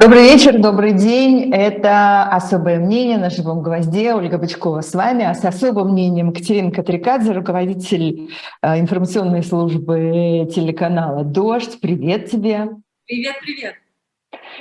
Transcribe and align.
Добрый 0.00 0.22
вечер, 0.22 0.58
добрый 0.58 0.94
день. 0.94 1.52
Это 1.52 2.22
«Особое 2.22 2.78
мнение» 2.78 3.18
на 3.18 3.28
«Живом 3.28 3.62
гвозде». 3.62 4.14
Ольга 4.14 4.38
Бычкова 4.38 4.80
с 4.80 4.94
вами. 4.94 5.26
А 5.26 5.34
с 5.34 5.44
особым 5.44 5.92
мнением 5.92 6.32
Катерина 6.32 6.70
Катрикадзе, 6.70 7.32
руководитель 7.32 8.30
э, 8.62 8.80
информационной 8.80 9.42
службы 9.42 10.48
телеканала 10.54 11.22
«Дождь». 11.22 11.78
Привет 11.82 12.30
тебе. 12.30 12.70
Привет, 13.06 13.34
привет. 13.42 13.74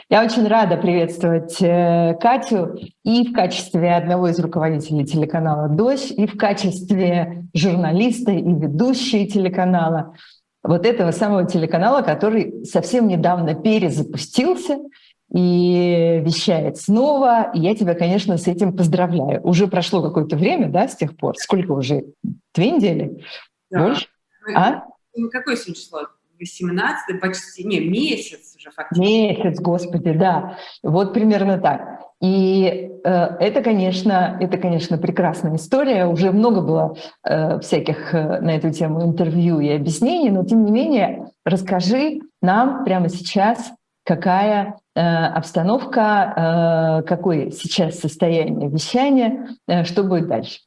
Я 0.10 0.26
очень 0.26 0.46
рада 0.46 0.76
приветствовать 0.76 1.56
э, 1.62 2.18
Катю 2.20 2.78
и 3.06 3.26
в 3.26 3.32
качестве 3.32 3.96
одного 3.96 4.28
из 4.28 4.40
руководителей 4.42 5.06
телеканала 5.06 5.70
«Дождь», 5.70 6.12
и 6.12 6.28
в 6.28 6.36
качестве 6.36 7.46
журналиста 7.54 8.34
и 8.34 8.44
ведущей 8.44 9.26
телеканала 9.26 10.18
вот 10.64 10.86
этого 10.86 11.12
самого 11.12 11.48
телеканала, 11.48 12.02
который 12.02 12.66
совсем 12.66 13.08
недавно 13.08 13.56
перезапустился– 13.56 14.80
и 15.34 16.22
вещает 16.24 16.78
снова. 16.78 17.52
И 17.54 17.60
я 17.60 17.76
тебя, 17.76 17.94
конечно, 17.94 18.38
с 18.38 18.48
этим 18.48 18.76
поздравляю. 18.76 19.42
Уже 19.44 19.68
прошло 19.68 20.02
какое-то 20.02 20.36
время, 20.36 20.70
да, 20.70 20.88
с 20.88 20.96
тех 20.96 21.16
пор? 21.16 21.36
Сколько 21.38 21.72
уже? 21.72 22.06
Две 22.54 22.72
недели? 22.72 23.24
Да. 23.70 23.84
Больше? 23.84 24.08
А? 24.56 24.84
Ну, 25.16 25.30
какое 25.30 25.56
сегодня 25.56 25.76
число? 25.76 26.00
18 26.40 27.20
почти, 27.20 27.66
не, 27.66 27.80
месяц 27.82 28.56
уже 28.56 28.72
фактически. 28.72 29.06
Месяц, 29.06 29.60
господи, 29.60 30.14
да. 30.14 30.58
Вот 30.84 31.14
примерно 31.14 31.60
так. 31.60 32.00
И 32.22 32.90
э, 33.04 33.10
это, 33.10 33.62
конечно, 33.62 34.38
это, 34.40 34.58
конечно, 34.58 34.98
прекрасная 34.98 35.56
история. 35.56 36.06
Уже 36.06 36.32
много 36.32 36.62
было 36.62 36.96
э, 37.24 37.60
всяких 37.60 38.14
э, 38.14 38.42
на 38.42 38.56
эту 38.56 38.72
тему 38.72 39.04
интервью 39.04 39.60
и 39.60 39.70
объяснений, 39.70 40.30
но 40.30 40.44
тем 40.46 40.66
не 40.66 40.72
менее 40.72 41.32
расскажи 41.46 42.20
нам 42.42 42.84
прямо 42.84 43.10
сейчас, 43.10 43.72
какая 44.10 44.80
э, 44.96 45.00
обстановка, 45.00 47.04
э, 47.04 47.08
какое 47.08 47.52
сейчас 47.52 48.00
состояние 48.00 48.68
вещания, 48.68 49.56
э, 49.68 49.84
что 49.84 50.02
будет 50.02 50.28
дальше? 50.28 50.62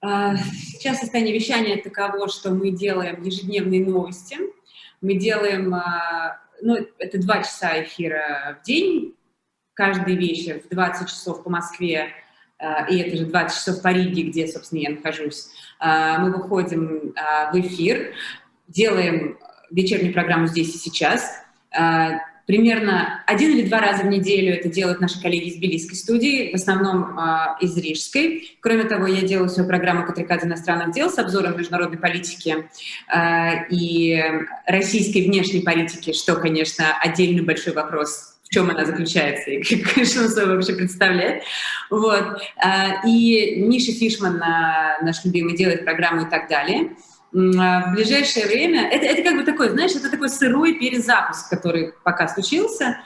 А, 0.00 0.34
сейчас 0.36 1.00
состояние 1.00 1.34
вещания 1.34 1.76
таково, 1.76 2.28
что 2.28 2.52
мы 2.52 2.70
делаем 2.70 3.22
ежедневные 3.22 3.84
новости. 3.84 4.38
Мы 5.02 5.16
делаем, 5.16 5.74
а, 5.74 6.38
ну, 6.62 6.78
это 6.98 7.20
два 7.20 7.42
часа 7.42 7.82
эфира 7.82 8.58
в 8.58 8.64
день, 8.64 9.14
каждый 9.74 10.16
вечер 10.16 10.62
в 10.64 10.74
20 10.74 11.06
часов 11.06 11.44
по 11.44 11.50
Москве, 11.50 12.08
а, 12.58 12.86
и 12.86 12.96
это 12.96 13.18
же 13.18 13.26
20 13.26 13.54
часов 13.54 13.82
по 13.82 13.88
Риге, 13.88 14.22
где, 14.22 14.48
собственно, 14.48 14.80
я 14.80 14.90
нахожусь. 14.90 15.50
Мы 15.80 16.32
выходим 16.32 17.12
в 17.52 17.60
эфир, 17.60 18.14
делаем 18.68 19.38
вечернюю 19.70 20.14
программу 20.14 20.46
«Здесь 20.46 20.74
и 20.74 20.78
сейчас», 20.78 21.41
примерно 22.46 23.22
один 23.26 23.52
или 23.52 23.66
два 23.66 23.80
раза 23.80 24.02
в 24.02 24.06
неделю 24.06 24.54
это 24.54 24.68
делают 24.68 25.00
наши 25.00 25.20
коллеги 25.20 25.48
из 25.48 25.56
Тбилисской 25.56 25.96
студии, 25.96 26.50
в 26.50 26.54
основном 26.54 27.18
э, 27.18 27.56
из 27.60 27.76
Рижской. 27.76 28.58
Кроме 28.60 28.84
того, 28.84 29.06
я 29.06 29.22
делаю 29.22 29.48
свою 29.48 29.68
программу 29.68 30.04
«Катрикад 30.04 30.44
иностранных 30.44 30.92
дел» 30.92 31.08
с 31.08 31.18
обзором 31.18 31.56
международной 31.56 31.98
политики 31.98 32.68
э, 33.14 33.68
и 33.70 34.22
российской 34.66 35.26
внешней 35.26 35.60
политики, 35.60 36.12
что, 36.12 36.36
конечно, 36.36 36.96
отдельный 37.00 37.42
большой 37.42 37.72
вопрос, 37.72 38.36
в 38.42 38.52
чем 38.52 38.70
она 38.70 38.84
заключается 38.84 39.50
и, 39.50 39.62
конечно, 39.94 40.28
собой 40.28 40.56
вообще 40.56 40.74
представляет. 40.74 41.44
Вот. 41.90 42.42
И 43.06 43.54
Миша 43.56 43.92
Фишман, 43.92 44.38
наш 44.38 45.24
любимый, 45.24 45.56
делает 45.56 45.84
программу 45.84 46.26
и 46.26 46.30
так 46.30 46.48
далее. 46.48 46.90
А, 47.34 47.90
в 47.90 47.94
ближайшее 47.94 48.46
время, 48.46 48.88
это, 48.90 49.06
это 49.06 49.22
как 49.22 49.36
бы 49.36 49.44
такой, 49.44 49.70
знаешь, 49.70 49.92
это 49.92 50.10
такой 50.10 50.28
сырой 50.28 50.74
перезапуск, 50.74 51.48
который 51.48 51.94
пока 52.04 52.28
случился. 52.28 52.98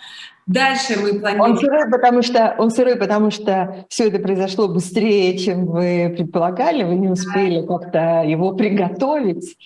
Дальше 0.47 0.99
мы 1.01 1.19
планируем... 1.19 1.53
Он 1.53 1.59
сырой, 1.59 1.91
потому 1.91 2.23
что, 2.23 2.55
он 2.59 2.71
сырой, 2.71 2.97
потому 2.97 3.31
что 3.33 3.85
все 3.89 4.09
это 4.09 4.21
произошло 4.21 4.69
быстрее, 4.69 5.37
чем 5.39 5.67
вы 5.67 6.15
предполагали, 6.17 6.85
вы 6.85 6.95
не 6.95 7.09
успели 7.09 7.67
как-то 7.67 8.23
его 8.25 8.53
приготовить, 8.53 9.56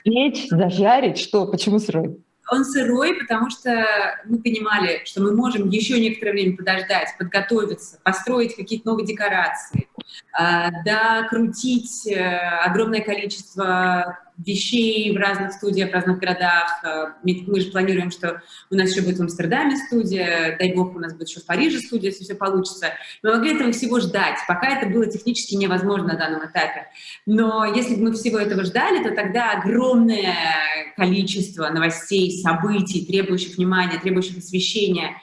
спечь, 0.00 0.48
зажарить. 0.48 1.18
Что, 1.18 1.46
почему 1.46 1.78
сырой? 1.78 2.16
Он 2.50 2.64
сырой, 2.64 3.14
потому 3.14 3.50
что 3.50 3.86
мы 4.24 4.38
понимали, 4.40 5.02
что 5.04 5.22
мы 5.22 5.34
можем 5.34 5.68
еще 5.68 6.00
некоторое 6.00 6.32
время 6.32 6.56
подождать, 6.56 7.14
подготовиться, 7.18 7.98
построить 8.02 8.56
какие-то 8.56 8.88
новые 8.88 9.06
декорации, 9.06 9.88
а, 10.32 10.70
докрутить 10.82 12.06
э, 12.06 12.38
огромное 12.64 13.02
количество 13.02 14.18
вещей 14.38 15.12
в 15.12 15.16
разных 15.16 15.52
студиях, 15.52 15.90
в 15.90 15.94
разных 15.94 16.18
городах. 16.18 16.80
Э, 16.84 17.06
мы 17.22 17.60
же 17.60 17.70
планируем, 17.70 18.10
что 18.10 18.40
у 18.70 18.74
нас 18.74 18.90
еще 18.90 19.02
будет 19.02 19.18
в 19.18 19.22
Амстердаме 19.22 19.76
студия, 19.76 20.56
дай 20.58 20.74
бог, 20.74 20.94
у 20.94 20.98
нас 20.98 21.12
будет 21.12 21.28
еще 21.28 21.40
в 21.40 21.46
Париже 21.46 21.80
студия, 21.80 22.10
если 22.10 22.24
все 22.24 22.34
получится. 22.34 22.92
Мы 23.22 23.34
могли 23.34 23.54
этого 23.54 23.72
всего 23.72 24.00
ждать, 24.00 24.38
пока 24.46 24.68
это 24.68 24.88
было 24.88 25.06
технически 25.06 25.54
невозможно 25.54 26.08
на 26.08 26.16
данном 26.16 26.46
этапе. 26.46 26.86
Но 27.26 27.64
если 27.64 27.96
бы 27.96 28.02
мы 28.02 28.12
всего 28.12 28.38
этого 28.38 28.64
ждали, 28.64 29.02
то 29.02 29.14
тогда 29.14 29.52
огромное 29.52 30.34
количество 30.96 31.68
новостей, 31.68 32.40
событий, 32.40 33.04
требующих 33.04 33.56
внимания, 33.56 33.98
требующих 33.98 34.38
освещения, 34.38 35.16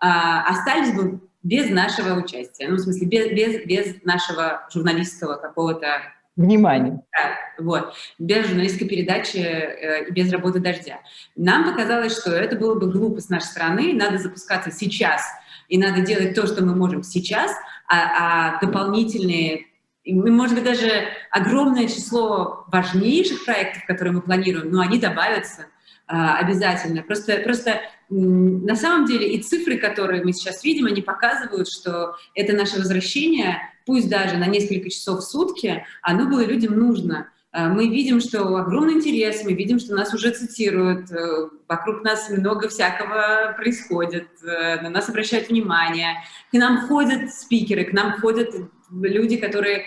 а, 0.00 0.42
остались 0.48 0.94
бы 0.94 1.20
без 1.42 1.70
нашего 1.70 2.20
участия, 2.20 2.68
ну, 2.68 2.76
в 2.76 2.80
смысле, 2.80 3.06
без, 3.06 3.30
без, 3.30 3.64
без 3.64 4.02
нашего 4.04 4.66
журналистского 4.72 5.36
какого-то 5.36 6.02
внимание. 6.38 7.02
Да, 7.12 7.62
вот, 7.62 7.94
без 8.18 8.46
журналистской 8.46 8.88
передачи 8.88 9.36
э, 9.36 10.08
и 10.08 10.12
без 10.12 10.32
работы 10.32 10.60
дождя. 10.60 11.00
Нам 11.36 11.70
показалось, 11.70 12.18
что 12.18 12.30
это 12.30 12.56
было 12.56 12.78
бы 12.78 12.90
глупо 12.90 13.20
с 13.20 13.28
нашей 13.28 13.46
стороны, 13.46 13.92
надо 13.92 14.18
запускаться 14.18 14.70
сейчас, 14.70 15.22
и 15.68 15.76
надо 15.76 16.00
делать 16.00 16.34
то, 16.34 16.46
что 16.46 16.64
мы 16.64 16.74
можем 16.74 17.02
сейчас, 17.02 17.52
а, 17.88 18.54
а 18.56 18.60
дополнительные 18.60 19.66
может 20.10 20.54
быть, 20.54 20.64
даже 20.64 20.90
огромное 21.30 21.86
число 21.86 22.64
важнейших 22.68 23.44
проектов, 23.44 23.84
которые 23.86 24.14
мы 24.14 24.22
планируем, 24.22 24.70
но 24.70 24.80
они 24.80 24.98
добавятся 24.98 25.66
а, 26.06 26.38
обязательно. 26.38 27.02
Просто, 27.02 27.40
просто 27.40 27.82
на 28.10 28.74
самом 28.74 29.06
деле 29.06 29.34
и 29.34 29.42
цифры, 29.42 29.76
которые 29.76 30.24
мы 30.24 30.32
сейчас 30.32 30.64
видим, 30.64 30.86
они 30.86 31.02
показывают, 31.02 31.68
что 31.68 32.16
это 32.34 32.54
наше 32.54 32.78
возвращение, 32.78 33.58
пусть 33.84 34.08
даже 34.08 34.36
на 34.36 34.46
несколько 34.46 34.90
часов 34.90 35.20
в 35.20 35.22
сутки, 35.24 35.84
оно 36.02 36.26
было 36.26 36.44
людям 36.44 36.78
нужно. 36.78 37.30
А, 37.50 37.68
мы 37.68 37.88
видим, 37.88 38.20
что 38.20 38.56
огромный 38.56 38.94
интерес, 38.94 39.42
мы 39.44 39.52
видим, 39.52 39.78
что 39.78 39.94
нас 39.94 40.12
уже 40.12 40.30
цитируют, 40.30 41.10
э, 41.10 41.48
вокруг 41.66 42.02
нас 42.02 42.28
много 42.28 42.68
всякого 42.68 43.54
происходит, 43.56 44.28
э, 44.42 44.80
на 44.82 44.90
нас 44.90 45.08
обращают 45.08 45.48
внимание, 45.48 46.22
к 46.50 46.54
нам 46.54 46.86
ходят 46.86 47.32
спикеры, 47.32 47.84
к 47.84 47.92
нам 47.92 48.20
ходят 48.20 48.54
люди, 48.90 49.36
которые, 49.36 49.84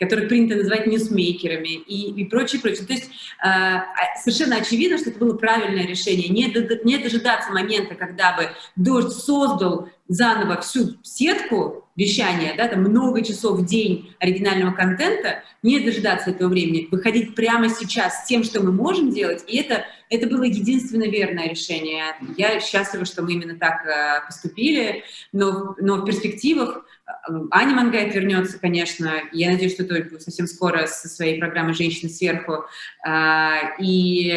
которых 0.00 0.28
принято 0.28 0.56
называть 0.56 0.86
ньюсмейкерами 0.86 1.68
и, 1.68 2.22
и 2.22 2.24
прочее, 2.24 2.60
прочее. 2.60 2.86
То 2.86 2.92
есть 2.92 3.10
э, 3.44 3.80
совершенно 4.22 4.56
очевидно, 4.56 4.98
что 4.98 5.10
это 5.10 5.18
было 5.18 5.36
правильное 5.36 5.86
решение. 5.86 6.28
Не, 6.28 6.46
не 6.84 6.98
дожидаться 6.98 7.52
момента, 7.52 7.94
когда 7.94 8.36
бы 8.36 8.48
дождь 8.76 9.16
создал 9.16 9.88
заново 10.08 10.60
всю 10.60 10.96
сетку 11.02 11.83
вещания, 11.96 12.54
да, 12.56 12.68
там 12.68 12.80
много 12.80 13.22
часов 13.22 13.60
в 13.60 13.64
день 13.64 14.14
оригинального 14.18 14.72
контента, 14.72 15.42
не 15.62 15.80
дожидаться 15.80 16.30
этого 16.30 16.48
времени, 16.48 16.88
выходить 16.90 17.34
прямо 17.34 17.68
сейчас 17.68 18.22
с 18.22 18.26
тем, 18.26 18.42
что 18.42 18.62
мы 18.62 18.72
можем 18.72 19.10
делать, 19.10 19.44
и 19.46 19.56
это, 19.58 19.84
это 20.10 20.28
было 20.28 20.42
единственно 20.42 21.04
верное 21.04 21.48
решение. 21.48 22.16
Я 22.36 22.60
счастлива, 22.60 23.04
что 23.04 23.22
мы 23.22 23.32
именно 23.32 23.56
так 23.56 23.86
э, 23.86 24.26
поступили, 24.26 25.04
но, 25.32 25.74
но 25.78 25.96
в 25.98 26.04
перспективах 26.04 26.84
э, 27.06 27.32
Аня 27.50 27.76
Мангайт 27.76 28.14
вернется, 28.14 28.58
конечно, 28.58 29.12
я 29.32 29.50
надеюсь, 29.50 29.74
что 29.74 29.84
только 29.84 30.18
совсем 30.18 30.46
скоро 30.46 30.86
со 30.86 31.08
своей 31.08 31.38
программой 31.38 31.74
«Женщины 31.74 32.10
сверху», 32.10 32.64
э, 33.06 33.50
и 33.78 34.36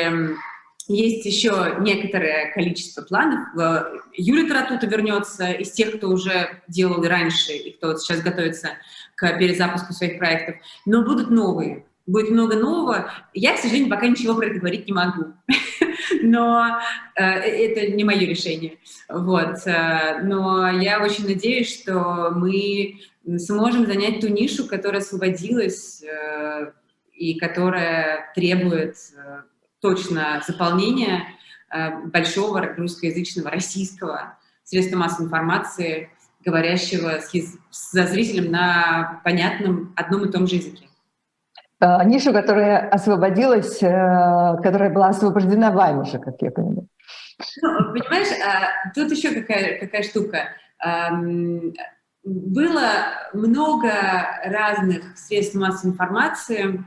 есть 0.87 1.25
еще 1.25 1.75
некоторое 1.79 2.51
количество 2.53 3.01
планов. 3.01 3.39
Юлия 4.13 4.47
Таратута 4.47 4.87
вернется 4.87 5.51
из 5.51 5.71
тех, 5.71 5.97
кто 5.97 6.09
уже 6.09 6.61
делал 6.67 7.03
раньше 7.03 7.53
и 7.53 7.71
кто 7.73 7.95
сейчас 7.97 8.21
готовится 8.21 8.69
к 9.15 9.37
перезапуску 9.37 9.93
своих 9.93 10.17
проектов. 10.17 10.55
Но 10.85 11.03
будут 11.03 11.29
новые. 11.29 11.85
Будет 12.05 12.29
много 12.29 12.55
нового. 12.55 13.11
Я, 13.33 13.55
к 13.55 13.59
сожалению, 13.59 13.89
пока 13.89 14.07
ничего 14.07 14.33
про 14.35 14.47
это 14.47 14.59
говорить 14.59 14.87
не 14.87 14.93
могу. 14.93 15.33
Но 16.21 16.79
э, 17.15 17.21
это 17.21 17.91
не 17.91 18.05
мое 18.05 18.19
решение. 18.19 18.77
Вот. 19.09 19.57
Э, 19.65 20.21
но 20.23 20.69
я 20.69 21.03
очень 21.03 21.25
надеюсь, 21.25 21.81
что 21.81 22.31
мы 22.33 23.01
сможем 23.37 23.85
занять 23.85 24.21
ту 24.21 24.29
нишу, 24.29 24.67
которая 24.67 25.01
освободилась 25.01 26.01
э, 26.01 26.71
и 27.13 27.37
которая 27.37 28.31
требует 28.35 28.95
э, 29.17 29.41
точно 29.81 30.41
заполнение 30.45 31.23
э, 31.71 31.99
большого 32.05 32.61
русскоязычного, 32.75 33.51
российского 33.51 34.37
средства 34.63 34.97
массовой 34.97 35.25
информации, 35.25 36.09
говорящего 36.43 37.19
с, 37.19 37.31
со 37.69 38.07
зрителем 38.07 38.51
на 38.51 39.21
понятном 39.23 39.93
одном 39.95 40.25
и 40.25 40.31
том 40.31 40.47
же 40.47 40.55
языке. 40.55 40.87
Э, 41.79 42.03
нишу, 42.05 42.33
которая 42.33 42.89
освободилась, 42.89 43.81
э, 43.81 44.57
которая 44.63 44.91
была 44.91 45.09
освобождена 45.09 45.71
вами 45.71 46.05
же, 46.05 46.19
как 46.19 46.41
я 46.41 46.51
понимаю. 46.51 46.87
Ну, 47.61 47.93
понимаешь, 47.93 48.29
тут 48.95 49.11
еще 49.11 49.31
какая, 49.31 49.79
какая 49.79 50.01
штука. 50.01 50.49
Было 52.23 52.89
много 53.33 53.91
разных 54.43 55.17
средств 55.17 55.55
массовой 55.55 55.91
информации, 55.93 56.83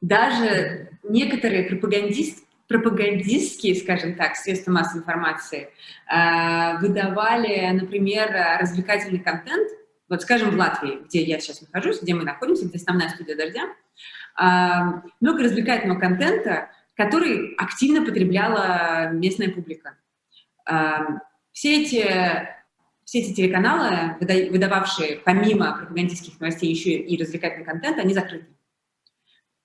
даже 0.00 0.90
некоторые 1.02 1.64
пропагандисты, 1.64 2.42
пропагандистские, 2.68 3.76
скажем 3.76 4.14
так, 4.14 4.36
средства 4.36 4.72
массовой 4.72 5.00
информации 5.00 5.68
а, 6.08 6.78
выдавали, 6.78 7.70
например, 7.70 8.34
развлекательный 8.60 9.20
контент. 9.20 9.68
Вот, 10.08 10.22
скажем, 10.22 10.50
в 10.50 10.56
Латвии, 10.56 11.00
где 11.06 11.22
я 11.22 11.40
сейчас 11.40 11.62
нахожусь, 11.62 12.00
где 12.00 12.14
мы 12.14 12.24
находимся, 12.24 12.66
где 12.66 12.76
основная 12.76 13.08
студия 13.08 13.36
«Дождя», 13.36 13.62
а, 14.36 15.02
много 15.20 15.44
развлекательного 15.44 15.98
контента, 15.98 16.70
который 16.94 17.54
активно 17.56 18.04
потребляла 18.04 19.10
местная 19.10 19.50
публика. 19.50 19.96
А, 20.64 21.20
все 21.52 21.82
эти, 21.82 22.04
все 23.04 23.20
эти 23.20 23.32
телеканалы, 23.32 24.16
выдававшие 24.20 25.20
помимо 25.24 25.76
пропагандистских 25.76 26.38
новостей 26.40 26.70
еще 26.70 26.90
и 26.90 27.20
развлекательный 27.20 27.64
контент, 27.64 27.98
они 27.98 28.12
закрыты. 28.12 28.55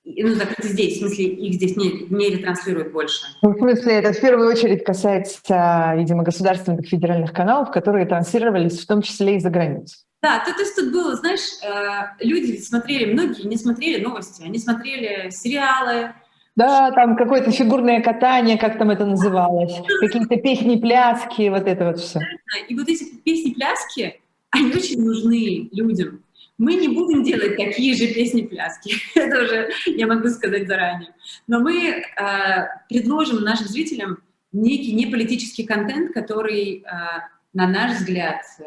Ну, 0.03 0.33
закрыты 0.33 0.67
здесь, 0.67 0.95
в 0.95 0.99
смысле, 0.99 1.25
их 1.25 1.53
здесь 1.53 1.77
не, 1.77 2.07
не 2.09 2.29
ретранслируют 2.29 2.91
больше. 2.91 3.21
Ну, 3.43 3.51
в 3.51 3.57
смысле, 3.57 3.93
это 3.93 4.13
в 4.13 4.19
первую 4.19 4.49
очередь 4.49 4.83
касается, 4.83 5.93
видимо, 5.95 6.23
государственных 6.23 6.87
федеральных 6.87 7.33
каналов, 7.33 7.71
которые 7.71 8.07
транслировались 8.07 8.79
в 8.79 8.87
том 8.87 9.03
числе 9.03 9.37
и 9.37 9.39
за 9.39 9.51
границей. 9.51 9.99
Да, 10.23 10.39
то, 10.39 10.53
то 10.53 10.61
есть 10.61 10.75
тут 10.75 10.91
было, 10.91 11.15
знаешь, 11.15 11.41
э, 11.63 12.23
люди 12.25 12.57
смотрели, 12.57 13.13
многие 13.13 13.47
не 13.47 13.57
смотрели 13.57 14.03
новости, 14.03 14.43
они 14.43 14.59
смотрели 14.59 15.29
сериалы, 15.29 16.13
да, 16.55 16.91
там 16.91 17.15
какое-то 17.15 17.49
фигурное 17.51 18.01
катание, 18.01 18.57
как 18.57 18.77
там 18.77 18.89
это 18.89 19.05
называлось, 19.05 19.73
какие-то 20.01 20.35
песни-пляски, 20.35 21.49
вот 21.49 21.65
это 21.65 21.85
вот 21.85 21.99
все. 21.99 22.19
И 22.67 22.75
вот 22.75 22.89
эти 22.89 23.05
песни-пляски, 23.23 24.19
они 24.49 24.71
очень 24.71 25.01
нужны 25.01 25.69
людям. 25.71 26.23
Мы 26.61 26.75
не 26.75 26.89
будем 26.89 27.23
делать 27.23 27.57
такие 27.57 27.95
же 27.95 28.13
песни-пляски, 28.13 28.93
это 29.15 29.43
уже 29.43 29.69
я 29.87 30.05
могу 30.05 30.27
сказать 30.27 30.67
заранее. 30.67 31.09
Но 31.47 31.59
мы 31.59 31.87
э, 31.87 32.03
предложим 32.87 33.41
нашим 33.41 33.65
зрителям 33.65 34.19
некий 34.51 34.93
неполитический 34.93 35.65
контент, 35.65 36.13
который, 36.13 36.83
э, 36.83 36.83
на 37.53 37.67
наш 37.67 37.97
взгляд, 37.97 38.43
э, 38.59 38.63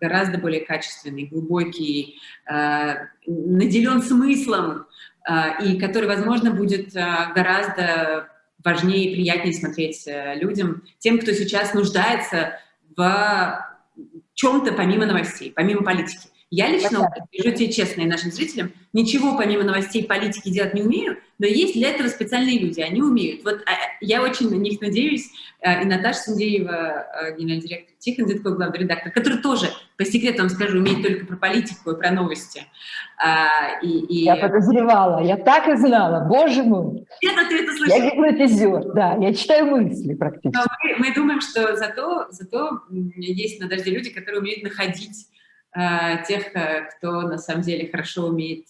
гораздо 0.00 0.38
более 0.38 0.62
качественный, 0.62 1.26
глубокий, 1.26 2.18
э, 2.50 2.94
наделен 3.26 4.00
смыслом, 4.00 4.86
а, 5.28 5.62
и 5.62 5.78
который, 5.78 6.06
возможно, 6.06 6.50
будет 6.50 6.96
а, 6.96 7.30
гораздо 7.34 8.30
важнее 8.64 9.10
и 9.10 9.14
приятнее 9.14 9.52
смотреть 9.52 10.06
э, 10.06 10.34
людям, 10.36 10.82
тем, 10.98 11.18
кто 11.18 11.32
сейчас 11.32 11.74
нуждается 11.74 12.58
в 12.96 13.66
чем-то 14.32 14.72
помимо 14.72 15.04
новостей, 15.04 15.52
помимо 15.54 15.82
политики. 15.82 16.28
Я 16.50 16.68
лично, 16.68 17.10
скажу 17.32 17.56
тебе 17.56 17.72
честно 17.72 18.02
и 18.02 18.06
нашим 18.06 18.30
зрителям, 18.30 18.72
ничего 18.92 19.36
помимо 19.36 19.64
новостей 19.64 20.04
политики 20.04 20.50
делать 20.50 20.74
не 20.74 20.82
умею, 20.82 21.18
но 21.38 21.46
есть 21.46 21.74
для 21.74 21.90
этого 21.90 22.06
специальные 22.08 22.60
люди, 22.60 22.80
они 22.80 23.02
умеют. 23.02 23.42
Вот 23.44 23.60
а, 23.66 23.72
я 24.00 24.22
очень 24.22 24.50
на 24.50 24.54
них 24.54 24.80
надеюсь, 24.80 25.30
э, 25.60 25.82
и 25.82 25.84
Наташа 25.84 26.20
Синдеева, 26.20 27.34
генеральный 27.36 27.66
директор, 27.66 27.94
Тихон 27.98 28.28
Зитков, 28.28 28.56
главный 28.56 28.78
редактор, 28.78 29.10
который 29.10 29.38
тоже, 29.38 29.66
по 29.96 30.04
секрету 30.04 30.42
вам 30.42 30.48
скажу, 30.48 30.78
умеет 30.78 31.02
только 31.02 31.26
про 31.26 31.36
политику 31.36 31.90
и 31.90 31.98
про 31.98 32.12
новости. 32.12 32.62
А, 33.18 33.80
и, 33.82 33.88
и... 33.88 34.24
Я 34.24 34.36
подозревала, 34.36 35.24
я 35.24 35.36
так 35.36 35.66
и 35.68 35.76
знала, 35.76 36.28
боже 36.28 36.62
мой. 36.62 37.04
Это 37.20 37.48
ты 37.48 37.64
это 37.64 37.72
слышала? 37.76 37.96
Я 37.96 38.10
гипнотизер, 38.10 38.92
да, 38.94 39.16
я 39.20 39.34
читаю 39.34 39.66
мысли 39.66 40.14
практически. 40.14 40.56
Но 40.56 40.64
мы, 40.84 41.08
мы 41.08 41.14
думаем, 41.14 41.40
что 41.40 41.74
зато, 41.74 42.28
зато 42.30 42.82
есть 42.90 43.60
на 43.60 43.68
дожде 43.68 43.90
люди, 43.90 44.10
которые 44.10 44.40
умеют 44.40 44.62
находить 44.62 45.26
тех, 46.26 46.44
кто 46.96 47.22
на 47.22 47.38
самом 47.38 47.62
деле 47.62 47.90
хорошо 47.90 48.26
умеет 48.26 48.66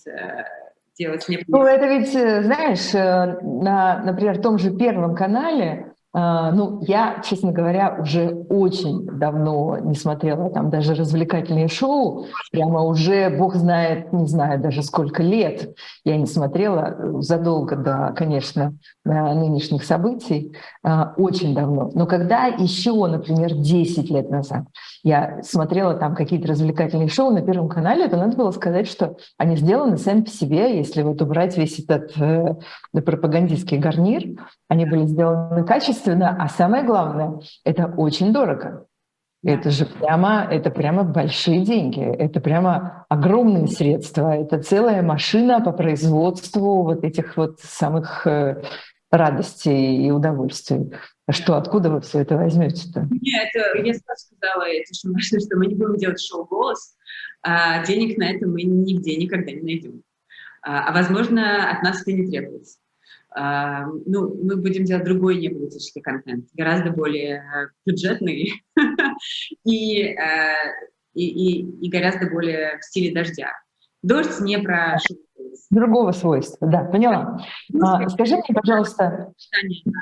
делать. 0.98 1.26
Ну, 1.48 1.64
это 1.64 1.86
ведь, 1.86 2.14
э, 2.14 2.42
знаешь, 2.42 2.94
э, 2.94 3.38
на, 3.42 4.02
например, 4.04 4.40
том 4.40 4.58
же 4.58 4.70
Первом 4.76 5.14
канале 5.14 5.94
а, 6.16 6.52
ну, 6.52 6.80
я, 6.82 7.20
честно 7.24 7.50
говоря, 7.50 7.96
уже 8.00 8.28
очень 8.48 9.04
давно 9.04 9.78
не 9.78 9.96
смотрела 9.96 10.48
там 10.48 10.70
даже 10.70 10.94
развлекательные 10.94 11.66
шоу, 11.66 12.26
прямо 12.52 12.82
уже, 12.82 13.30
бог 13.30 13.56
знает, 13.56 14.12
не 14.12 14.28
знаю 14.28 14.60
даже 14.60 14.84
сколько 14.84 15.24
лет 15.24 15.76
я 16.04 16.16
не 16.16 16.26
смотрела, 16.26 16.94
э, 16.96 17.20
задолго 17.20 17.74
до, 17.74 18.14
конечно, 18.16 18.74
нынешних 19.04 19.82
событий, 19.82 20.54
а, 20.84 21.14
очень 21.16 21.52
давно. 21.52 21.90
Но 21.94 22.06
когда 22.06 22.46
еще, 22.46 22.94
например, 23.08 23.52
10 23.54 24.08
лет 24.08 24.30
назад 24.30 24.66
я 25.04 25.42
смотрела 25.42 25.94
там 25.94 26.14
какие-то 26.14 26.48
развлекательные 26.48 27.08
шоу 27.08 27.30
на 27.30 27.42
Первом 27.42 27.68
канале, 27.68 28.08
то 28.08 28.16
надо 28.16 28.36
было 28.36 28.50
сказать, 28.50 28.88
что 28.88 29.18
они 29.36 29.56
сделаны 29.56 29.98
сами 29.98 30.22
по 30.22 30.30
себе, 30.30 30.76
если 30.78 31.02
вот 31.02 31.20
убрать 31.20 31.58
весь 31.58 31.78
этот 31.78 32.18
э, 32.18 32.56
пропагандистский 32.92 33.76
гарнир, 33.76 34.40
они 34.68 34.86
были 34.86 35.04
сделаны 35.04 35.64
качественно, 35.64 36.34
а 36.40 36.48
самое 36.48 36.84
главное, 36.84 37.38
это 37.64 37.86
очень 37.86 38.32
дорого. 38.32 38.86
Это 39.44 39.68
же 39.68 39.84
прямо, 39.84 40.48
это 40.50 40.70
прямо 40.70 41.04
большие 41.04 41.62
деньги, 41.66 42.02
это 42.02 42.40
прямо 42.40 43.04
огромные 43.10 43.66
средства, 43.66 44.34
это 44.34 44.62
целая 44.62 45.02
машина 45.02 45.60
по 45.60 45.72
производству 45.72 46.82
вот 46.82 47.04
этих 47.04 47.36
вот 47.36 47.60
самых 47.60 48.26
э, 48.26 48.62
радостей 49.10 50.06
и 50.06 50.10
удовольствий. 50.10 50.92
А 51.26 51.32
что, 51.32 51.56
откуда 51.56 51.90
вы 51.90 52.00
все 52.00 52.20
это 52.20 52.36
возьмете-то? 52.36 53.08
Нет, 53.10 53.48
я 53.54 53.94
сразу 53.94 54.26
сказала, 54.26 54.64
это 54.68 54.92
что, 55.20 55.40
что 55.40 55.56
мы 55.56 55.66
не 55.66 55.74
будем 55.74 55.96
делать 55.96 56.20
шоу 56.20 56.44
«Голос», 56.44 56.96
а 57.42 57.84
денег 57.84 58.18
на 58.18 58.30
это 58.30 58.46
мы 58.46 58.62
нигде 58.62 59.16
никогда 59.16 59.52
не 59.52 59.62
найдем. 59.62 60.02
А, 60.62 60.88
а 60.88 60.92
возможно, 60.92 61.70
от 61.70 61.82
нас 61.82 62.02
это 62.02 62.12
не 62.12 62.26
требуется. 62.26 62.78
А, 63.30 63.86
ну, 64.06 64.34
мы 64.42 64.56
будем 64.56 64.84
делать 64.84 65.04
другой 65.04 65.38
неполитический 65.38 66.00
контент, 66.00 66.46
гораздо 66.54 66.90
более 66.90 67.38
э, 67.38 67.68
бюджетный 67.84 68.62
и, 69.64 70.02
э, 70.02 70.54
и, 71.14 71.26
и, 71.26 71.86
и 71.86 71.90
гораздо 71.90 72.30
более 72.30 72.78
в 72.78 72.84
стиле 72.84 73.12
дождя. 73.12 73.50
Дождь 74.02 74.40
не 74.40 74.58
про 74.58 74.98
другого 75.70 76.12
свойства, 76.12 76.68
да, 76.68 76.84
поняла. 76.84 77.44
Ну, 77.70 77.86
а, 77.86 78.08
скажи 78.08 78.36
мне, 78.36 78.54
пожалуйста, 78.54 79.32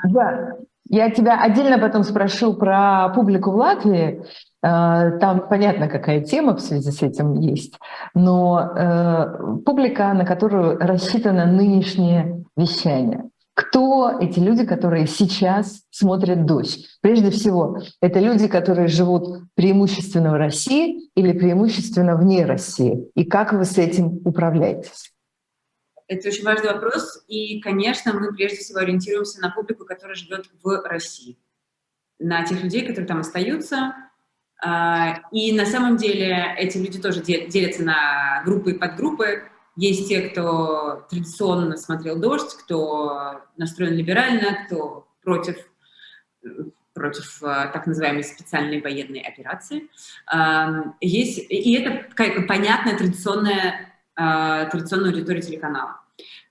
да, 0.09 0.57
я 0.89 1.09
тебя 1.09 1.41
отдельно 1.41 1.79
потом 1.79 2.03
спрошу 2.03 2.53
про 2.53 3.09
публику 3.09 3.51
в 3.51 3.55
Латвии. 3.55 4.23
А, 4.61 5.11
там 5.11 5.47
понятно, 5.49 5.87
какая 5.87 6.21
тема 6.21 6.55
в 6.55 6.61
связи 6.61 6.91
с 6.91 7.01
этим 7.01 7.33
есть, 7.33 7.77
но 8.13 8.61
э, 8.61 9.59
публика, 9.65 10.13
на 10.13 10.25
которую 10.25 10.77
рассчитано 10.79 11.45
нынешнее 11.45 12.45
вещание. 12.55 13.25
Кто 13.55 14.17
эти 14.19 14.39
люди, 14.39 14.65
которые 14.65 15.05
сейчас 15.05 15.83
смотрят 15.91 16.45
«Дождь»? 16.45 16.87
Прежде 17.01 17.29
всего, 17.29 17.77
это 18.01 18.19
люди, 18.19 18.47
которые 18.47 18.87
живут 18.87 19.43
преимущественно 19.55 20.31
в 20.31 20.35
России 20.35 21.09
или 21.15 21.37
преимущественно 21.37 22.15
вне 22.15 22.45
России. 22.45 23.11
И 23.15 23.25
как 23.25 23.53
вы 23.53 23.65
с 23.65 23.77
этим 23.77 24.21
управляетесь? 24.25 25.12
Это 26.13 26.27
очень 26.27 26.43
важный 26.43 26.71
вопрос. 26.71 27.23
И, 27.27 27.59
конечно, 27.59 28.13
мы 28.13 28.33
прежде 28.33 28.57
всего 28.57 28.79
ориентируемся 28.79 29.41
на 29.41 29.49
публику, 29.49 29.83
которая 29.83 30.15
живет 30.15 30.47
в 30.61 30.81
России. 30.85 31.39
На 32.19 32.45
тех 32.45 32.61
людей, 32.63 32.81
которые 32.81 33.07
там 33.07 33.19
остаются. 33.19 33.95
А, 34.63 35.21
и 35.31 35.51
на 35.53 35.65
самом 35.65 35.97
деле 35.97 36.53
эти 36.57 36.77
люди 36.77 37.01
тоже 37.01 37.21
делятся 37.21 37.83
на 37.83 38.43
группы 38.45 38.71
и 38.71 38.77
подгруппы. 38.77 39.43
Есть 39.75 40.07
те, 40.07 40.29
кто 40.29 41.07
традиционно 41.09 41.77
смотрел 41.77 42.19
«Дождь», 42.19 42.55
кто 42.63 43.41
настроен 43.57 43.95
либерально, 43.95 44.65
кто 44.65 45.07
против, 45.23 45.57
против 46.93 47.41
э, 47.41 47.71
так 47.73 47.87
называемой 47.87 48.23
специальной 48.23 48.81
военной 48.81 49.21
операции. 49.21 49.89
Есть, 51.01 51.39
и 51.49 51.73
это 51.73 52.07
понятная 52.15 52.95
традиционная, 52.95 53.95
э, 54.15 54.69
традиционная 54.69 55.09
аудитория 55.09 55.41
телеканала. 55.41 56.02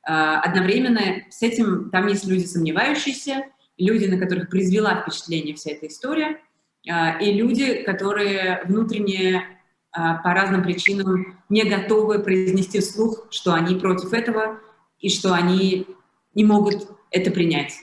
Э, 0.07 0.41
одновременно 0.43 1.01
с 1.31 1.43
этим 1.43 1.91
там 1.91 2.07
есть 2.09 2.27
люди 2.27 2.45
сомневающиеся, 2.45 3.45
люди, 3.79 4.07
на 4.07 4.19
которых 4.19 4.51
произвела 4.51 5.03
впечатление 5.03 5.55
вся 5.55 5.73
эта 5.73 5.87
история, 5.87 6.39
и 6.85 7.33
люди, 7.33 7.83
которые 7.85 8.63
внутренне 8.65 9.45
а, 9.93 10.15
по 10.15 10.33
разным 10.33 10.63
причинам 10.63 11.39
не 11.51 11.65
готовы 11.65 12.19
произнести 12.21 12.81
вслух, 12.81 13.27
что 13.31 13.53
они 13.53 13.75
против 13.77 14.15
этого 14.15 14.59
и 14.99 15.11
что 15.11 15.35
они 15.35 15.87
не 16.35 16.45
могут 16.45 16.89
это 17.11 17.31
принять. 17.31 17.75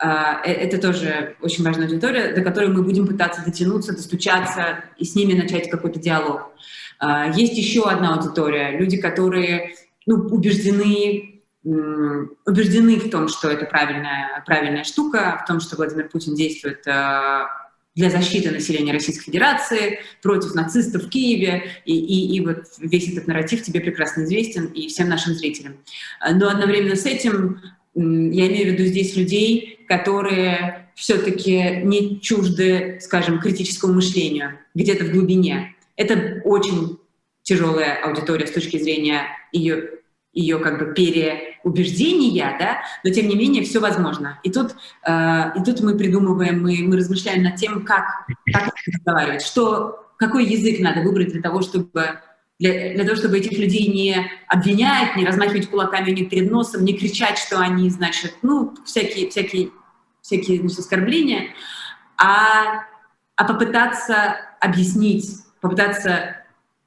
А, 0.00 0.40
э, 0.42 0.52
это 0.52 0.80
тоже 0.80 1.36
очень 1.42 1.62
важная 1.62 1.86
аудитория, 1.86 2.32
до 2.32 2.40
которой 2.40 2.68
мы 2.68 2.82
будем 2.82 3.06
пытаться 3.06 3.44
дотянуться, 3.44 3.94
достучаться 3.94 4.84
и 4.96 5.04
с 5.04 5.14
ними 5.14 5.34
начать 5.34 5.68
какой-то 5.68 6.00
диалог. 6.00 6.50
А, 6.98 7.28
есть 7.28 7.58
еще 7.58 7.84
одна 7.84 8.14
аудитория, 8.14 8.78
люди, 8.78 8.96
которые 8.96 9.74
ну, 10.06 10.16
убеждены 10.16 11.33
убеждены 11.64 12.96
в 12.96 13.10
том, 13.10 13.28
что 13.28 13.48
это 13.48 13.64
правильная, 13.64 14.42
правильная 14.46 14.84
штука, 14.84 15.40
в 15.42 15.46
том, 15.46 15.60
что 15.60 15.76
Владимир 15.76 16.08
Путин 16.08 16.34
действует 16.34 16.86
э, 16.86 17.42
для 17.94 18.10
защиты 18.10 18.50
населения 18.50 18.92
Российской 18.92 19.24
Федерации 19.24 20.00
против 20.22 20.54
нацистов 20.54 21.04
в 21.04 21.08
Киеве, 21.08 21.70
и, 21.84 21.96
и, 21.96 22.36
и 22.36 22.40
вот 22.44 22.64
весь 22.78 23.08
этот 23.08 23.26
нарратив 23.26 23.62
тебе 23.62 23.80
прекрасно 23.80 24.24
известен 24.24 24.66
и 24.66 24.88
всем 24.88 25.08
нашим 25.08 25.34
зрителям. 25.34 25.76
Но 26.20 26.48
одновременно 26.48 26.96
с 26.96 27.06
этим 27.06 27.60
я 27.94 28.48
имею 28.48 28.70
в 28.70 28.72
виду 28.72 28.84
здесь 28.84 29.16
людей, 29.16 29.84
которые 29.88 30.90
все-таки 30.96 31.80
не 31.82 32.20
чужды, 32.20 32.98
скажем, 33.00 33.40
критическому 33.40 33.94
мышлению, 33.94 34.58
где-то 34.74 35.04
в 35.04 35.12
глубине. 35.12 35.74
Это 35.96 36.40
очень 36.44 36.98
тяжелая 37.42 38.02
аудитория 38.02 38.46
с 38.46 38.52
точки 38.52 38.78
зрения 38.78 39.26
ее 39.52 39.90
ее 40.34 40.58
как 40.58 40.78
бы 40.78 40.92
переубеждения, 40.92 42.56
да, 42.58 42.82
но 43.04 43.10
тем 43.10 43.28
не 43.28 43.36
менее 43.36 43.62
все 43.62 43.80
возможно. 43.80 44.40
И 44.42 44.50
тут, 44.50 44.74
э, 45.06 45.52
и 45.56 45.64
тут 45.64 45.80
мы 45.80 45.96
придумываем, 45.96 46.62
мы, 46.62 46.78
мы 46.82 46.96
размышляем 46.96 47.42
над 47.42 47.56
тем, 47.56 47.84
как, 47.84 48.26
как 48.52 48.74
разговаривать, 48.86 49.42
что, 49.42 50.10
какой 50.18 50.44
язык 50.44 50.80
надо 50.80 51.02
выбрать 51.02 51.32
для 51.32 51.40
того, 51.40 51.62
чтобы 51.62 52.18
для, 52.58 52.94
для 52.94 53.04
того, 53.04 53.16
чтобы 53.16 53.38
этих 53.38 53.58
людей 53.58 53.88
не 53.88 54.30
обвинять, 54.48 55.16
не 55.16 55.24
размахивать 55.24 55.70
кулаками 55.70 56.10
у 56.10 56.14
них 56.14 56.28
перед 56.28 56.50
носом, 56.50 56.84
не 56.84 56.96
кричать, 56.96 57.38
что 57.38 57.58
они, 57.58 57.90
значит, 57.90 58.34
ну, 58.42 58.74
всякие, 58.84 59.30
всякие, 59.30 59.70
всякие 60.20 60.60
значит, 60.60 60.78
оскорбления, 60.78 61.48
а, 62.16 62.84
а 63.36 63.44
попытаться 63.44 64.36
объяснить, 64.60 65.30
попытаться, 65.60 66.44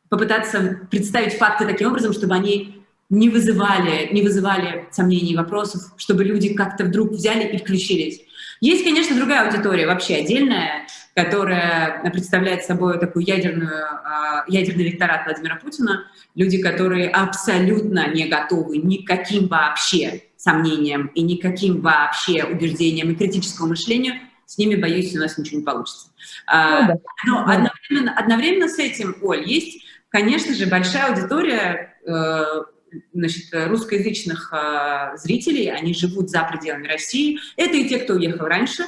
попытаться 0.10 0.88
представить 0.90 1.34
факты 1.34 1.66
таким 1.66 1.90
образом, 1.90 2.14
чтобы 2.14 2.36
они 2.36 2.77
не 3.10 3.30
вызывали, 3.30 4.10
не 4.12 4.22
вызывали 4.22 4.88
сомнений 4.92 5.32
и 5.32 5.38
вопросов, 5.38 5.82
чтобы 5.98 6.24
люди 6.24 6.54
как-то 6.54 6.84
вдруг 6.84 7.12
взяли 7.12 7.48
и 7.48 7.58
включились. 7.58 8.22
Есть, 8.60 8.84
конечно, 8.84 9.16
другая 9.16 9.48
аудитория, 9.48 9.86
вообще 9.86 10.16
отдельная, 10.16 10.88
которая 11.16 12.02
представляет 12.12 12.64
собой 12.64 13.00
такую 13.00 13.26
ядерную, 13.26 13.86
а, 13.86 14.46
ядерный 14.48 14.86
электорат 14.86 15.26
Владимира 15.26 15.58
Путина. 15.58 16.06
Люди, 16.36 16.60
которые 16.62 17.10
абсолютно 17.10 18.08
не 18.08 18.28
готовы 18.28 18.78
никаким 18.78 19.48
вообще 19.48 20.24
сомнениям 20.38 21.08
и 21.08 21.22
никаким 21.22 21.82
вообще 21.82 22.46
убеждениям 22.46 23.12
и 23.12 23.16
критическому 23.16 23.70
мышлению. 23.70 24.16
С 24.46 24.58
ними, 24.58 24.76
боюсь, 24.76 25.16
у 25.16 25.20
нас 25.20 25.38
ничего 25.38 25.60
не 25.60 25.66
получится. 25.66 26.08
А, 26.48 26.82
ну, 26.82 26.88
да. 26.88 27.00
Но 27.26 27.40
одновременно, 27.42 28.18
одновременно 28.18 28.68
с 28.70 28.80
этим, 28.80 29.18
Оль, 29.22 29.48
есть, 29.48 29.84
конечно 30.10 30.56
же, 30.56 30.66
большая 30.66 31.12
аудитория 31.12 31.96
э, 32.08 32.44
значит, 33.14 33.46
русскоязычных 33.52 34.54
э, 34.54 35.18
зрителей, 35.18 35.72
они 35.72 35.94
живут 35.94 36.30
за 36.30 36.44
пределами 36.44 36.88
России. 36.88 37.40
Это 37.56 37.76
и 37.76 37.88
те, 37.88 38.00
кто 38.00 38.14
уехал 38.14 38.46
раньше, 38.46 38.84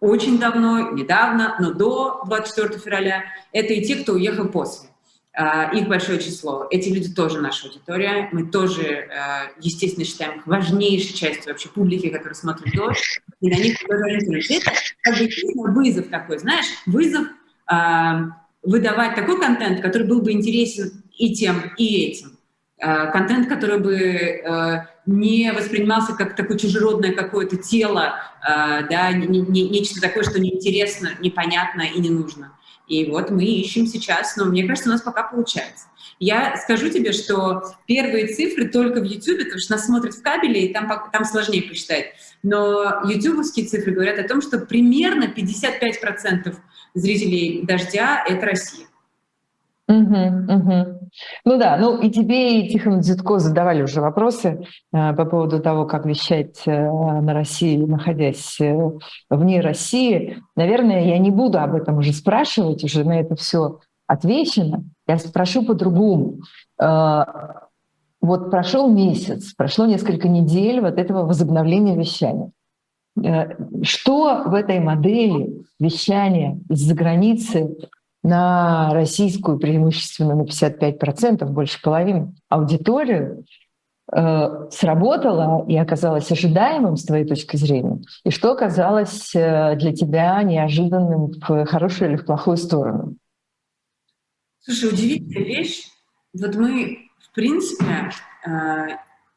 очень 0.00 0.38
давно, 0.38 0.92
недавно, 0.92 1.56
но 1.60 1.72
до 1.72 2.22
24 2.26 2.78
февраля. 2.78 3.24
Это 3.52 3.72
и 3.72 3.84
те, 3.84 3.96
кто 3.96 4.12
уехал 4.12 4.48
после. 4.48 4.88
Э, 5.32 5.74
их 5.74 5.88
большое 5.88 6.18
число. 6.18 6.66
Эти 6.70 6.88
люди 6.90 7.12
тоже 7.12 7.40
наша 7.40 7.68
аудитория. 7.68 8.28
Мы 8.32 8.50
тоже, 8.50 8.82
э, 8.82 9.08
естественно, 9.60 10.04
считаем 10.04 10.38
их 10.38 10.46
важнейшей 10.46 11.14
частью 11.14 11.52
вообще 11.52 11.68
публики, 11.68 12.08
которая 12.08 12.34
смотрит 12.34 12.74
«Дождь», 12.74 13.20
и 13.40 13.50
на 13.50 13.56
них. 13.56 13.76
Это 13.82 14.72
как 15.02 15.18
бы 15.18 15.72
вызов 15.72 16.08
такой, 16.08 16.38
знаешь, 16.38 16.66
вызов 16.86 17.26
выдавать 18.62 19.14
такой 19.14 19.40
контент, 19.40 19.80
который 19.80 20.06
был 20.06 20.22
бы 20.22 20.32
интересен 20.32 21.02
и 21.16 21.34
тем, 21.34 21.72
и 21.76 22.06
этим. 22.06 22.37
Э, 22.80 23.10
контент, 23.10 23.48
который 23.48 23.80
бы 23.80 23.96
э, 23.96 24.86
не 25.06 25.50
воспринимался 25.52 26.14
как 26.14 26.36
такое 26.36 26.56
чужеродное 26.56 27.12
какое-то 27.12 27.56
тело, 27.56 28.20
э, 28.40 28.86
да, 28.88 29.12
не, 29.12 29.40
не, 29.40 29.68
нечто 29.68 30.00
такое, 30.00 30.22
что 30.22 30.40
неинтересно, 30.40 31.10
непонятно 31.20 31.82
и 31.82 31.98
не 31.98 32.10
нужно. 32.10 32.52
И 32.86 33.10
вот 33.10 33.30
мы 33.30 33.44
ищем 33.44 33.86
сейчас, 33.86 34.36
но 34.36 34.44
мне 34.44 34.64
кажется, 34.66 34.88
у 34.88 34.92
нас 34.92 35.02
пока 35.02 35.24
получается. 35.24 35.86
Я 36.20 36.56
скажу 36.56 36.88
тебе, 36.88 37.12
что 37.12 37.64
первые 37.86 38.28
цифры 38.28 38.68
только 38.68 39.00
в 39.00 39.04
YouTube, 39.04 39.44
потому 39.44 39.58
что 39.58 39.72
нас 39.72 39.86
смотрят 39.86 40.14
в 40.14 40.22
кабеле, 40.22 40.66
и 40.66 40.72
там, 40.72 40.88
там 41.12 41.24
сложнее 41.24 41.62
посчитать. 41.62 42.12
Но 42.44 43.02
ютубовские 43.04 43.66
цифры 43.66 43.92
говорят 43.92 44.18
о 44.20 44.28
том, 44.28 44.40
что 44.40 44.58
примерно 44.58 45.24
55% 45.24 46.54
зрителей 46.94 47.62
«Дождя»— 47.64 48.24
это 48.28 48.46
Россия. 48.46 48.86
Угу, 49.88 50.52
угу. 50.52 50.97
Ну 51.44 51.58
да, 51.58 51.76
ну 51.76 51.98
и 52.00 52.10
тебе, 52.10 52.60
и 52.60 52.68
Тихону 52.68 53.00
Дзитко 53.00 53.38
задавали 53.38 53.82
уже 53.82 54.00
вопросы 54.00 54.64
э, 54.92 55.14
по 55.14 55.24
поводу 55.24 55.60
того, 55.60 55.86
как 55.86 56.06
вещать 56.06 56.62
э, 56.66 56.70
на 56.70 57.34
России, 57.34 57.76
находясь 57.76 58.60
э, 58.60 58.76
вне 59.30 59.60
России. 59.60 60.38
Наверное, 60.56 61.04
я 61.04 61.18
не 61.18 61.30
буду 61.30 61.58
об 61.58 61.74
этом 61.74 61.98
уже 61.98 62.12
спрашивать, 62.12 62.84
уже 62.84 63.04
на 63.04 63.20
это 63.20 63.36
все 63.36 63.80
отвечено. 64.06 64.84
Я 65.06 65.18
спрошу 65.18 65.64
по-другому. 65.64 66.40
Э, 66.80 67.24
вот 68.20 68.50
прошел 68.50 68.90
месяц, 68.90 69.54
прошло 69.54 69.86
несколько 69.86 70.28
недель 70.28 70.80
вот 70.80 70.98
этого 70.98 71.24
возобновления 71.24 71.96
вещания. 71.96 72.50
Э, 73.24 73.54
что 73.82 74.42
в 74.46 74.54
этой 74.54 74.80
модели 74.80 75.64
вещания 75.78 76.58
из-за 76.68 76.94
границы 76.94 77.76
на 78.22 78.92
российскую, 78.92 79.58
преимущественно 79.58 80.34
на 80.34 80.42
55%, 80.42 81.44
больше 81.46 81.80
половины, 81.80 82.34
аудиторию, 82.48 83.44
э, 84.12 84.68
сработало 84.70 85.64
и 85.68 85.76
оказалось 85.76 86.30
ожидаемым 86.30 86.96
с 86.96 87.04
твоей 87.04 87.26
точки 87.26 87.56
зрения, 87.56 88.00
и 88.24 88.30
что 88.30 88.52
оказалось 88.52 89.34
э, 89.34 89.76
для 89.76 89.92
тебя 89.92 90.42
неожиданным 90.42 91.32
в 91.46 91.64
хорошую 91.66 92.10
или 92.10 92.16
в 92.16 92.26
плохую 92.26 92.56
сторону? 92.56 93.16
Слушай, 94.60 94.90
удивительная 94.90 95.44
вещь. 95.44 95.84
Вот 96.38 96.54
мы, 96.56 96.98
в 97.20 97.34
принципе, 97.34 98.10
э, 98.46 98.88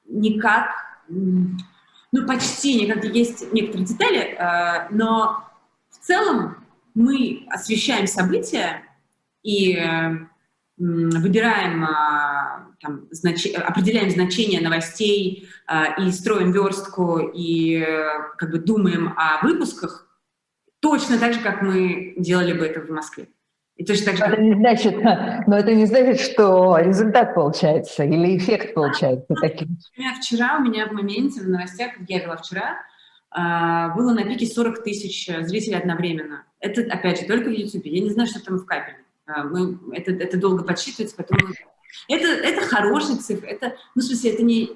никак, 0.07 0.71
ну 1.07 2.27
почти 2.27 2.81
никак, 2.81 3.05
есть 3.05 3.53
некоторые 3.53 3.85
детали, 3.85 4.37
но 4.91 5.43
в 5.89 6.05
целом 6.05 6.60
мы 6.93 7.45
освещаем 7.49 8.07
события 8.07 8.83
и 9.43 9.77
выбираем, 10.81 11.83
а, 11.83 12.67
там, 12.79 13.07
знач... 13.11 13.45
определяем 13.45 14.09
значение 14.09 14.61
новостей 14.61 15.47
а, 15.67 15.93
и 16.01 16.11
строим 16.11 16.51
верстку 16.51 17.19
и 17.19 17.85
как 18.37 18.51
бы 18.51 18.57
думаем 18.57 19.13
о 19.15 19.45
выпусках 19.45 20.07
точно 20.79 21.19
так 21.19 21.33
же, 21.33 21.39
как 21.41 21.61
мы 21.61 22.15
делали 22.17 22.53
бы 22.53 22.65
это 22.65 22.81
в 22.81 22.89
Москве. 22.89 23.27
И 23.75 23.85
точно 23.85 24.07
так 24.07 24.17
же, 24.17 24.23
это 24.23 24.41
не 24.41 24.53
значит, 24.55 24.95
но 25.47 25.57
это 25.57 25.73
не 25.73 25.85
значит, 25.85 26.19
что 26.19 26.77
результат 26.79 27.35
получается 27.35 28.03
или 28.03 28.37
эффект 28.37 28.73
получается 28.73 29.33
таким. 29.39 29.77
Например, 29.91 30.15
вчера 30.19 30.57
у 30.57 30.61
меня 30.61 30.87
в 30.87 30.93
моменте 30.93 31.41
в 31.41 31.47
новостях, 31.47 31.91
я 32.07 32.23
была 32.23 32.37
вчера, 32.37 32.77
а, 33.29 33.89
было 33.95 34.13
на 34.13 34.23
пике 34.23 34.47
40 34.47 34.83
тысяч 34.83 35.27
зрителей 35.45 35.77
одновременно. 35.77 36.43
Это, 36.61 36.81
опять 36.93 37.19
же, 37.19 37.25
только 37.25 37.49
в 37.49 37.53
YouTube. 37.53 37.85
Я 37.85 38.01
не 38.01 38.11
знаю, 38.11 38.29
что 38.29 38.43
там 38.43 38.57
в 38.57 38.65
кабеле. 38.65 39.03
А, 39.25 39.43
мы, 39.43 39.77
это, 39.93 40.11
это 40.11 40.37
долго 40.37 40.63
подсчитывается, 40.63 41.15
поэтому... 41.17 41.53
Это, 42.07 42.27
это 42.27 42.65
хорошая 42.65 43.17
цифра. 43.17 43.47
Это, 43.47 43.75
ну, 43.95 44.01
в 44.01 44.05
смысле, 44.05 44.31
это 44.31 44.43
не, 44.43 44.69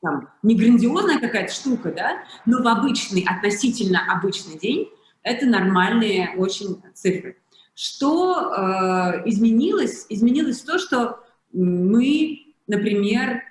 там, 0.00 0.28
не 0.42 0.54
грандиозная 0.54 1.18
какая-то 1.18 1.52
штука, 1.52 1.92
да, 1.92 2.22
но 2.46 2.62
в 2.62 2.68
обычный, 2.68 3.24
относительно 3.26 4.00
обычный 4.12 4.58
день 4.58 4.88
это 5.22 5.46
нормальные 5.46 6.34
очень 6.36 6.82
цифры. 6.94 7.36
Что 7.74 8.52
э, 8.52 9.28
изменилось? 9.28 10.06
Изменилось 10.08 10.60
то, 10.60 10.78
что 10.78 11.20
мы, 11.52 12.54
например, 12.66 13.42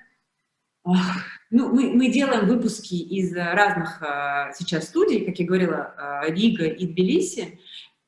ну, 1.50 1.72
мы, 1.72 1.92
мы 1.94 2.08
делаем 2.08 2.46
выпуски 2.46 2.94
из 2.94 3.34
разных 3.34 4.02
э, 4.02 4.52
сейчас 4.54 4.88
студий, 4.88 5.24
как 5.24 5.38
я 5.38 5.46
говорила, 5.46 5.94
э, 6.26 6.32
Рига 6.32 6.66
и 6.66 6.86
Тбилиси, 6.86 7.58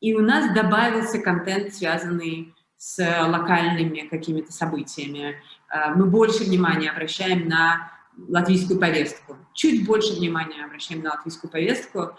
и 0.00 0.14
у 0.14 0.20
нас 0.20 0.54
добавился 0.54 1.20
контент, 1.20 1.74
связанный 1.74 2.54
с 2.76 2.98
локальными 2.98 4.08
какими-то 4.08 4.52
событиями. 4.52 5.36
Э, 5.72 5.94
мы 5.94 6.06
больше 6.06 6.44
внимания 6.44 6.90
обращаем 6.90 7.48
на 7.48 7.90
латвийскую 8.28 8.78
повестку. 8.78 9.38
Чуть 9.54 9.86
больше 9.86 10.14
внимания 10.14 10.62
обращаем 10.62 11.02
на 11.02 11.12
латвийскую 11.12 11.50
повестку, 11.50 12.10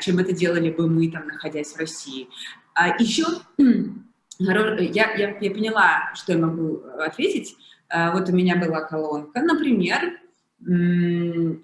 чем 0.00 0.18
это 0.18 0.32
делали 0.32 0.70
бы 0.70 0.88
мы, 0.88 1.12
там, 1.12 1.28
находясь 1.28 1.72
в 1.74 1.78
России. 1.78 2.28
А 2.74 2.88
еще 2.88 3.24
я, 4.38 5.14
я, 5.14 5.38
я 5.38 5.50
поняла, 5.50 6.10
что 6.14 6.32
я 6.32 6.38
могу 6.38 6.82
ответить. 6.98 7.56
А, 7.88 8.12
вот 8.12 8.28
у 8.28 8.32
меня 8.32 8.56
была 8.56 8.82
колонка, 8.82 9.40
например, 9.40 10.18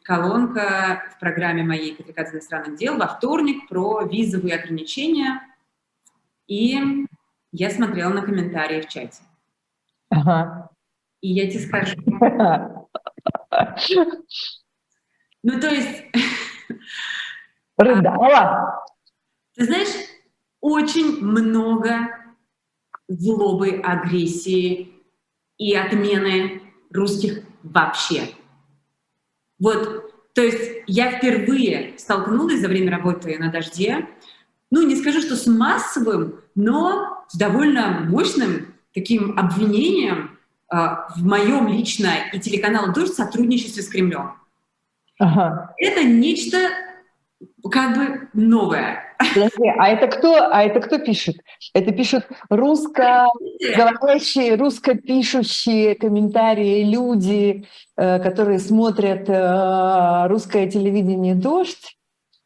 колонка 0.04 1.02
в 1.14 1.18
программе 1.18 1.62
моей 1.64 1.94
квалификации 1.94 2.34
иностранных 2.34 2.76
дел 2.78 2.96
во 2.96 3.08
вторник 3.08 3.68
про 3.68 4.02
визовые 4.02 4.54
ограничения, 4.54 5.40
и 6.46 7.06
я 7.52 7.70
смотрела 7.70 8.12
на 8.12 8.22
комментарии 8.22 8.80
в 8.80 8.88
чате. 8.88 9.22
Ага. 10.10 10.70
И 11.20 11.32
я 11.32 11.50
тебе 11.50 11.60
скажу, 11.60 11.96
Ну, 15.42 15.60
то 15.60 15.68
есть... 15.68 16.04
Рыдала? 17.76 18.82
Ты 19.54 19.64
знаешь, 19.66 19.94
очень 20.60 21.22
много 21.22 22.08
злобы, 23.08 23.80
агрессии 23.84 24.93
и 25.58 25.74
отмены 25.74 26.62
русских 26.90 27.42
вообще. 27.62 28.28
Вот, 29.58 30.32
то 30.34 30.42
есть 30.42 30.82
я 30.86 31.12
впервые 31.12 31.94
столкнулась 31.98 32.60
за 32.60 32.68
время 32.68 32.90
работы 32.90 33.38
на 33.38 33.50
«Дожде», 33.50 34.08
ну, 34.70 34.82
не 34.82 34.96
скажу, 34.96 35.20
что 35.20 35.36
с 35.36 35.46
массовым, 35.46 36.40
но 36.56 37.24
с 37.28 37.36
довольно 37.36 38.06
мощным 38.08 38.74
таким 38.92 39.38
обвинением 39.38 40.38
э, 40.72 40.76
в 41.16 41.24
моем 41.24 41.68
лично 41.68 42.10
и 42.32 42.40
телеканалу 42.40 42.92
тоже 42.92 43.12
сотрудничестве 43.12 43.82
с 43.82 43.88
Кремлем. 43.88 44.32
Ага. 45.20 45.74
Это 45.78 46.02
нечто 46.02 46.70
как 47.70 47.96
бы 47.96 48.28
новое. 48.34 49.02
Подожди, 49.18 49.68
а 49.78 49.88
это 49.88 50.08
кто, 50.08 50.50
а 50.50 50.62
это 50.62 50.80
кто 50.80 50.98
пишет? 50.98 51.36
Это 51.72 51.92
пишут 51.92 52.26
русскоговорящие, 52.50 54.56
русскопишущие 54.56 55.94
комментарии 55.94 56.84
люди, 56.84 57.64
э, 57.96 58.18
которые 58.20 58.58
смотрят 58.58 59.26
э, 59.28 60.26
русское 60.28 60.68
телевидение 60.68 61.34
«Дождь». 61.34 61.96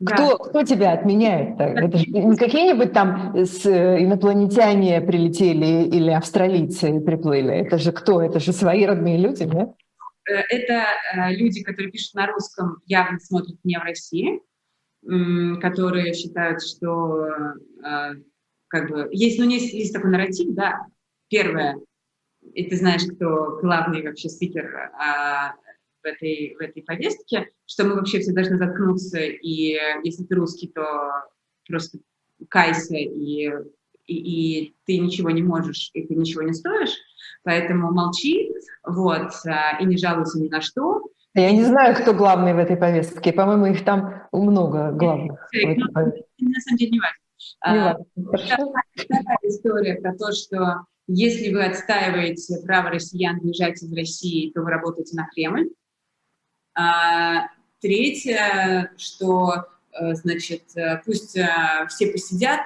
Да. 0.00 0.14
Кто, 0.14 0.38
кто 0.38 0.62
тебя 0.62 0.92
отменяет? 0.92 1.59
Это 1.59 1.99
же 1.99 2.04
не 2.07 2.37
какие-нибудь 2.37 2.92
там 2.92 3.35
с, 3.35 3.66
э, 3.66 4.04
инопланетяне 4.04 5.00
прилетели 5.00 5.88
или 5.88 6.11
австралийцы 6.11 7.00
приплыли. 7.00 7.52
Это 7.52 7.78
же 7.78 7.90
кто? 7.90 8.23
Это 8.23 8.38
же 8.38 8.52
свои 8.52 8.87
родные 8.87 9.18
люди, 9.18 9.45
да? 9.45 9.75
Это 10.25 10.85
люди, 11.30 11.64
которые 11.64 11.90
пишут 11.90 12.14
на 12.14 12.28
русском, 12.28 12.76
явно 12.87 13.18
смотрят 13.18 13.57
не 13.64 13.76
в 13.78 13.83
России 13.83 14.40
которые 15.61 16.12
считают, 16.12 16.62
что 16.62 17.27
э, 17.83 18.15
как 18.69 18.91
бы 18.91 19.09
есть, 19.11 19.38
ну, 19.38 19.49
есть, 19.49 19.73
есть 19.73 19.95
такой 19.95 20.11
нарратив, 20.11 20.55
да, 20.55 20.87
первое, 21.29 21.79
и 22.53 22.65
ты 22.69 22.77
знаешь, 22.77 23.05
кто 23.05 23.59
главный 23.61 24.03
вообще 24.03 24.29
спикер 24.29 24.91
а, 24.99 25.55
в, 26.03 26.07
этой, 26.07 26.55
в 26.59 26.61
этой 26.61 26.83
повестке, 26.83 27.49
что 27.67 27.85
мы 27.85 27.95
вообще 27.95 28.21
все 28.21 28.33
должны 28.33 28.59
заткнуться, 28.59 29.21
и 29.21 29.79
если 30.05 30.25
ты 30.25 30.35
русский, 30.35 30.69
то 30.69 30.85
просто 31.67 31.99
кайся, 32.50 32.97
и, 32.97 33.50
и, 34.07 34.15
и 34.15 34.75
ты 34.85 34.99
ничего 34.99 35.31
не 35.31 35.43
можешь, 35.43 35.91
и 35.95 36.07
ты 36.07 36.15
ничего 36.15 36.43
не 36.43 36.53
стоишь, 36.53 36.97
поэтому 37.45 37.93
молчи, 37.93 38.53
вот, 38.85 39.33
а, 39.47 39.79
и 39.81 39.87
не 39.87 39.97
жалуйся 39.97 40.38
ни 40.38 40.49
на 40.49 40.61
что, 40.61 41.03
я 41.40 41.52
не 41.52 41.64
знаю, 41.64 41.95
кто 41.95 42.12
главный 42.12 42.54
в 42.54 42.59
этой 42.59 42.76
повестке. 42.76 43.33
По-моему, 43.33 43.66
их 43.66 43.85
там 43.85 44.23
много 44.33 44.92
главных. 44.92 45.49
Ну, 45.52 45.75
на 45.75 46.61
самом 46.61 46.78
деле 46.78 46.90
не 46.92 47.00
важно. 47.00 47.18
Не 47.66 47.78
важно. 47.78 48.04
Вторая 48.95 49.38
история 49.42 49.95
про 50.00 50.16
то, 50.16 50.33
что 50.33 50.85
если 51.07 51.52
вы 51.52 51.64
отстаиваете 51.64 52.59
право 52.66 52.90
россиян 52.90 53.40
бежать 53.40 53.83
из 53.83 53.92
России, 53.92 54.50
то 54.50 54.62
вы 54.62 54.71
работаете 54.71 55.16
на 55.16 55.26
Кремль. 55.26 55.71
А, 56.75 57.49
третье, 57.80 58.92
что 58.97 59.66
значит, 60.14 60.62
э, 60.76 61.00
пусть 61.05 61.37
э, 61.37 61.49
все 61.88 62.09
посидят, 62.12 62.61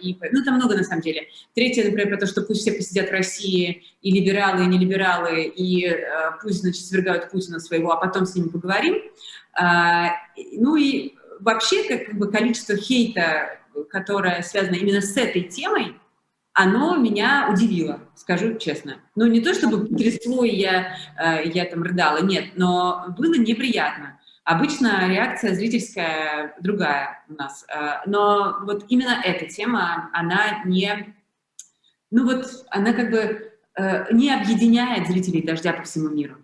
и, 0.00 0.16
ну, 0.32 0.44
там 0.44 0.56
много 0.56 0.76
на 0.76 0.84
самом 0.84 1.02
деле. 1.02 1.28
Третье, 1.54 1.84
например, 1.84 2.08
про 2.08 2.18
то, 2.18 2.26
что 2.26 2.42
пусть 2.42 2.60
все 2.62 2.72
посидят 2.72 3.08
в 3.08 3.12
России, 3.12 3.84
и 4.02 4.10
либералы, 4.10 4.64
и 4.64 4.66
не 4.66 4.78
либералы, 4.78 5.44
и 5.44 6.04
пусть, 6.42 6.60
значит, 6.60 6.84
свергают 6.84 7.30
Путина 7.30 7.58
своего, 7.60 7.92
а 7.92 7.96
потом 7.96 8.26
с 8.26 8.34
ними 8.34 8.48
поговорим. 8.48 9.02
Ну 9.56 10.76
и 10.76 11.14
вообще, 11.40 11.84
как 11.84 12.16
бы, 12.16 12.30
количество 12.30 12.76
хейта, 12.76 13.58
которое 13.90 14.42
связано 14.42 14.74
именно 14.74 15.00
с 15.00 15.16
этой 15.16 15.42
темой, 15.42 15.94
оно 16.52 16.96
меня 16.96 17.48
удивило, 17.52 18.00
скажу 18.14 18.58
честно. 18.58 18.96
Ну, 19.16 19.26
не 19.26 19.40
то 19.40 19.54
чтобы 19.54 19.88
трясло, 19.88 20.44
и 20.44 20.54
я, 20.54 20.96
я 21.44 21.64
там 21.64 21.82
рыдала, 21.82 22.22
нет, 22.22 22.50
но 22.56 23.06
было 23.18 23.34
неприятно. 23.34 24.20
Обычно 24.44 25.08
реакция 25.08 25.54
зрительская 25.54 26.54
другая 26.60 27.24
у 27.28 27.32
нас. 27.32 27.64
Э, 27.68 28.02
но 28.06 28.58
вот 28.62 28.84
именно 28.88 29.20
эта 29.24 29.46
тема, 29.46 30.10
она 30.12 30.62
не... 30.64 31.14
Ну 32.10 32.24
вот, 32.26 32.46
она 32.70 32.92
как 32.92 33.10
бы 33.10 33.52
э, 33.76 34.12
не 34.12 34.30
объединяет 34.30 35.08
зрителей 35.08 35.42
«Дождя» 35.42 35.72
по 35.72 35.82
всему 35.82 36.10
миру. 36.10 36.43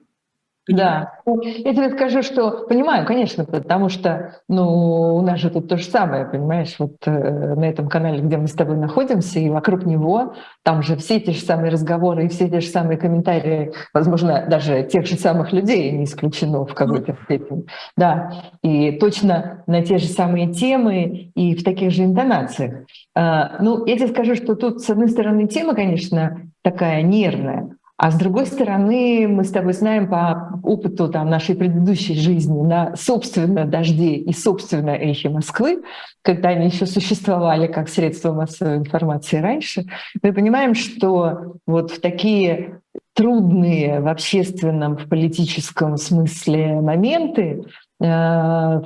Да, 0.70 1.14
я 1.26 1.74
тебе 1.74 1.90
скажу, 1.90 2.22
что 2.22 2.66
понимаю, 2.68 3.04
конечно, 3.04 3.44
потому 3.44 3.88
что, 3.88 4.40
ну, 4.48 5.16
у 5.16 5.22
нас 5.22 5.40
же 5.40 5.50
тут 5.50 5.68
то 5.68 5.76
же 5.76 5.84
самое, 5.84 6.26
понимаешь, 6.26 6.76
вот 6.78 6.96
э, 7.06 7.54
на 7.54 7.64
этом 7.64 7.88
канале, 7.88 8.20
где 8.20 8.36
мы 8.36 8.46
с 8.46 8.52
тобой 8.52 8.76
находимся, 8.76 9.40
и 9.40 9.50
вокруг 9.50 9.84
него, 9.84 10.34
там 10.62 10.82
же 10.82 10.96
все 10.96 11.18
те 11.18 11.32
же 11.32 11.40
самые 11.40 11.72
разговоры 11.72 12.26
и 12.26 12.28
все 12.28 12.48
те 12.48 12.60
же 12.60 12.68
самые 12.68 12.98
комментарии, 12.98 13.72
возможно, 13.92 14.46
даже 14.48 14.84
тех 14.84 15.06
же 15.06 15.16
самых 15.16 15.52
людей 15.52 15.90
не 15.90 16.04
исключено 16.04 16.64
в 16.64 16.74
какой-то 16.74 17.16
степени, 17.24 17.64
да, 17.96 18.32
и 18.62 18.92
точно 18.92 19.64
на 19.66 19.82
те 19.82 19.98
же 19.98 20.06
самые 20.06 20.52
темы 20.52 21.32
и 21.34 21.56
в 21.56 21.64
таких 21.64 21.90
же 21.90 22.04
интонациях. 22.04 22.84
Э, 23.16 23.60
ну, 23.60 23.84
я 23.86 23.96
тебе 23.96 24.08
скажу, 24.08 24.36
что 24.36 24.54
тут, 24.54 24.80
с 24.80 24.90
одной 24.90 25.08
стороны, 25.08 25.48
тема, 25.48 25.74
конечно, 25.74 26.42
такая 26.62 27.02
нервная, 27.02 27.70
а 28.02 28.10
с 28.10 28.14
другой 28.14 28.46
стороны, 28.46 29.28
мы 29.28 29.44
с 29.44 29.50
тобой 29.50 29.74
знаем 29.74 30.08
по 30.08 30.58
опыту 30.62 31.10
там, 31.10 31.28
нашей 31.28 31.54
предыдущей 31.54 32.14
жизни 32.14 32.62
на 32.62 32.96
собственно 32.96 33.66
«Дожде» 33.66 34.14
и 34.14 34.32
собственно 34.32 34.92
«Эхе 34.92 35.28
Москвы», 35.28 35.82
когда 36.22 36.48
они 36.48 36.68
еще 36.68 36.86
существовали 36.86 37.66
как 37.66 37.90
средство 37.90 38.32
массовой 38.32 38.78
информации 38.78 39.36
раньше, 39.36 39.84
мы 40.22 40.32
понимаем, 40.32 40.74
что 40.74 41.56
вот 41.66 41.90
в 41.90 42.00
такие 42.00 42.80
трудные 43.12 44.00
в 44.00 44.08
общественном, 44.08 44.96
в 44.96 45.06
политическом 45.06 45.98
смысле 45.98 46.80
моменты 46.80 47.64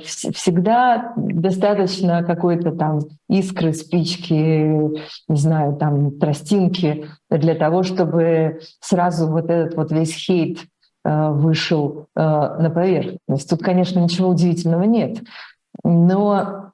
всегда 0.03 1.13
достаточно 1.15 2.21
какой-то 2.23 2.71
там 2.71 2.99
искры, 3.29 3.71
спички, 3.73 4.33
не 5.29 5.37
знаю, 5.37 5.77
там 5.77 6.19
тростинки 6.19 7.07
для 7.29 7.55
того, 7.55 7.83
чтобы 7.83 8.59
сразу 8.81 9.27
вот 9.27 9.49
этот 9.49 9.75
вот 9.77 9.91
весь 9.93 10.13
хейт 10.13 10.65
э, 11.05 11.29
вышел 11.29 12.07
э, 12.13 12.19
на 12.19 12.69
поверхность. 12.69 13.49
Тут, 13.49 13.63
конечно, 13.63 13.99
ничего 13.99 14.27
удивительного 14.29 14.83
нет. 14.83 15.19
Но 15.85 16.71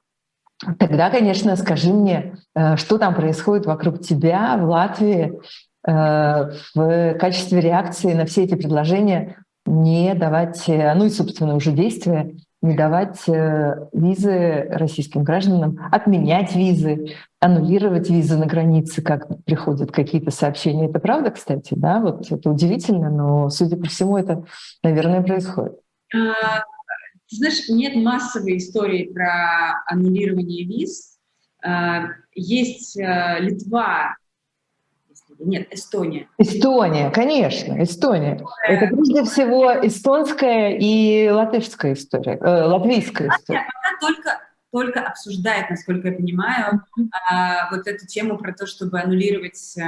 тогда, 0.80 1.10
конечно, 1.10 1.54
скажи 1.54 1.92
мне, 1.92 2.34
что 2.74 2.98
там 2.98 3.14
происходит 3.14 3.66
вокруг 3.66 4.00
тебя 4.00 4.56
в 4.56 4.64
Латвии 4.64 5.40
в 5.84 7.14
качестве 7.18 7.60
реакции 7.60 8.12
на 8.12 8.24
все 8.24 8.44
эти 8.44 8.54
предложения 8.54 9.36
не 9.66 10.14
давать, 10.14 10.68
э, 10.68 10.94
ну 10.94 11.06
и, 11.06 11.10
собственно, 11.10 11.54
уже 11.54 11.72
действия, 11.72 12.34
не 12.62 12.76
давать 12.76 13.28
э, 13.28 13.88
визы 13.92 14.68
российским 14.70 15.24
гражданам, 15.24 15.80
отменять 15.90 16.54
визы, 16.54 17.16
аннулировать 17.40 18.08
визы 18.08 18.36
на 18.36 18.46
границе, 18.46 19.02
как 19.02 19.26
приходят 19.44 19.90
какие-то 19.90 20.30
сообщения. 20.30 20.86
Это 20.88 21.00
правда, 21.00 21.32
кстати, 21.32 21.74
да? 21.74 22.00
Вот 22.00 22.30
это 22.30 22.50
удивительно, 22.50 23.10
но, 23.10 23.50
судя 23.50 23.76
по 23.76 23.86
всему, 23.86 24.16
это, 24.16 24.44
наверное, 24.84 25.22
происходит. 25.22 25.78
А, 26.14 26.62
знаешь, 27.28 27.68
нет 27.68 27.96
массовой 27.96 28.58
истории 28.58 29.12
про 29.12 29.82
аннулирование 29.86 30.64
виз. 30.64 31.18
А, 31.64 32.10
есть 32.34 32.96
э, 32.96 33.38
Литва, 33.40 34.16
нет, 35.44 35.68
Эстония. 35.72 36.28
Эстония, 36.38 37.10
конечно, 37.10 37.82
Эстония. 37.82 38.40
Это 38.66 38.86
прежде 38.94 39.24
всего 39.24 39.72
эстонская 39.86 40.76
и 40.78 41.28
латышская 41.28 41.94
история, 41.94 42.38
э, 42.40 42.64
латвийская 42.64 43.28
история. 43.28 43.60
Она 43.60 43.98
только, 44.00 44.40
только 44.70 45.00
обсуждает, 45.00 45.70
насколько 45.70 46.08
я 46.08 46.14
понимаю, 46.14 46.82
э, 46.96 47.02
вот 47.70 47.86
эту 47.86 48.06
тему 48.06 48.38
про 48.38 48.52
то, 48.52 48.66
чтобы 48.66 49.00
аннулировать 49.00 49.76
э, 49.76 49.82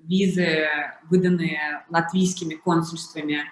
визы, 0.00 0.66
выданные 1.10 1.84
латвийскими 1.90 2.54
консульствами 2.54 3.42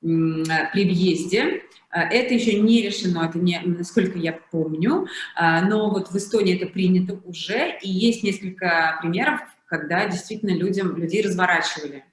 при 0.00 0.84
въезде. 0.84 1.62
Э, 1.94 2.00
это 2.00 2.34
еще 2.34 2.58
не 2.58 2.82
решено, 2.82 3.26
это 3.28 3.38
не, 3.38 3.60
насколько 3.64 4.18
я 4.18 4.32
помню, 4.50 5.06
но 5.38 5.90
вот 5.90 6.10
в 6.10 6.16
Эстонии 6.16 6.56
это 6.56 6.66
принято 6.66 7.20
уже, 7.24 7.78
и 7.80 7.88
есть 7.88 8.24
несколько 8.24 8.98
примеров, 9.00 9.40
когда 9.72 10.06
действительно 10.06 10.50
людям, 10.50 10.98
людей 10.98 11.22
разворачивали. 11.22 12.04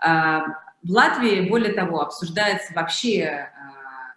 А, 0.00 0.44
в 0.84 0.90
Латвии, 0.90 1.48
более 1.48 1.72
того, 1.72 2.00
обсуждается 2.00 2.72
вообще 2.74 3.24
а, 3.24 4.14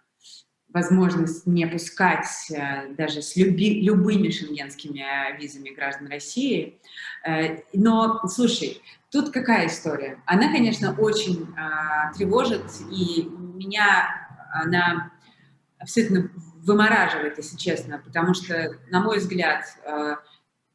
возможность 0.68 1.48
не 1.48 1.66
пускать 1.66 2.28
а, 2.56 2.86
даже 2.96 3.22
с 3.22 3.34
люби, 3.34 3.82
любыми 3.82 4.30
шенгенскими 4.30 5.04
визами 5.36 5.70
граждан 5.70 6.06
России. 6.06 6.80
Э, 7.26 7.58
но, 7.72 8.20
слушай, 8.28 8.80
тут 9.10 9.32
какая 9.32 9.66
история? 9.66 10.22
Она, 10.24 10.52
конечно, 10.52 10.94
очень 10.96 11.48
тревожит, 12.16 12.70
и 12.92 13.28
меня 13.54 14.28
она 14.52 15.10
абсолютно 15.80 16.30
вымораживает, 16.62 17.36
если 17.36 17.56
честно, 17.56 17.98
потому 17.98 18.32
что, 18.34 18.78
на 18.90 19.00
мой 19.00 19.18
взгляд, 19.18 19.64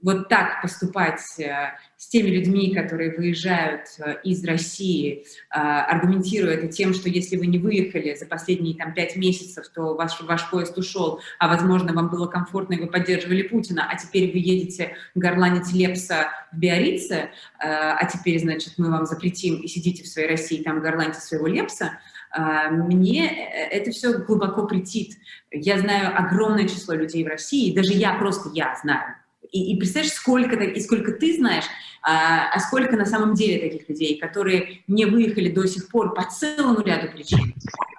вот 0.01 0.29
так 0.29 0.61
поступать 0.61 1.21
э, 1.39 1.73
с 1.97 2.07
теми 2.07 2.29
людьми, 2.29 2.73
которые 2.73 3.15
выезжают 3.15 3.81
э, 3.99 4.15
из 4.23 4.43
России, 4.43 5.25
аргументируя 5.49 6.55
это 6.55 6.67
тем, 6.67 6.93
что 6.93 7.09
если 7.09 7.37
вы 7.37 7.47
не 7.47 7.59
выехали 7.59 8.15
за 8.15 8.25
последние 8.25 8.75
там, 8.75 8.93
пять 8.93 9.15
месяцев, 9.15 9.67
то 9.69 9.95
ваш, 9.95 10.19
ваш 10.21 10.49
поезд 10.49 10.77
ушел, 10.77 11.21
а, 11.39 11.47
возможно, 11.47 11.93
вам 11.93 12.09
было 12.09 12.27
комфортно, 12.27 12.73
и 12.73 12.79
вы 12.79 12.87
поддерживали 12.87 13.43
Путина, 13.43 13.87
а 13.89 13.97
теперь 13.97 14.31
вы 14.31 14.39
едете 14.39 14.95
горланить 15.15 15.71
Лепса 15.73 16.29
в 16.51 16.57
Биорице, 16.57 17.29
а 17.59 18.03
теперь, 18.05 18.39
значит, 18.39 18.73
мы 18.77 18.89
вам 18.89 19.05
запретим 19.05 19.61
и 19.61 19.67
сидите 19.67 20.03
в 20.03 20.07
своей 20.07 20.29
России, 20.29 20.63
там 20.63 20.81
горланите 20.81 21.19
своего 21.19 21.47
Лепса, 21.47 21.99
мне 22.71 23.49
это 23.71 23.91
все 23.91 24.17
глубоко 24.19 24.65
претит. 24.65 25.17
Я 25.51 25.79
знаю 25.79 26.17
огромное 26.17 26.67
число 26.67 26.93
людей 26.93 27.23
в 27.23 27.27
России, 27.27 27.75
даже 27.75 27.93
я 27.93 28.13
просто 28.13 28.49
я 28.53 28.75
знаю. 28.81 29.15
И, 29.51 29.73
и 29.73 29.77
представляешь, 29.77 30.13
сколько, 30.13 30.55
и 30.55 30.79
сколько 30.79 31.11
ты 31.11 31.35
знаешь, 31.35 31.65
а, 32.01 32.49
а 32.53 32.59
сколько 32.59 32.95
на 32.95 33.05
самом 33.05 33.35
деле 33.35 33.59
таких 33.59 33.87
людей, 33.89 34.17
которые 34.17 34.81
не 34.87 35.05
выехали 35.05 35.49
до 35.49 35.67
сих 35.67 35.89
пор 35.89 36.13
по 36.13 36.23
целому 36.23 36.81
ряду 36.81 37.11
причин. 37.11 37.53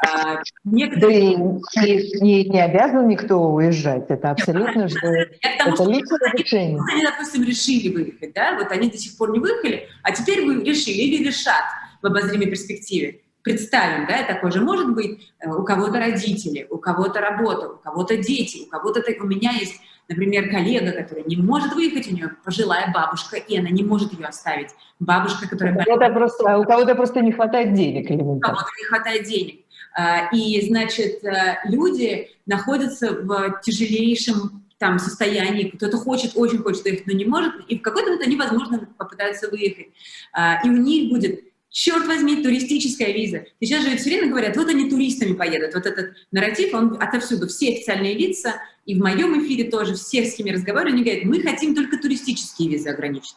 А, 0.05 0.41
некоторые... 0.65 1.37
Да 1.37 1.83
и 1.85 2.21
не, 2.21 2.45
не 2.45 2.61
обязан 2.61 3.07
никто 3.07 3.37
уезжать, 3.53 4.07
это 4.09 4.31
абсолютно 4.31 4.88
же 4.88 4.99
это 4.99 5.85
личное 5.85 6.33
решение. 6.37 6.81
Они, 6.93 7.05
допустим, 7.05 7.45
решили 7.45 7.95
выехать, 7.95 8.33
да, 8.35 8.57
вот 8.57 8.73
они 8.73 8.91
до 8.91 8.99
сих 8.99 9.17
пор 9.17 9.31
не 9.31 9.38
выехали, 9.38 9.87
а 10.03 10.12
теперь 10.12 10.45
вы 10.45 10.65
решили 10.65 11.03
или 11.03 11.25
решат 11.25 11.65
в 12.01 12.07
обозримой 12.07 12.47
перспективе 12.47 13.21
представим, 13.43 14.07
да, 14.07 14.23
такое 14.23 14.51
же 14.53 14.61
может 14.61 14.95
быть, 14.95 15.33
э, 15.41 15.51
у 15.51 15.65
кого-то 15.65 15.99
родители, 15.99 16.67
у 16.71 16.79
кого-то 16.79 17.21
работа, 17.21 17.71
у 17.71 17.77
кого-то 17.77 18.17
дети, 18.17 18.62
у 18.67 18.71
кого-то, 18.71 19.03
у 19.21 19.27
меня 19.27 19.51
есть, 19.53 19.81
например, 20.12 20.51
коллега, 20.51 20.92
которая 20.92 21.25
не 21.25 21.37
может 21.37 21.75
выехать, 21.75 22.11
у 22.11 22.14
нее 22.14 22.31
пожилая 22.44 22.92
бабушка, 22.92 23.37
и 23.37 23.59
она 23.59 23.70
не 23.70 23.83
может 23.83 24.12
ее 24.12 24.27
оставить. 24.27 24.68
Бабушка, 25.01 25.48
которая... 25.48 25.75
У 25.75 25.85
кого-то 25.85 26.11
просто, 26.11 26.59
у 26.59 26.64
кого-то 26.64 26.94
просто 26.94 27.20
не 27.20 27.33
хватает 27.33 27.75
денег. 27.75 28.11
У 28.11 28.38
кого-то 28.38 28.68
не 28.79 28.85
хватает 28.85 29.27
денег. 29.27 29.61
А, 29.94 30.29
и, 30.33 30.66
значит, 30.66 31.22
э, 31.25 31.59
люди 31.64 32.31
находятся 32.46 33.12
в 33.12 33.61
тяжелейшем 33.62 34.62
там 34.79 34.98
состоянии, 34.98 35.68
кто-то 35.68 35.96
хочет, 35.96 36.33
очень 36.35 36.59
хочет 36.59 36.85
выехать, 36.85 37.07
но 37.07 37.12
не 37.12 37.25
может, 37.25 37.53
и 37.68 37.79
в 37.79 37.83
какой-то 37.83 38.11
момент 38.11 38.27
они, 38.27 38.37
возможно, 38.37 38.88
попытаются 38.98 39.48
выехать. 39.48 39.88
А, 40.33 40.61
и 40.64 40.68
у 40.68 40.77
них 40.77 41.11
будет 41.11 41.52
черт 41.72 42.06
возьми, 42.06 42.42
туристическая 42.42 43.12
виза. 43.12 43.46
Сейчас 43.61 43.82
же 43.82 43.96
все 43.96 44.11
время 44.11 44.28
говорят, 44.28 44.56
вот 44.56 44.68
они 44.68 44.88
туристами 44.88 45.32
поедут. 45.32 45.74
Вот 45.74 45.87
этот 45.87 46.12
нарратив, 46.30 46.72
он 46.74 46.96
отовсюду. 47.00 47.48
Все 47.48 47.72
официальные 47.72 48.14
лица, 48.14 48.54
и 48.85 48.94
в 48.94 49.02
моем 49.02 49.42
эфире 49.42 49.70
тоже, 49.70 49.94
все, 49.94 50.24
с 50.24 50.35
кем 50.35 50.46
я 50.46 50.52
разговариваю, 50.52 50.94
они 50.94 51.02
говорят, 51.02 51.24
мы 51.24 51.40
хотим 51.40 51.74
только 51.74 51.98
туристические 51.98 52.68
визы 52.68 52.90
ограничить. 52.90 53.37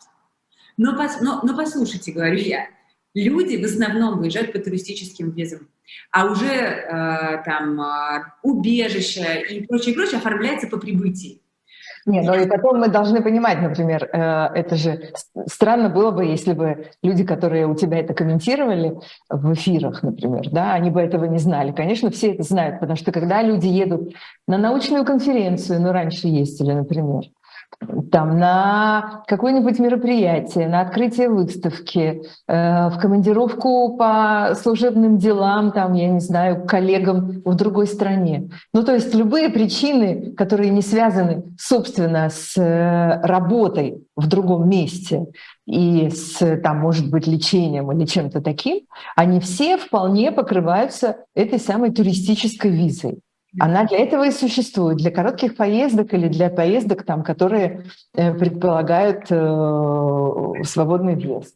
Но, 0.77 0.91
но, 1.21 1.41
но 1.43 1.55
послушайте, 1.55 2.11
говорю 2.11 2.39
я, 2.39 2.67
люди 3.13 3.55
в 3.55 3.63
основном 3.63 4.19
выезжают 4.19 4.51
по 4.51 4.59
туристическим 4.59 5.31
визам, 5.31 5.69
а 6.11 6.25
уже 6.29 6.45
э, 6.45 7.43
там 7.45 7.79
э, 7.79 8.23
убежище 8.43 9.45
и 9.49 9.65
прочее, 9.65 9.95
прочее 9.95 10.17
оформляется 10.17 10.67
по 10.67 10.77
прибытии. 10.77 11.41
Не, 12.05 12.21
ну 12.21 12.35
и 12.35 12.47
потом 12.47 12.79
мы 12.79 12.87
должны 12.87 13.23
понимать, 13.23 13.61
например, 13.61 14.07
э, 14.11 14.49
это 14.53 14.75
же 14.75 15.11
странно 15.47 15.89
было 15.89 16.11
бы, 16.11 16.25
если 16.25 16.53
бы 16.53 16.91
люди, 17.01 17.23
которые 17.23 17.65
у 17.65 17.73
тебя 17.73 17.99
это 17.99 18.13
комментировали 18.13 18.95
в 19.27 19.53
эфирах, 19.53 20.03
например, 20.03 20.49
да, 20.51 20.73
они 20.73 20.91
бы 20.91 21.01
этого 21.01 21.25
не 21.25 21.39
знали. 21.39 21.71
Конечно, 21.71 22.11
все 22.11 22.33
это 22.33 22.43
знают, 22.43 22.79
потому 22.79 22.95
что 22.95 23.11
когда 23.11 23.41
люди 23.41 23.65
едут 23.65 24.13
на 24.47 24.59
научную 24.59 25.03
конференцию, 25.03 25.81
ну 25.81 25.91
раньше 25.91 26.27
ездили, 26.27 26.73
например, 26.73 27.23
там, 28.11 28.39
на 28.39 29.23
какое-нибудь 29.27 29.79
мероприятие, 29.79 30.67
на 30.67 30.81
открытие 30.81 31.29
выставки, 31.29 32.23
э, 32.47 32.89
в 32.89 32.97
командировку 32.99 33.95
по 33.97 34.53
служебным 34.55 35.17
делам, 35.17 35.71
там, 35.71 35.93
я 35.93 36.07
не 36.07 36.19
знаю, 36.19 36.65
коллегам 36.65 37.41
в 37.43 37.55
другой 37.55 37.87
стране. 37.87 38.49
Ну, 38.73 38.83
то 38.83 38.93
есть 38.93 39.13
любые 39.13 39.49
причины, 39.49 40.33
которые 40.33 40.69
не 40.69 40.81
связаны, 40.81 41.43
собственно, 41.59 42.29
с 42.29 42.57
э, 42.57 43.21
работой 43.21 44.03
в 44.15 44.27
другом 44.27 44.69
месте 44.69 45.25
и 45.65 46.09
с, 46.09 46.57
там, 46.61 46.79
может 46.79 47.09
быть, 47.09 47.27
лечением 47.27 47.91
или 47.91 48.05
чем-то 48.05 48.41
таким, 48.41 48.81
они 49.15 49.39
все 49.39 49.77
вполне 49.77 50.31
покрываются 50.31 51.17
этой 51.33 51.59
самой 51.59 51.91
туристической 51.91 52.71
визой. 52.71 53.19
Она 53.59 53.85
для 53.85 53.99
этого 53.99 54.27
и 54.27 54.31
существует, 54.31 54.97
для 54.97 55.11
коротких 55.11 55.55
поездок 55.55 56.13
или 56.13 56.27
для 56.27 56.49
поездок, 56.49 57.03
там, 57.03 57.23
которые 57.23 57.85
э, 58.13 58.33
предполагают 58.33 59.31
э, 59.31 60.63
свободный 60.63 61.15
въезд. 61.15 61.55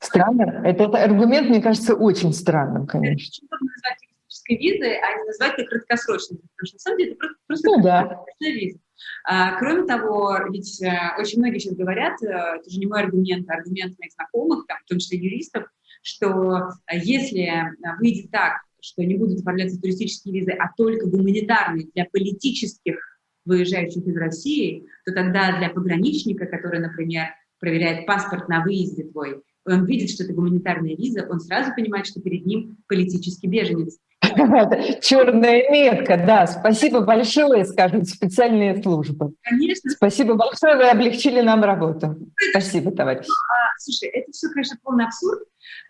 Странно. 0.00 0.62
Этот 0.64 0.94
аргумент, 0.94 1.48
мне 1.48 1.62
кажется, 1.62 1.94
очень 1.94 2.32
странным, 2.32 2.86
конечно. 2.86 3.46
назвать 3.50 3.98
туристической 4.00 4.56
визой, 4.56 4.98
а 4.98 5.18
не 5.18 5.24
назвать 5.24 5.58
ее 5.58 5.66
краткосрочной, 5.66 6.38
потому 6.38 6.66
что 6.66 6.74
на 6.74 6.80
самом 6.80 6.98
деле 6.98 7.12
это 7.12 7.28
просто 7.46 7.68
ну, 7.68 7.82
да. 7.82 8.24
виза. 8.40 8.78
А, 9.24 9.58
кроме 9.58 9.84
того, 9.84 10.38
ведь 10.50 10.82
э, 10.82 10.90
очень 11.18 11.38
многие 11.38 11.58
сейчас 11.58 11.74
говорят, 11.74 12.22
э, 12.22 12.26
это 12.26 12.70
же 12.70 12.78
не 12.78 12.86
мой 12.86 13.02
аргумент, 13.02 13.48
а 13.50 13.54
аргумент 13.54 13.98
моих 13.98 14.12
знакомых, 14.12 14.66
там, 14.66 14.78
в 14.84 14.88
том 14.88 14.98
числе 14.98 15.18
юристов, 15.18 15.64
что 16.02 16.70
если 16.92 17.52
выйдет 17.98 18.30
так, 18.30 18.62
что 18.86 19.04
не 19.04 19.16
будут 19.16 19.40
оформляться 19.40 19.80
туристические 19.80 20.40
визы, 20.40 20.52
а 20.52 20.70
только 20.76 21.06
гуманитарные 21.06 21.88
для 21.94 22.04
политических 22.04 22.96
выезжающих 23.44 24.06
из 24.06 24.16
России, 24.16 24.86
то 25.04 25.12
тогда 25.12 25.58
для 25.58 25.70
пограничника, 25.70 26.46
который, 26.46 26.80
например, 26.80 27.26
проверяет 27.58 28.06
паспорт 28.06 28.48
на 28.48 28.62
выезде 28.62 29.04
твой, 29.04 29.42
он 29.64 29.84
видит, 29.86 30.10
что 30.10 30.22
это 30.22 30.32
гуманитарная 30.32 30.96
виза, 30.96 31.26
он 31.28 31.40
сразу 31.40 31.74
понимает, 31.74 32.06
что 32.06 32.20
перед 32.20 32.46
ним 32.46 32.78
политический 32.86 33.48
беженец. 33.48 33.98
Черная 35.02 35.70
метка, 35.70 36.16
да. 36.16 36.46
Спасибо 36.46 37.00
большое, 37.00 37.64
скажут 37.64 38.08
специальные 38.08 38.82
службы. 38.82 39.34
Конечно. 39.42 39.90
Спасибо 39.90 40.34
большое, 40.34 40.76
вы 40.76 40.88
облегчили 40.88 41.40
нам 41.40 41.62
работу. 41.62 42.16
Спасибо, 42.50 42.90
товарищ. 42.92 43.26
А, 43.26 43.78
слушай, 43.78 44.08
это 44.08 44.32
все, 44.32 44.48
конечно, 44.48 44.78
полный 44.82 45.04
абсурд, 45.04 45.40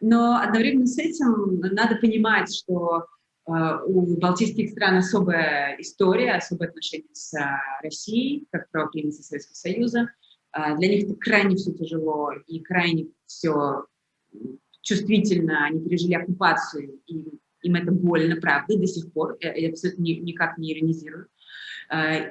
но 0.00 0.40
одновременно 0.40 0.86
с 0.86 0.98
этим 0.98 1.60
надо 1.60 1.96
понимать, 1.96 2.54
что 2.54 3.06
э, 3.48 3.52
у 3.86 4.16
балтийских 4.18 4.70
стран 4.70 4.98
особая 4.98 5.76
история, 5.78 6.32
особое 6.32 6.68
отношение 6.68 7.08
с 7.12 7.34
э, 7.34 7.44
Россией, 7.82 8.46
как 8.50 8.70
правоприемница 8.70 9.22
Советского 9.22 9.54
Союза. 9.54 10.10
Э, 10.52 10.76
для 10.76 10.88
них 10.88 11.04
это 11.04 11.14
крайне 11.14 11.56
все 11.56 11.72
тяжело 11.72 12.32
и 12.46 12.60
крайне 12.60 13.06
все 13.26 13.84
чувствительно. 14.82 15.64
Они 15.66 15.80
пережили 15.80 16.14
оккупацию, 16.14 17.00
и 17.06 17.38
им 17.66 17.74
это 17.74 17.92
больно, 17.92 18.36
правда, 18.36 18.78
до 18.78 18.86
сих 18.86 19.12
пор. 19.12 19.36
Я 19.40 19.68
абсолютно 19.70 20.02
никак 20.02 20.58
не 20.58 20.72
иронизирую. 20.72 21.26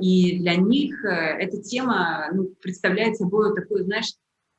И 0.02 0.40
для 0.40 0.56
них 0.56 1.04
эта 1.06 1.62
тема 1.62 2.28
ну, 2.34 2.50
представляет 2.62 3.16
собой 3.16 3.56
такую, 3.56 3.86
знаешь, 3.86 4.14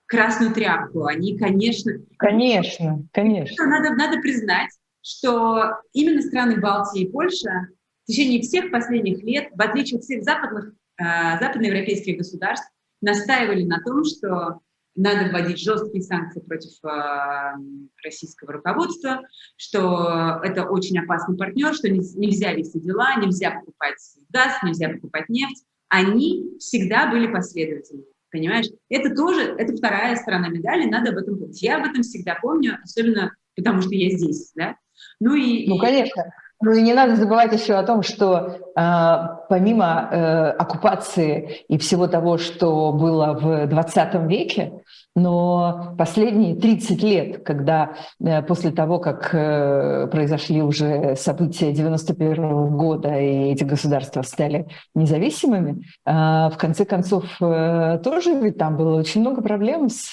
красную 0.06 0.54
тряпку. 0.54 1.04
Они, 1.04 1.36
конечно... 1.36 1.92
Конечно, 2.16 3.06
конечно. 3.12 3.66
Надо, 3.66 3.94
надо 3.94 4.20
признать, 4.20 4.70
что 5.02 5.76
именно 5.92 6.22
страны 6.22 6.60
Балтии 6.60 7.02
и 7.02 7.10
Польша 7.10 7.68
в 8.04 8.06
течение 8.06 8.40
всех 8.40 8.70
последних 8.70 9.22
лет, 9.22 9.48
в 9.52 9.60
отличие 9.60 9.98
от 9.98 10.04
всех 10.04 10.22
западных, 10.22 10.72
э, 10.98 11.38
западноевропейских 11.40 12.18
государств, 12.18 12.70
настаивали 13.00 13.64
на 13.64 13.80
том, 13.84 14.04
что 14.04 14.60
надо 14.96 15.30
вводить 15.30 15.60
жесткие 15.60 16.02
санкции 16.02 16.40
против 16.40 16.72
э, 16.84 17.54
российского 18.02 18.54
руководства, 18.54 19.20
что 19.56 20.40
это 20.42 20.64
очень 20.64 20.98
опасный 20.98 21.36
партнер, 21.36 21.74
что 21.74 21.88
не, 21.88 22.00
нельзя 22.16 22.52
вести 22.52 22.80
дела, 22.80 23.16
нельзя 23.16 23.50
покупать 23.50 23.96
газ, 24.30 24.54
нельзя 24.62 24.88
покупать 24.88 25.28
нефть. 25.28 25.64
Они 25.88 26.56
всегда 26.58 27.10
были 27.10 27.30
последовательными. 27.30 28.06
Понимаешь? 28.32 28.66
Это 28.88 29.14
тоже, 29.14 29.54
это 29.56 29.74
вторая 29.76 30.16
сторона 30.16 30.48
медали, 30.48 30.88
надо 30.88 31.10
об 31.10 31.18
этом 31.18 31.38
помнить. 31.38 31.62
Я 31.62 31.76
об 31.76 31.86
этом 31.86 32.02
всегда 32.02 32.36
помню, 32.40 32.78
особенно 32.82 33.32
потому 33.54 33.82
что 33.82 33.94
я 33.94 34.10
здесь, 34.10 34.52
да. 34.54 34.76
Ну 35.20 35.34
и... 35.34 35.66
Ну, 35.68 35.78
конечно. 35.78 36.24
Ну 36.62 36.72
и 36.72 36.80
не 36.80 36.94
надо 36.94 37.16
забывать 37.16 37.52
еще 37.52 37.74
о 37.74 37.82
том, 37.82 38.02
что 38.02 38.58
э, 38.74 39.20
помимо 39.48 40.08
э, 40.10 40.50
оккупации 40.52 41.64
и 41.68 41.76
всего 41.76 42.06
того, 42.06 42.38
что 42.38 42.92
было 42.92 43.34
в 43.34 43.66
20 43.66 44.14
веке, 44.28 44.72
Но 45.16 45.94
последние 45.96 46.54
30 46.54 47.02
лет, 47.02 47.42
когда 47.42 47.94
э, 48.20 48.42
после 48.42 48.70
того, 48.70 48.98
как 48.98 49.30
э, 49.32 50.08
произошли 50.08 50.62
уже 50.62 51.16
события 51.16 51.72
91 51.72 52.76
года, 52.76 53.18
и 53.18 53.50
эти 53.50 53.64
государства 53.64 54.20
стали 54.20 54.68
независимыми, 54.94 55.82
в 56.04 56.54
конце 56.58 56.84
концов 56.84 57.24
тоже 57.38 58.34
ведь 58.40 58.58
там 58.58 58.76
было 58.76 58.98
очень 58.98 59.22
много 59.22 59.40
проблем 59.40 59.88
с 59.88 60.10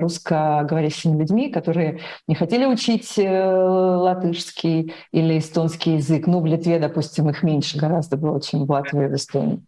русскоговорящими 0.00 1.18
людьми, 1.18 1.50
которые 1.50 2.00
не 2.26 2.34
хотели 2.34 2.64
учить 2.64 3.18
латышский 3.18 4.94
или 5.12 5.38
эстонский 5.38 5.96
язык. 5.96 6.26
Ну, 6.26 6.40
в 6.40 6.46
Литве, 6.46 6.78
допустим, 6.78 7.28
их 7.28 7.42
меньше 7.42 7.78
гораздо 7.78 8.16
было, 8.16 8.40
чем 8.40 8.64
в 8.64 8.70
Латвии 8.70 9.04
и 9.04 9.08
в 9.08 9.14
Эстонии 9.14 9.60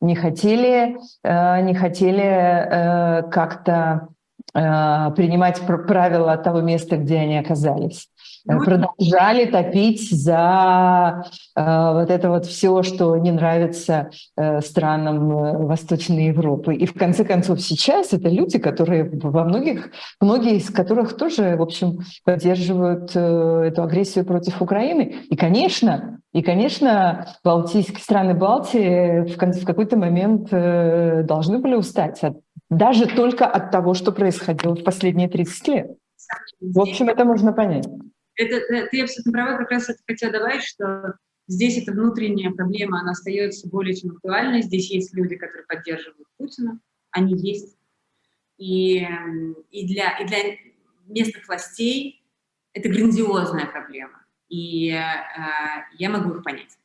не 0.00 0.14
хотели, 0.14 0.96
э, 1.24 1.60
не 1.62 1.74
хотели 1.74 2.22
э, 2.22 3.22
как-то 3.30 4.08
э, 4.08 4.17
принимать 4.52 5.60
правила 5.60 6.36
того 6.36 6.60
места, 6.60 6.96
где 6.96 7.18
они 7.18 7.38
оказались. 7.38 8.08
Ну, 8.50 8.64
продолжали 8.64 9.44
топить 9.44 10.10
за 10.10 11.24
э, 11.54 11.92
вот 11.92 12.10
это 12.10 12.30
вот 12.30 12.46
все, 12.46 12.82
что 12.82 13.16
не 13.16 13.30
нравится 13.30 14.10
э, 14.38 14.60
странам 14.62 15.30
э, 15.30 15.66
Восточной 15.66 16.28
Европы. 16.28 16.74
И 16.74 16.86
в 16.86 16.94
конце 16.94 17.24
концов 17.24 17.60
сейчас 17.60 18.14
это 18.14 18.30
люди, 18.30 18.58
которые 18.58 19.04
во 19.04 19.44
многих, 19.44 19.90
многие 20.20 20.56
из 20.56 20.70
которых 20.70 21.16
тоже, 21.16 21.56
в 21.56 21.62
общем, 21.62 21.98
поддерживают 22.24 23.10
э, 23.14 23.64
эту 23.66 23.82
агрессию 23.82 24.24
против 24.24 24.62
Украины. 24.62 25.16
И, 25.28 25.36
конечно, 25.36 26.20
и, 26.32 26.42
конечно, 26.42 27.34
балтийские 27.42 27.98
страны 27.98 28.34
Балтии 28.34 29.26
в, 29.26 29.36
в 29.36 29.64
какой-то 29.64 29.96
момент 29.96 30.48
э, 30.52 31.22
должны 31.24 31.58
были 31.58 31.74
устать 31.74 32.22
от, 32.22 32.36
даже 32.70 33.06
только 33.06 33.46
от 33.46 33.70
того, 33.70 33.94
что 33.94 34.12
происходило 34.12 34.74
в 34.74 34.84
последние 34.84 35.28
30 35.28 35.68
лет. 35.68 35.98
В 36.60 36.80
общем, 36.80 37.08
это 37.08 37.24
можно 37.24 37.52
понять. 37.52 37.86
Это, 38.34 38.56
э, 38.56 38.86
ты 38.88 39.02
абсолютно 39.02 39.32
права, 39.32 39.58
как 39.58 39.70
раз 39.70 39.88
это 39.88 39.98
хотела 40.06 40.32
добавить, 40.32 40.62
что 40.62 41.14
здесь 41.46 41.78
эта 41.78 41.92
внутренняя 41.92 42.52
проблема, 42.52 43.00
она 43.00 43.12
остается 43.12 43.68
более 43.68 43.94
чем 43.94 44.10
актуальной. 44.10 44.62
Здесь 44.62 44.90
есть 44.90 45.14
люди, 45.14 45.36
которые 45.36 45.66
поддерживают 45.66 46.28
Путина, 46.36 46.78
они 47.10 47.34
есть. 47.36 47.76
И, 48.58 49.06
и, 49.70 49.86
для, 49.86 50.18
и 50.18 50.26
для 50.26 50.38
местных 51.06 51.46
властей 51.48 52.22
это 52.74 52.88
грандиозная 52.88 53.66
проблема. 53.66 54.24
И 54.48 54.90
э, 54.90 55.00
я 55.98 56.10
могу 56.10 56.34
их 56.34 56.44
понять 56.44 56.78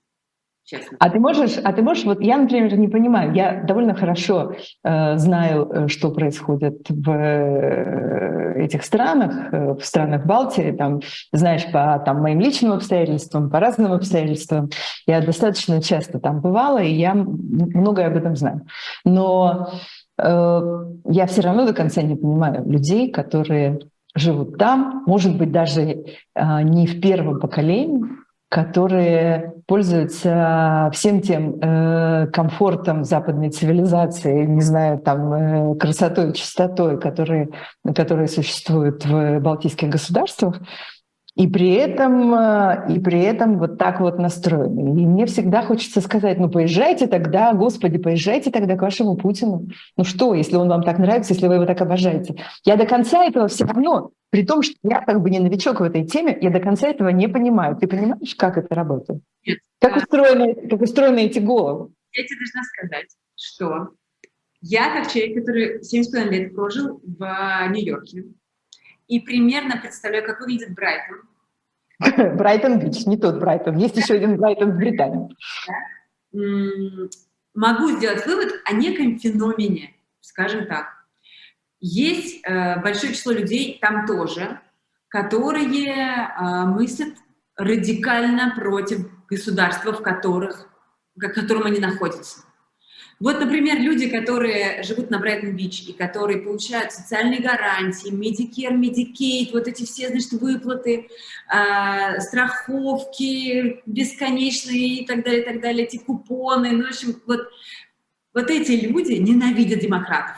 честно. 0.77 0.97
А 0.99 1.09
ты 1.09 1.19
можешь, 1.19 1.57
а 1.63 1.73
ты 1.73 1.81
можешь, 1.81 2.03
вот 2.05 2.21
я, 2.21 2.37
например, 2.37 2.77
не 2.77 2.87
понимаю, 2.87 3.33
я 3.33 3.63
довольно 3.63 3.93
хорошо 3.93 4.53
э, 4.83 5.17
знаю, 5.17 5.69
э, 5.71 5.87
что 5.87 6.11
происходит 6.11 6.89
в 6.89 7.09
э, 7.09 8.63
этих 8.63 8.83
странах, 8.83 9.53
э, 9.53 9.73
в 9.73 9.85
странах 9.85 10.25
Балтии, 10.25 10.71
там, 10.71 11.01
знаешь, 11.31 11.65
по 11.71 12.01
там, 12.05 12.21
моим 12.21 12.39
личным 12.39 12.73
обстоятельствам, 12.73 13.49
по 13.49 13.59
разным 13.59 13.91
обстоятельствам. 13.91 14.69
Я 15.07 15.21
достаточно 15.21 15.81
часто 15.81 16.19
там 16.19 16.41
бывала, 16.41 16.79
и 16.79 16.93
я 16.93 17.13
многое 17.13 18.07
об 18.07 18.17
этом 18.17 18.35
знаю. 18.35 18.61
Но 19.05 19.69
э, 20.17 20.61
я 21.05 21.25
все 21.27 21.41
равно 21.41 21.65
до 21.65 21.73
конца 21.73 22.01
не 22.01 22.15
понимаю 22.15 22.63
людей, 22.69 23.11
которые 23.11 23.79
живут 24.15 24.57
там, 24.57 25.03
может 25.07 25.37
быть, 25.37 25.51
даже 25.51 25.81
э, 25.81 26.61
не 26.61 26.87
в 26.87 27.01
первом 27.01 27.39
поколении, 27.39 28.03
которые 28.53 29.51
пользуются 29.65 30.91
всем 30.93 31.21
тем 31.21 31.55
э, 31.59 32.27
комфортом 32.31 33.03
западной 33.03 33.49
цивилизации, 33.49 34.45
не 34.45 34.61
знаю, 34.61 34.99
там 34.99 35.33
э, 35.33 35.75
красотой, 35.79 36.33
чистотой, 36.33 36.99
которые, 36.99 37.49
которые 37.95 38.27
существуют 38.27 39.07
в 39.07 39.39
балтийских 39.39 39.89
государствах, 39.89 40.61
и 41.35 41.47
при 41.47 41.73
этом, 41.73 42.33
э, 42.33 42.93
и 42.93 42.99
при 42.99 43.19
этом 43.21 43.57
вот 43.57 43.79
так 43.79 43.99
вот 43.99 44.19
настроены. 44.19 45.01
И 45.01 45.05
мне 45.05 45.25
всегда 45.25 45.63
хочется 45.63 45.99
сказать, 45.99 46.37
ну 46.37 46.47
поезжайте 46.47 47.07
тогда, 47.07 47.53
Господи, 47.53 47.97
поезжайте 47.97 48.51
тогда 48.51 48.75
к 48.75 48.81
вашему 48.81 49.15
Путину. 49.17 49.67
Ну 49.97 50.03
что, 50.03 50.35
если 50.35 50.57
он 50.57 50.69
вам 50.69 50.83
так 50.83 50.99
нравится, 50.99 51.33
если 51.33 51.47
вы 51.47 51.55
его 51.55 51.65
так 51.65 51.81
обожаете. 51.81 52.35
Я 52.65 52.75
до 52.75 52.85
конца 52.85 53.25
этого 53.25 53.47
все 53.47 53.65
равно, 53.65 54.11
при 54.29 54.45
том, 54.45 54.61
что 54.61 54.75
я 54.83 55.01
как 55.01 55.21
бы 55.21 55.31
не 55.31 55.39
новичок 55.39 55.79
в 55.79 55.83
этой 55.83 56.05
теме, 56.05 56.37
я 56.39 56.51
до 56.51 56.59
конца 56.59 56.87
этого 56.87 57.09
не 57.09 57.27
понимаю. 57.27 57.77
Ты 57.77 57.87
понимаешь, 57.87 58.35
как 58.35 58.57
это 58.57 58.75
работает? 58.75 59.21
Нет. 59.45 59.57
Как, 59.79 59.97
устроены, 59.97 60.53
как 60.69 60.81
устроены 60.81 61.25
эти 61.25 61.39
головы? 61.39 61.89
Я 62.11 62.23
тебе 62.23 62.37
должна 62.37 62.61
сказать, 62.63 63.09
что 63.35 63.89
я, 64.61 64.93
как 64.93 65.11
человек, 65.11 65.39
который 65.39 65.79
7,5 65.79 66.29
лет 66.29 66.55
прожил 66.55 67.01
в 67.03 67.67
Нью-Йорке, 67.71 68.25
и 69.07 69.19
примерно 69.19 69.77
представляю, 69.77 70.25
как 70.25 70.39
выглядит 70.39 70.73
Брайтон. 70.73 71.21
Брайтон-Бич, 72.37 73.05
не 73.05 73.17
тот 73.17 73.39
Брайтон. 73.39 73.77
Есть 73.77 73.97
еще 73.97 74.15
один 74.15 74.37
Брайтон 74.37 74.71
в 74.71 74.77
Британии. 74.77 75.35
Могу 77.53 77.91
сделать 77.91 78.25
вывод 78.25 78.53
о 78.65 78.73
неком 78.73 79.19
феномене, 79.19 79.93
скажем 80.21 80.67
так. 80.67 80.87
Есть 81.79 82.41
э, 82.45 82.81
большое 82.81 83.13
число 83.13 83.33
людей 83.33 83.77
там 83.79 84.07
тоже, 84.07 84.59
которые 85.09 85.93
э, 85.95 86.65
мыслят 86.65 87.13
радикально 87.55 88.53
против 88.55 89.07
государства, 89.27 89.91
в, 89.91 90.01
которых, 90.01 90.67
в 91.15 91.19
котором 91.19 91.65
они 91.65 91.79
находятся. 91.79 92.45
Вот, 93.23 93.39
например, 93.39 93.79
люди, 93.79 94.09
которые 94.09 94.83
живут 94.83 95.09
на 95.09 95.17
Брайтон-Бич 95.17 95.87
и 95.87 95.93
которые 95.93 96.39
получают 96.39 96.91
социальные 96.91 97.39
гарантии, 97.39 98.11
Medicare, 98.11 98.77
Medicaid, 98.77 99.53
вот 99.53 99.65
эти 99.65 99.85
все, 99.85 100.09
значит, 100.09 100.33
выплаты, 100.33 101.07
э, 101.49 102.19
страховки 102.19 103.81
бесконечные 103.85 105.03
и 105.03 105.05
так 105.05 105.23
далее, 105.23 105.41
и 105.41 105.45
так 105.45 105.61
далее, 105.61 105.85
эти 105.85 105.99
купоны, 105.99 106.71
ну, 106.71 106.83
в 106.83 106.89
общем, 106.89 107.15
вот, 107.25 107.47
вот 108.33 108.51
эти 108.51 108.71
люди 108.71 109.13
ненавидят 109.13 109.79
демократов. 109.79 110.35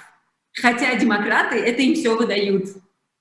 Хотя 0.53 0.93
демократы 0.93 1.55
это 1.55 1.81
им 1.81 1.95
все 1.95 2.15
выдают, 2.15 2.67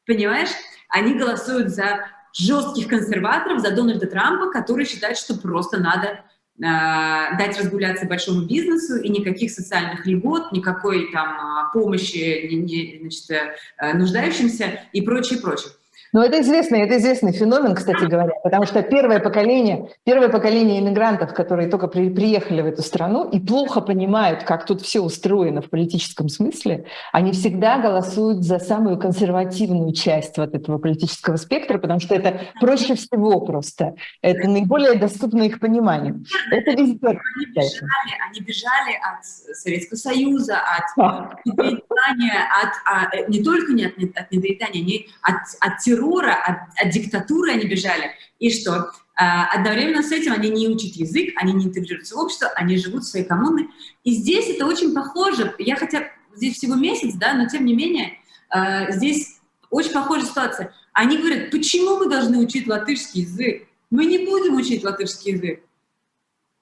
понимаешь? 0.05 0.51
Они 0.91 1.15
голосуют 1.15 1.71
за 1.71 2.11
жестких 2.35 2.87
консерваторов, 2.87 3.61
за 3.61 3.71
Дональда 3.71 4.09
Трампа, 4.09 4.51
который 4.51 4.85
считает, 4.85 5.17
что 5.17 5.35
просто 5.39 5.79
надо 5.79 6.23
дать 6.57 7.59
разгуляться 7.59 8.07
большому 8.07 8.47
бизнесу 8.47 8.97
и 8.97 9.09
никаких 9.09 9.51
социальных 9.51 10.07
льгот, 10.07 10.53
никакой 10.53 11.11
там 11.11 11.29
а, 11.29 11.71
помощи 11.73 12.47
не, 12.49 12.57
не, 12.57 12.99
значит, 13.01 13.55
э, 13.79 13.93
нуждающимся 13.95 14.81
и 14.93 15.03
прочее, 15.03 15.41
прочее. 15.41 15.73
Но 16.15 16.23
это 16.25 16.41
известный, 16.43 16.83
это 16.83 16.97
известный 16.99 17.33
феномен, 17.33 17.75
кстати 17.75 18.05
говоря, 18.05 18.35
потому 18.45 18.67
что 18.67 18.83
первое 18.83 19.19
поколение, 19.19 19.91
первое 20.05 20.29
поколение 20.29 20.79
иммигрантов, 20.79 21.35
которые 21.35 21.69
только 21.69 21.89
при, 21.89 22.09
приехали 22.09 22.63
в 22.63 22.67
эту 22.67 22.83
страну 22.83 23.29
и 23.29 23.41
плохо 23.41 23.81
понимают, 23.81 24.45
как 24.45 24.65
тут 24.65 24.81
все 24.81 25.01
устроено 25.01 25.61
в 25.61 25.69
политическом 25.69 26.29
смысле, 26.29 26.87
они 27.13 27.33
всегда 27.33 27.79
голосуют 27.79 28.45
за 28.45 28.61
самую 28.61 28.97
консервативную 28.97 29.93
часть 29.93 30.39
вот 30.39 30.55
этого 30.55 30.79
политического 30.79 31.35
спектра, 31.35 31.79
потому 31.79 31.99
что 31.99 32.15
это 32.15 32.43
проще 32.61 32.95
всего 32.95 33.41
просто. 33.41 33.97
Это 34.23 34.49
наиболее 34.49 34.95
доступно 34.95 35.43
их 35.43 35.59
пониманию. 35.59 36.25
Это 36.53 36.71
везде. 36.81 37.09
Они 37.09 37.47
бежали, 37.57 38.13
они 38.31 38.41
бежали 38.41 38.95
от 39.03 39.25
Советского 39.57 39.99
Союза, 39.99 40.59
от 40.59 41.45
недоедания, 41.45 42.47
от, 42.63 42.73
а, 42.85 43.17
э, 43.17 43.27
не 43.27 43.43
только 43.43 43.73
не 43.73 43.87
от, 43.87 43.95
от 44.15 44.31
недоедания, 44.31 44.85
не 44.85 45.09
от, 45.23 45.35
от 45.61 45.79
террора, 45.79 46.04
террора, 46.05 46.35
от, 46.35 46.87
от 46.87 46.93
диктатуры 46.93 47.53
они 47.53 47.65
бежали. 47.65 48.11
И 48.39 48.51
что? 48.51 48.91
А, 49.17 49.47
одновременно 49.47 50.03
с 50.03 50.11
этим 50.13 50.33
они 50.33 50.51
не 50.51 50.69
учат 50.69 50.93
язык, 50.95 51.35
они 51.37 51.53
не 51.53 51.67
интегрируются 51.67 52.17
в 52.17 52.19
общество, 52.19 52.49
они 52.57 52.77
живут 52.77 53.05
в 53.05 53.09
своей 53.09 53.25
коммуне. 53.25 53.69
И 54.03 54.13
здесь 54.13 54.49
это 54.49 54.67
очень 54.67 54.93
похоже. 54.93 55.55
Я 55.59 55.77
хотя 55.77 56.09
здесь 56.35 56.57
всего 56.57 56.75
месяц, 56.75 57.15
да, 57.15 57.35
но 57.35 57.49
тем 57.49 57.65
не 57.65 57.75
менее 57.75 58.19
а, 58.51 58.91
здесь 58.91 59.39
очень 59.71 59.93
похожая 59.93 60.27
ситуация. 60.27 60.75
Они 60.93 61.19
говорят, 61.19 61.51
почему 61.51 61.99
мы 61.99 62.09
должны 62.09 62.39
учить 62.39 62.67
латышский 62.67 63.23
язык? 63.23 63.69
Мы 63.91 64.07
не 64.07 64.19
будем 64.19 64.55
учить 64.55 64.85
латышский 64.85 65.33
язык. 65.33 65.61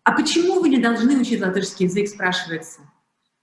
А 0.05 0.12
почему 0.12 0.61
вы 0.61 0.68
не 0.68 0.78
должны 0.78 1.16
учить 1.18 1.40
латышский 1.40 1.87
язык, 1.87 2.09
спрашивается. 2.09 2.81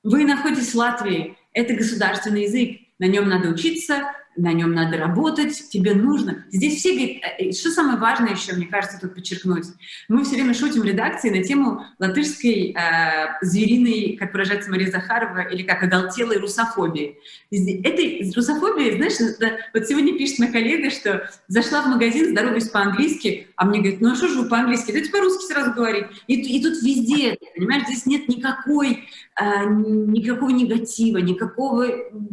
Вы 0.04 0.26
находитесь 0.26 0.74
в 0.74 0.76
Латвии, 0.76 1.38
это 1.54 1.74
государственный 1.74 2.44
язык, 2.44 2.80
на 3.00 3.06
нем 3.06 3.30
надо 3.30 3.50
учиться, 3.50 4.14
на 4.40 4.54
нем 4.54 4.74
надо 4.74 4.98
работать, 4.98 5.70
тебе 5.70 5.94
нужно. 5.94 6.46
Здесь 6.52 6.80
все 6.80 6.94
говорят, 6.94 7.18
э, 7.40 7.52
что 7.52 7.72
самое 7.72 8.00
важное 8.00 8.32
еще, 8.32 8.54
мне 8.54 8.66
кажется, 8.66 8.98
тут 9.00 9.14
подчеркнуть. 9.16 9.66
Мы 10.08 10.24
все 10.24 10.36
время 10.36 10.54
шутим 10.54 10.82
в 10.82 10.86
редакции 10.86 11.30
на 11.30 11.44
тему 11.44 11.86
латышской 12.00 12.76
э, 12.76 13.38
звериной, 13.42 14.18
как 14.20 14.34
выражается 14.34 14.72
Мария 14.72 14.90
Захарова, 14.90 15.42
или 15.42 15.64
как 15.64 15.84
оголтелой 15.84 16.38
русофобии. 16.38 17.18
Этой 17.52 18.32
русофобии, 18.34 18.96
знаешь, 18.96 19.20
это, 19.20 19.58
вот 19.74 19.86
сегодня 19.86 20.18
пишет 20.18 20.40
моя 20.40 20.52
коллега, 20.52 20.90
что 20.90 21.30
зашла 21.48 21.82
в 21.82 21.88
магазин, 21.88 22.32
здороваюсь 22.32 22.70
по-английски, 22.70 23.48
а 23.56 23.66
мне 23.66 23.80
говорит, 23.80 24.02
ну 24.02 24.12
а 24.12 24.16
что 24.16 24.28
же 24.28 24.42
вы 24.42 24.50
по-английски? 24.50 24.92
Давайте 24.92 25.12
по-русски 25.12 25.52
сразу 25.52 25.74
говорить. 25.74 26.06
И, 26.28 26.36
и 26.36 26.64
тут 26.64 26.82
везде, 26.82 27.38
понимаешь, 27.56 27.84
здесь 27.84 28.06
нет 28.06 28.28
никакой 28.30 29.04
а, 29.40 29.64
никакого 29.64 30.50
негатива, 30.50 31.20
никакого, 31.20 31.86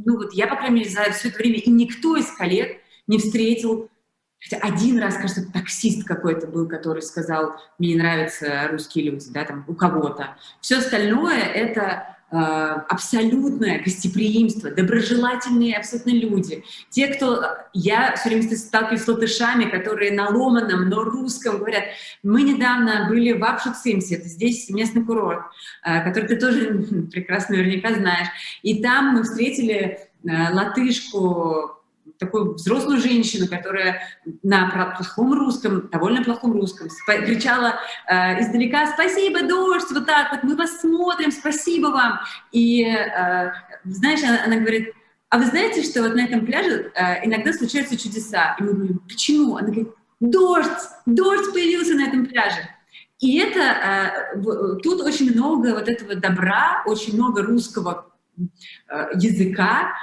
ну 0.05 0.16
вот 0.16 0.35
я, 0.35 0.49
по 0.49 0.57
крайней 0.57 0.81
мере, 0.81 0.90
за 0.90 1.05
все 1.12 1.29
это 1.29 1.38
время, 1.38 1.59
и 1.59 1.71
никто 1.71 1.96
из 2.17 2.31
коллег 2.33 2.79
не 3.07 3.19
встретил, 3.19 3.91
хотя 4.41 4.59
один 4.59 4.99
раз, 4.99 5.17
кажется, 5.17 5.51
таксист 5.53 6.05
какой-то 6.05 6.47
был, 6.47 6.69
который 6.69 7.03
сказал, 7.03 7.57
мне 7.79 7.91
не 7.91 7.97
нравятся 7.97 8.69
русские 8.71 9.11
люди, 9.11 9.27
да, 9.31 9.45
там, 9.45 9.65
у 9.69 9.75
кого-то. 9.75 10.37
Все 10.61 10.79
остальное— 10.79 11.39
это 11.55 12.17
Э, 12.29 12.81
абсолютное 12.89 13.81
гостеприимство, 13.81 14.73
доброжелательные 14.73 15.77
абсолютно 15.77 16.11
люди. 16.11 16.65
Те, 16.91 17.07
кто... 17.07 17.45
Я 17.73 18.17
все 18.17 18.31
время 18.31 18.57
сталкиваюсь 18.57 19.03
с 19.03 19.07
латышами, 19.09 19.71
которые 19.71 20.11
на 20.11 20.31
ломаном, 20.31 20.89
но 20.89 21.05
русском 21.05 21.59
говорят. 21.59 21.85
Мы 22.25 22.43
недавно 22.43 23.07
были 23.09 23.31
в 23.31 23.45
Апшуцимсе, 23.45 24.17
это 24.17 24.29
здесь 24.29 24.69
местный 24.71 25.05
курорт, 25.05 25.45
э, 25.85 26.03
который 26.03 26.27
ты 26.27 26.35
тоже 26.35 27.07
прекрасно 27.13 27.59
наверняка 27.59 27.95
знаешь. 27.95 28.29
И 28.63 28.83
там 28.83 29.15
мы 29.15 29.23
встретили 29.23 29.77
э, 30.25 30.53
латышку 30.53 31.76
такую 32.18 32.55
взрослую 32.55 33.00
женщину, 33.00 33.46
которая 33.48 34.00
на 34.42 34.70
плохом 34.96 35.33
русском, 35.33 35.88
довольно 35.88 36.22
плохом 36.22 36.52
русском, 36.52 36.88
кричала 37.07 37.74
э, 38.09 38.40
издалека 38.40 38.92
«Спасибо, 38.92 39.42
дождь!» 39.42 39.90
Вот 39.90 40.07
так 40.07 40.33
вот, 40.33 40.42
«Мы 40.42 40.57
вас 40.57 40.81
смотрим, 40.81 41.31
спасибо 41.31 41.88
вам!» 41.88 42.20
И, 42.52 42.85
э, 42.85 43.52
знаешь, 43.85 44.22
она, 44.22 44.44
она 44.44 44.57
говорит, 44.57 44.92
а 45.29 45.38
вы 45.38 45.46
знаете, 45.46 45.83
что 45.83 46.02
вот 46.02 46.14
на 46.14 46.24
этом 46.24 46.46
пляже 46.46 46.92
э, 46.94 47.26
иногда 47.26 47.52
случаются 47.52 47.98
чудеса? 47.98 48.57
И 48.59 48.62
мы 48.62 48.72
говорим, 48.74 48.98
почему? 49.09 49.57
Она 49.57 49.68
говорит, 49.68 49.88
дождь, 50.20 50.70
дождь 51.05 51.52
появился 51.52 51.94
на 51.94 52.07
этом 52.07 52.26
пляже. 52.26 52.68
И 53.18 53.38
это, 53.38 53.61
э, 53.61 54.40
тут 54.83 55.00
очень 55.00 55.33
много 55.33 55.74
вот 55.74 55.88
этого 55.88 56.14
добра, 56.14 56.83
очень 56.87 57.14
много 57.14 57.42
русского 57.42 58.12
э, 58.38 59.09
языка, 59.14 59.94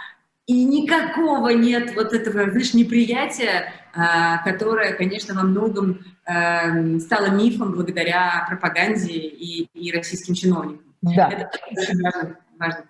и 0.48 0.66
никакого 0.66 1.50
нет 1.50 1.96
вот 1.96 2.14
этого, 2.14 2.50
знаешь, 2.50 2.74
неприятия, 2.74 3.72
а, 3.96 4.40
которое, 4.44 4.94
конечно, 4.94 5.36
во 5.36 5.44
многом 5.44 6.00
эм, 6.26 7.00
стало 7.00 7.28
мифом 7.28 7.72
благодаря 7.74 8.46
пропаганде 8.50 9.14
и, 9.14 9.68
и 9.74 9.92
российским 9.92 10.34
чиновникам. 10.34 10.84
Да. 11.02 11.30
Это 11.30 11.50
очень 11.72 12.02
важно. 12.02 12.38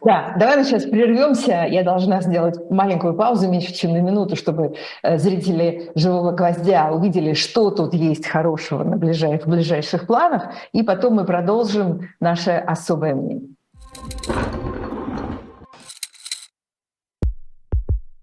Да, 0.04 0.36
давай 0.38 0.58
мы 0.58 0.64
сейчас 0.66 0.84
прервемся. 0.84 1.66
Я 1.70 1.84
должна 1.84 2.22
сделать 2.22 2.56
маленькую 2.70 3.16
паузу, 3.16 3.50
меньше 3.50 3.74
чем 3.74 3.94
на 3.94 4.02
минуту, 4.02 4.36
чтобы 4.36 4.76
э, 5.02 5.18
зрители 5.18 5.92
«Живого 5.96 6.32
гвоздя» 6.32 6.92
увидели, 6.92 7.34
что 7.34 7.72
тут 7.72 7.94
есть 7.94 8.28
хорошего 8.28 8.84
на 8.84 8.98
ближайших, 8.98 9.48
в 9.48 9.50
ближайших 9.50 10.06
планах, 10.06 10.52
и 10.74 10.84
потом 10.84 11.16
мы 11.16 11.26
продолжим 11.26 12.10
наше 12.20 12.52
особое 12.52 13.16
мнение. 13.16 13.50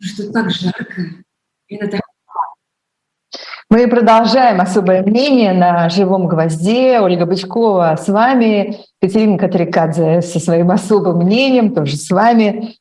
Что 0.00 0.32
так 0.32 0.50
жарко. 0.50 1.02
Это 1.68 1.88
так 1.88 2.00
мы 3.68 3.88
продолжаем 3.88 4.60
особое 4.60 5.02
мнение 5.02 5.52
на 5.52 5.88
живом 5.88 6.28
гвозде. 6.28 7.00
Ольга 7.00 7.26
Бычкова 7.26 7.98
с 8.00 8.06
вами, 8.06 8.76
Катерина 9.00 9.38
Катрикадзе 9.38 10.22
со 10.22 10.38
своим 10.38 10.70
особым 10.70 11.18
мнением, 11.18 11.74
тоже 11.74 11.96
с 11.96 12.08
вами. 12.10 12.76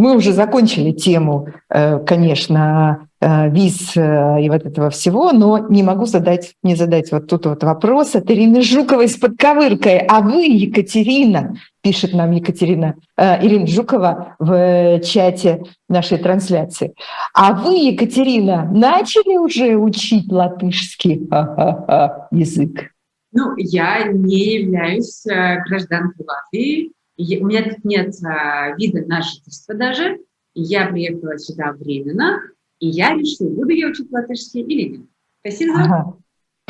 Мы 0.00 0.16
уже 0.16 0.32
закончили 0.32 0.92
тему, 0.92 1.48
э, 1.68 1.98
конечно, 2.00 3.08
Э, 3.22 3.50
виз 3.50 3.98
э, 3.98 4.42
и 4.42 4.48
вот 4.48 4.64
этого 4.64 4.88
всего, 4.88 5.30
но 5.32 5.58
не 5.68 5.82
могу 5.82 6.06
задать, 6.06 6.54
не 6.62 6.74
задать 6.74 7.12
вот 7.12 7.26
тут 7.26 7.44
вот 7.44 7.62
вопрос 7.62 8.14
от 8.14 8.30
Ирины 8.30 8.62
Жуковой 8.62 9.08
с 9.08 9.16
подковыркой. 9.18 9.98
А 9.98 10.22
вы, 10.22 10.46
Екатерина, 10.46 11.54
пишет 11.82 12.14
нам 12.14 12.30
Екатерина, 12.30 12.94
э, 13.18 13.46
Ирина 13.46 13.66
Жукова 13.66 14.36
в 14.38 15.00
чате 15.00 15.64
нашей 15.86 16.16
трансляции. 16.16 16.94
А 17.34 17.52
вы, 17.52 17.90
Екатерина, 17.90 18.66
начали 18.72 19.36
уже 19.36 19.76
учить 19.76 20.32
латышский 20.32 21.28
язык? 22.30 22.90
Ну, 23.32 23.54
я 23.58 24.04
не 24.04 24.60
являюсь 24.60 25.24
гражданкой 25.66 26.26
Латвии. 26.26 26.92
У 27.40 27.46
меня 27.46 27.62
тут 27.64 27.84
нет 27.84 28.14
вида 28.78 29.06
на 29.06 29.22
жительство 29.22 29.74
даже. 29.74 30.18
Я 30.54 30.86
приехала 30.86 31.38
сюда 31.38 31.72
временно, 31.72 32.40
и 32.78 32.88
я 32.88 33.14
решила, 33.14 33.50
буду 33.50 33.70
я 33.70 33.88
учить 33.88 34.10
латышский 34.10 34.62
или 34.62 34.96
нет. 34.96 35.06
Спасибо 35.40 35.74
за 35.74 35.82
ага. 35.84 36.16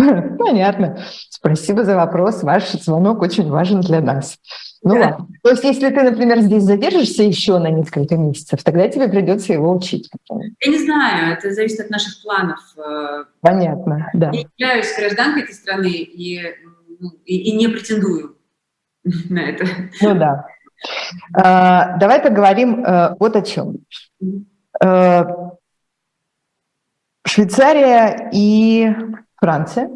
Понятно. 0.39 0.99
Спасибо 1.29 1.85
за 1.85 1.97
вопрос. 1.97 2.43
Ваш 2.43 2.71
звонок 2.73 3.23
очень 3.23 3.49
важен 3.49 3.81
для 3.81 4.01
нас. 4.01 4.39
Ну 4.83 4.95
да. 4.95 5.01
ладно. 5.01 5.29
То 5.43 5.51
есть, 5.51 5.65
если 5.65 5.91
ты, 5.91 6.03
например, 6.03 6.41
здесь 6.41 6.63
задержишься 6.63 7.23
еще 7.23 7.59
на 7.59 7.71
несколько 7.71 8.17
месяцев, 8.17 8.63
тогда 8.63 8.89
тебе 8.89 9.09
придется 9.09 9.53
его 9.53 9.75
учить. 9.75 10.11
Я 10.31 10.71
не 10.71 10.79
знаю, 10.79 11.35
это 11.35 11.53
зависит 11.53 11.81
от 11.81 11.91
наших 11.91 12.23
планов. 12.23 12.61
Э, 12.79 13.25
Понятно, 13.41 14.09
да. 14.15 14.31
Я 14.33 14.73
являюсь 14.73 14.97
гражданкой 14.97 15.43
этой 15.43 15.55
страны 15.55 15.91
и, 15.91 16.41
ну, 16.99 17.11
и, 17.25 17.51
и 17.51 17.57
не 17.57 17.69
претендую 17.69 18.37
на 19.31 19.41
это. 19.41 19.65
Ну 20.03 20.15
да. 20.15 20.47
А, 21.35 21.99
давай 21.99 22.21
поговорим 22.21 22.85
а, 22.87 23.17
вот 23.19 23.37
о 23.37 23.43
чем. 23.43 23.79
А, 24.83 25.27
Швейцария 27.27 28.31
и 28.33 28.93
Франция 29.37 29.91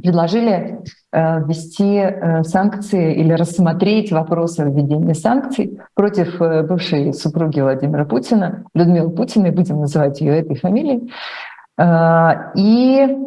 предложили 0.00 0.80
э, 1.12 1.44
ввести 1.44 1.96
э, 1.96 2.42
санкции 2.44 3.14
или 3.14 3.32
рассмотреть 3.32 4.10
вопросы 4.10 4.64
введения 4.64 5.14
санкций 5.14 5.78
против 5.94 6.40
э, 6.40 6.62
бывшей 6.62 7.12
супруги 7.12 7.60
Владимира 7.60 8.04
Путина, 8.04 8.64
Людмилы 8.74 9.10
Путиной, 9.10 9.50
будем 9.50 9.80
называть 9.80 10.20
ее 10.20 10.38
этой 10.38 10.56
фамилией. 10.56 11.12
И 12.56 13.18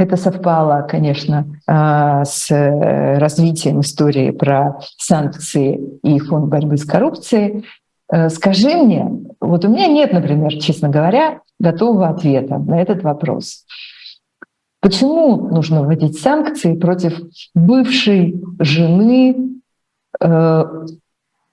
это 0.00 0.16
совпало, 0.16 0.86
конечно, 0.88 1.44
с 1.66 2.48
развитием 2.50 3.80
истории 3.80 4.30
про 4.30 4.80
санкции 4.96 5.78
и 6.02 6.18
фонд 6.18 6.48
борьбы 6.48 6.78
с 6.78 6.86
коррупцией. 6.86 7.66
Скажи 8.28 8.74
мне, 8.76 9.06
вот 9.40 9.64
у 9.66 9.68
меня 9.68 9.86
нет, 9.88 10.12
например, 10.14 10.56
честно 10.58 10.88
говоря, 10.88 11.40
готового 11.58 12.08
ответа 12.08 12.58
на 12.58 12.80
этот 12.80 13.02
вопрос. 13.02 13.66
Почему 14.80 15.48
нужно 15.50 15.82
вводить 15.82 16.18
санкции 16.18 16.74
против 16.74 17.20
бывшей 17.54 18.42
жены 18.58 19.60
э, 20.18 20.64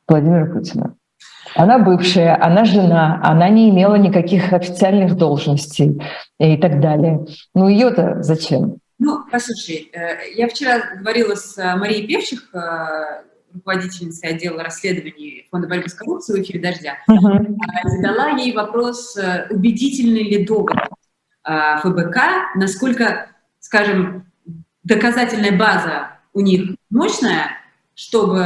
Владимира 0.08 0.46
Путина? 0.46 0.96
Она 1.58 1.80
бывшая, 1.80 2.38
она 2.39 2.65
жена, 2.65 3.20
она 3.24 3.50
не 3.50 3.70
имела 3.70 3.96
никаких 3.96 4.54
официальных 4.54 5.17
должностей 5.17 6.00
и 6.39 6.58
так 6.58 6.80
далее. 6.80 7.26
Ну 7.56 7.67
ее-то 7.67 8.22
зачем? 8.22 8.78
Ну, 9.00 9.24
послушай, 9.32 9.89
э, 9.91 10.34
я 10.36 10.48
вчера 10.48 10.80
говорила 10.96 11.36
с 11.36 11.58
Марией 11.76 12.08
Певчих, 12.08 12.50
э, 12.54 13.24
руководительницей 13.54 14.30
отдела 14.30 14.63
расследований 14.63 15.48
Фонда 15.52 15.67
борьбы 15.67 15.89
с 15.89 15.93
коррупцией 15.93 16.39
в 16.39 16.43
эфире 16.43 16.60
«Дождя», 16.60 16.98
uh-huh. 17.10 17.56
задала 17.86 18.30
ей 18.38 18.54
вопрос, 18.54 19.17
э, 19.17 19.48
убедительный 19.50 20.24
ли 20.24 20.46
довод 20.46 20.78
э, 21.43 21.78
ФБК, 21.82 22.17
насколько, 22.56 23.30
скажем, 23.60 24.32
доказательная 24.84 25.58
база 25.58 26.12
у 26.34 26.41
них 26.41 26.76
мощная, 26.91 27.50
чтобы 27.96 28.46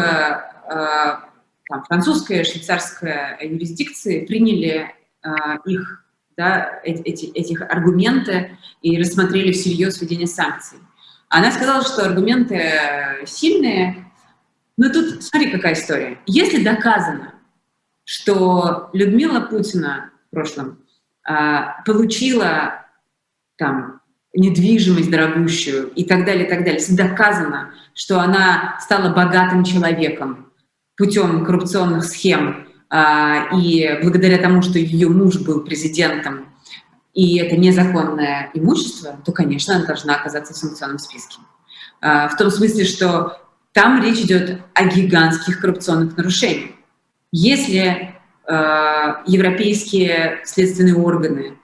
там, 1.72 1.84
французская, 1.86 2.44
швейцарская 2.44 3.38
юрисдикции 3.42 4.26
приняли 4.26 4.94
их, 5.66 6.06
да, 6.36 6.80
эти, 6.84 7.26
этих 7.28 7.62
аргументы 7.62 8.58
и 8.82 9.00
рассмотрели 9.00 9.52
всерьез 9.52 10.02
введение 10.02 10.28
санкций. 10.28 10.80
Она 11.30 11.52
сказала, 11.52 11.84
что 11.84 12.06
аргументы 12.06 13.26
сильные, 13.26 14.12
но 14.76 14.90
тут 14.90 15.24
смотри, 15.24 15.52
какая 15.52 15.74
история. 15.74 16.18
Если 16.26 16.64
доказано, 16.64 17.36
что 18.04 18.90
Людмила 18.94 19.40
Путина 19.42 20.12
в 20.28 20.36
прошлом 20.36 20.80
а, 21.24 21.82
получила 21.84 22.86
там 23.58 24.02
недвижимость 24.34 25.12
дорогущую 25.12 25.90
и 25.90 26.04
так 26.04 26.26
далее, 26.26 26.46
и 26.46 26.50
так 26.50 26.60
далее, 26.60 26.76
если 26.76 26.96
доказано, 26.96 27.74
что 27.94 28.20
она 28.20 28.78
стала 28.82 29.14
богатым 29.14 29.64
человеком 29.64 30.51
путем 30.98 31.46
коррупционных 31.46 32.04
схем 32.06 32.68
а, 32.90 33.48
и 33.56 34.00
благодаря 34.04 34.38
тому, 34.38 34.62
что 34.62 34.78
ее 34.80 35.10
муж 35.10 35.38
был 35.40 35.62
президентом, 35.62 36.48
и 37.14 37.38
это 37.38 37.58
незаконное 37.58 38.52
имущество, 38.54 39.18
то, 39.26 39.32
конечно, 39.32 39.76
она 39.76 39.86
должна 39.86 40.16
оказаться 40.16 40.54
в 40.54 40.58
санкционном 40.58 41.00
списке. 41.00 41.38
А, 42.02 42.28
в 42.28 42.38
том 42.38 42.50
смысле, 42.50 42.86
что 42.86 43.38
там 43.74 44.02
речь 44.02 44.20
идет 44.20 44.62
о 44.74 44.86
гигантских 44.86 45.62
коррупционных 45.62 46.18
нарушениях. 46.18 46.72
Если 47.32 48.14
э, 48.46 49.14
европейские 49.26 50.42
следственные 50.44 50.96
органы 50.96 51.58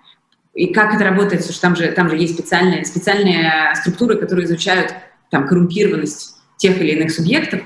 и 0.53 0.73
как 0.73 0.95
это 0.95 1.03
работает, 1.03 1.41
потому 1.41 1.51
что 1.51 1.61
там 1.61 1.75
же, 1.75 1.91
там 1.91 2.09
же 2.09 2.15
есть 2.15 2.35
специальные, 2.35 2.85
специальные 2.85 3.75
структуры, 3.75 4.17
которые 4.17 4.45
изучают 4.45 4.93
там, 5.29 5.47
коррумпированность 5.47 6.37
тех 6.55 6.79
или 6.79 6.93
иных 6.93 7.11
субъектов, 7.11 7.61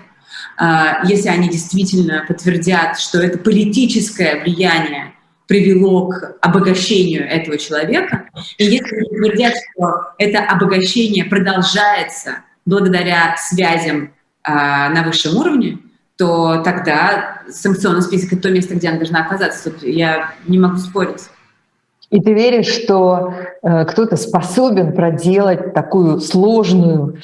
если 1.06 1.30
они 1.30 1.50
действительно 1.50 2.26
подтвердят, 2.28 3.00
что 3.00 3.20
это 3.20 3.38
политическое 3.38 4.42
влияние 4.44 5.14
привело 5.48 6.08
к 6.08 6.38
обогащению 6.42 7.28
этого 7.28 7.58
человека, 7.58 8.30
и 8.58 8.66
если 8.66 9.04
подтвердят, 9.04 9.54
что 9.56 10.14
это 10.18 10.40
обогащение 10.40 11.26
продолжается 11.26 12.38
благодаря 12.66 13.36
связям 13.38 14.14
а, 14.44 14.90
на 14.90 15.04
высшем 15.04 15.36
уровне, 15.38 15.80
то 16.18 16.62
тогда 16.64 17.42
санкционный 17.50 18.02
список— 18.02 18.34
это 18.34 18.44
то 18.44 18.50
место, 18.50 18.76
где 18.76 18.90
она 18.90 18.98
должна 18.98 19.26
оказаться. 19.26 19.72
Тут 19.72 19.84
я 19.84 20.34
не 20.48 20.60
могу 20.60 20.78
спорить. 20.78 21.24
И 22.12 22.20
ты 22.20 22.34
веришь, 22.34 22.68
что 22.68 23.34
э, 23.64 23.86
кто-то 23.86 24.18
способен 24.18 24.94
проделать 24.94 25.74
такую 25.74 26.20
сложную, 26.20 27.22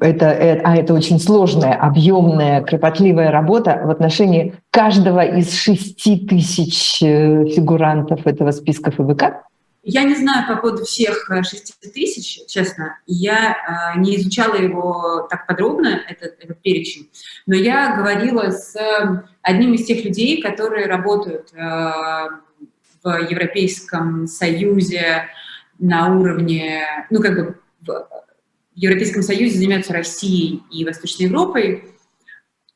это, 0.00 0.26
это, 0.26 0.62
а 0.64 0.76
это 0.76 0.94
очень 0.94 1.18
сложная, 1.18 1.74
объемная, 1.74 2.62
кропотливая 2.62 3.32
работа 3.32 3.82
в 3.84 3.90
отношении 3.90 4.54
каждого 4.70 5.24
из 5.24 5.52
шести 5.54 6.18
тысяч 6.18 7.02
э, 7.02 7.46
фигурантов 7.46 8.26
этого 8.28 8.52
списка 8.52 8.92
ФВК? 8.92 9.48
Я 9.82 10.04
не 10.04 10.14
знаю 10.14 10.46
по 10.46 10.56
поводу 10.56 10.84
всех 10.84 11.28
6 11.28 11.78
э, 11.82 11.88
тысяч, 11.88 12.46
честно. 12.46 12.98
Я 13.06 13.56
э, 13.96 13.98
не 13.98 14.16
изучала 14.16 14.54
его 14.54 15.26
так 15.28 15.48
подробно, 15.48 16.02
этот, 16.08 16.36
этот 16.38 16.62
перечень, 16.62 17.08
но 17.46 17.56
я 17.56 17.96
говорила 17.96 18.50
с 18.50 18.76
одним 19.42 19.72
из 19.72 19.84
тех 19.84 20.04
людей, 20.04 20.42
которые 20.42 20.86
работают 20.86 21.52
э, 21.54 21.90
в 23.02 23.08
Европейском 23.30 24.26
Союзе 24.26 25.28
на 25.78 26.16
уровне, 26.16 26.84
ну 27.10 27.20
как 27.20 27.34
бы 27.34 27.60
в 27.84 28.08
Европейском 28.74 29.22
Союзе 29.22 29.58
занимаются 29.58 29.92
Россией 29.92 30.62
и 30.70 30.84
Восточной 30.84 31.24
Европой, 31.24 31.84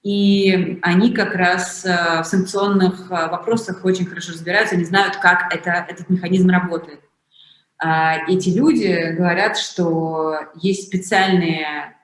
и 0.03 0.79
они 0.83 1.13
как 1.13 1.35
раз 1.35 1.85
э, 1.85 2.23
в 2.23 2.25
санкционных 2.25 3.09
э, 3.09 3.29
вопросах 3.29 3.85
очень 3.85 4.07
хорошо 4.07 4.33
разбираются, 4.33 4.75
они 4.75 4.85
знают, 4.85 5.17
как 5.17 5.55
это, 5.55 5.87
этот 5.89 6.11
механизм 6.11 6.51
работает. 6.51 7.01
А, 7.79 8.19
эти 8.29 8.49
люди 8.49 9.13
говорят, 9.17 9.57
что 9.59 10.39
есть 10.57 10.89
специальные 10.89 11.97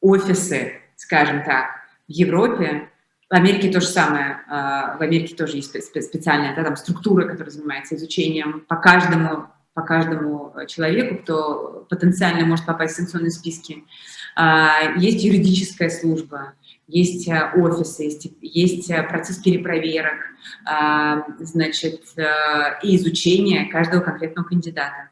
офисы, 0.00 0.80
скажем 0.96 1.44
так, 1.44 1.66
в 2.08 2.12
Европе, 2.12 2.88
в 3.32 3.34
Америке 3.34 3.70
то 3.70 3.80
же 3.80 3.86
самое. 3.86 4.42
А, 4.46 4.98
в 4.98 5.00
Америке 5.00 5.34
тоже 5.34 5.56
есть 5.56 5.70
специальная 5.70 6.54
да, 6.54 6.64
там, 6.64 6.76
структура, 6.76 7.26
которая 7.26 7.50
занимается 7.50 7.96
изучением 7.96 8.60
по 8.68 8.76
каждому, 8.76 9.46
по 9.72 9.80
каждому 9.80 10.54
человеку, 10.68 11.22
кто 11.22 11.86
потенциально 11.88 12.44
может 12.44 12.66
попасть 12.66 12.92
в 12.92 12.96
санкционные 12.98 13.30
списки. 13.30 13.84
А, 14.36 14.92
есть 14.98 15.24
юридическая 15.24 15.88
служба, 15.88 16.52
есть 16.88 17.26
э, 17.26 17.52
офисы, 17.56 18.02
есть, 18.02 18.28
есть 18.42 18.90
э, 18.90 19.02
процесс 19.02 19.38
перепроверок, 19.38 20.18
а, 20.66 21.24
значит, 21.38 22.02
э, 22.18 22.24
и 22.82 22.96
изучение 22.96 23.70
каждого 23.70 24.02
конкретного 24.02 24.46
кандидата. 24.46 25.08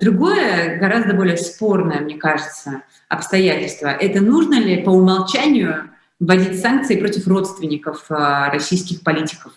Другое, 0.00 0.78
гораздо 0.78 1.12
более 1.12 1.36
спорное, 1.36 2.00
мне 2.00 2.16
кажется, 2.16 2.82
обстоятельство– 3.10 3.88
это 4.00 4.22
нужно 4.22 4.54
ли 4.54 4.82
по 4.82 4.88
умолчанию 4.88 5.90
вводить 6.20 6.60
санкции 6.60 6.98
против 6.98 7.26
родственников 7.26 8.06
российских 8.08 9.02
политиков. 9.02 9.52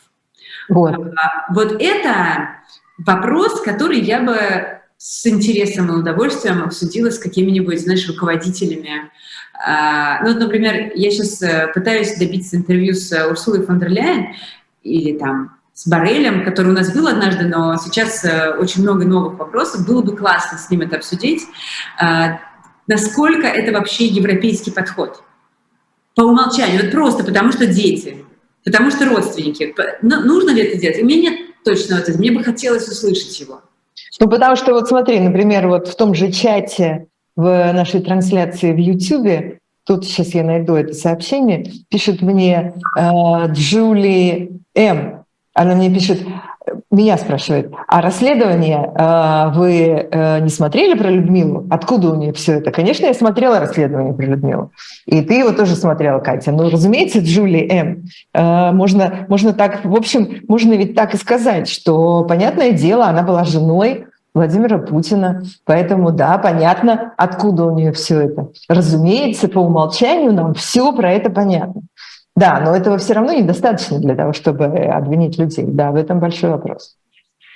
Вот. 0.70 0.95
А, 0.95 1.53
вот 1.53 1.76
это 1.80 2.57
вопрос, 2.97 3.62
который 3.62 3.99
я 3.99 4.22
бы 4.22 4.82
с 4.97 5.26
интересом 5.26 5.89
и 5.89 5.99
удовольствием 5.99 6.64
обсудила 6.64 7.09
с 7.09 7.18
какими-нибудь, 7.18 7.82
знаешь, 7.82 8.07
руководителями 8.07 9.09
а, 9.64 10.24
ну, 10.24 10.34
например, 10.39 10.91
я 10.95 11.12
сейчас 11.12 11.41
э, 11.41 11.72
пытаюсь 11.74 12.18
добиться 12.18 12.55
интервью 12.55 12.95
с 12.95 13.12
э, 13.12 13.28
Урсулой 13.28 13.64
фон 13.64 13.80
дер 13.80 13.89
Ляйен 13.89 14.34
или 14.82 15.18
там 15.18 15.57
с 15.74 15.88
Барелем, 15.88 16.43
который 16.43 16.72
у 16.72 16.74
нас 16.74 16.91
был 16.91 17.07
однажды, 17.07 17.45
но 17.47 17.78
сейчас 17.78 18.26
э, 18.26 18.55
очень 18.57 18.82
много 18.82 19.05
новых 19.05 19.38
вопросов. 19.38 19.86
Было 19.86 20.01
бы 20.01 20.16
классно 20.16 20.57
с 20.57 20.70
ним 20.72 20.82
это 20.82 20.95
обсудить. 20.95 21.43
А, 21.99 22.39
насколько 22.88 23.45
это 23.45 23.72
вообще 23.72 24.05
европейский 24.05 24.72
подход? 24.72 25.24
По 26.16 26.24
умолчанию, 26.24 26.84
вот 26.84 26.91
просто 26.91 27.24
потому 27.24 27.51
что 27.51 27.66
дети, 27.66 28.18
потому 28.66 28.91
что 28.91 29.05
родственники. 29.05 29.74
Нужно 30.01 30.51
ли 30.51 30.64
это 30.64 30.78
делать? 30.78 31.01
У 31.01 31.05
меня 31.05 31.32
нет 31.32 31.39
точного 31.64 32.01
ответа. 32.01 32.20
Мне 32.20 32.32
бы 32.32 32.43
хотелось 32.43 32.88
услышать 32.88 33.39
его. 33.39 33.62
Ну, 34.20 34.30
потому 34.30 34.55
что 34.55 34.74
вот 34.74 34.88
смотри, 34.88 35.20
например, 35.20 35.68
вот 35.68 35.88
в 35.88 35.95
том 35.95 36.14
же 36.14 36.32
чате 36.32 37.07
в 37.36 37.43
нашей 37.74 38.01
трансляции 38.01 38.72
в 38.72 38.78
YouTube, 38.78 39.59
тут 39.86 40.05
сейчас 40.05 40.34
я 40.34 40.43
найду 40.43 40.76
это 40.76 40.93
сообщение, 40.93 41.72
пишет 41.89 42.22
мне 42.22 42.74
э, 42.97 43.01
Джули 43.53 44.51
М. 44.76 45.26
Она 45.53 45.76
мне 45.76 45.93
пишет, 45.93 46.20
меня 46.91 47.17
спрашивает, 47.17 47.71
а 47.87 48.01
расследование 48.01 48.91
э, 48.93 49.51
вы 49.55 50.07
э, 50.11 50.39
не 50.41 50.49
смотрели 50.49 50.93
про 50.93 51.09
Людмилу? 51.09 51.65
Откуда 51.69 52.11
у 52.11 52.15
нее 52.15 52.33
все 52.33 52.59
это? 52.59 52.71
Конечно, 52.71 53.05
я 53.05 53.13
смотрела 53.13 53.59
расследование 53.59 54.13
про 54.13 54.25
Людмилу. 54.25 54.71
И 55.05 55.21
ты 55.21 55.35
его 55.35 55.51
тоже 55.51 55.75
смотрела, 55.75 56.19
Катя. 56.19 56.51
Ну, 56.51 56.69
разумеется, 56.69 57.19
Джули 57.19 57.65
М. 57.71 58.03
Э, 58.33 58.71
можно, 58.71 59.25
можно 59.29 59.53
так, 59.53 59.85
в 59.85 59.95
общем, 59.95 60.41
можно 60.49 60.73
ведь 60.73 60.93
так 60.93 61.13
и 61.13 61.17
сказать, 61.17 61.69
что, 61.69 62.25
понятное 62.25 62.71
дело, 62.71 63.05
она 63.05 63.23
была 63.23 63.45
женой 63.45 64.05
Владимира 64.33 64.77
Путина. 64.77 65.43
Поэтому, 65.65 66.11
да, 66.11 66.37
понятно, 66.37 67.13
откуда 67.17 67.65
у 67.65 67.75
нее 67.75 67.91
все 67.93 68.21
это. 68.21 68.49
Разумеется, 68.67 69.47
по 69.47 69.59
умолчанию 69.59 70.33
нам 70.33 70.53
все 70.53 70.93
про 70.93 71.11
это 71.11 71.29
понятно. 71.29 71.83
Да, 72.41 72.59
но 72.59 72.75
этого 72.75 72.97
все 72.97 73.13
равно 73.13 73.33
недостаточно 73.33 73.99
для 73.99 74.15
того, 74.15 74.33
чтобы 74.33 74.65
обвинить 74.65 75.37
людей. 75.37 75.65
Да, 75.67 75.91
в 75.91 75.95
этом 75.95 76.19
большой 76.19 76.49
вопрос. 76.49 76.97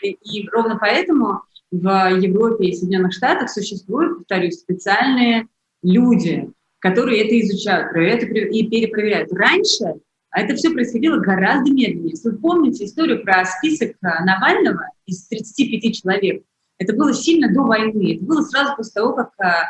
И, 0.03 0.11
и 0.11 0.47
ровно 0.49 0.77
поэтому 0.79 1.41
в 1.71 1.87
Европе 2.19 2.67
и 2.67 2.75
Соединенных 2.75 3.13
Штатах 3.13 3.49
существуют, 3.49 4.19
повторюсь, 4.19 4.59
специальные 4.59 5.47
люди, 5.81 6.51
которые 6.77 7.25
это 7.25 7.39
изучают, 7.41 7.91
проверяют 7.91 8.23
и 8.23 8.67
перепроверяют. 8.67 9.33
Раньше 9.33 9.95
это 10.31 10.53
все 10.53 10.69
происходило 10.69 11.17
гораздо 11.17 11.71
медленнее. 11.71 12.11
Если 12.11 12.29
вы 12.29 12.37
помните 12.37 12.85
историю 12.85 13.23
про 13.23 13.43
список 13.45 13.95
Навального 14.01 14.89
из 15.07 15.27
35 15.27 15.95
человек, 15.95 16.43
это 16.77 16.93
было 16.93 17.11
сильно 17.11 17.51
до 17.51 17.61
войны. 17.61 18.17
Это 18.17 18.25
было 18.25 18.41
сразу 18.43 18.75
после 18.75 18.93
того, 18.93 19.13
как... 19.13 19.31
А, 19.39 19.63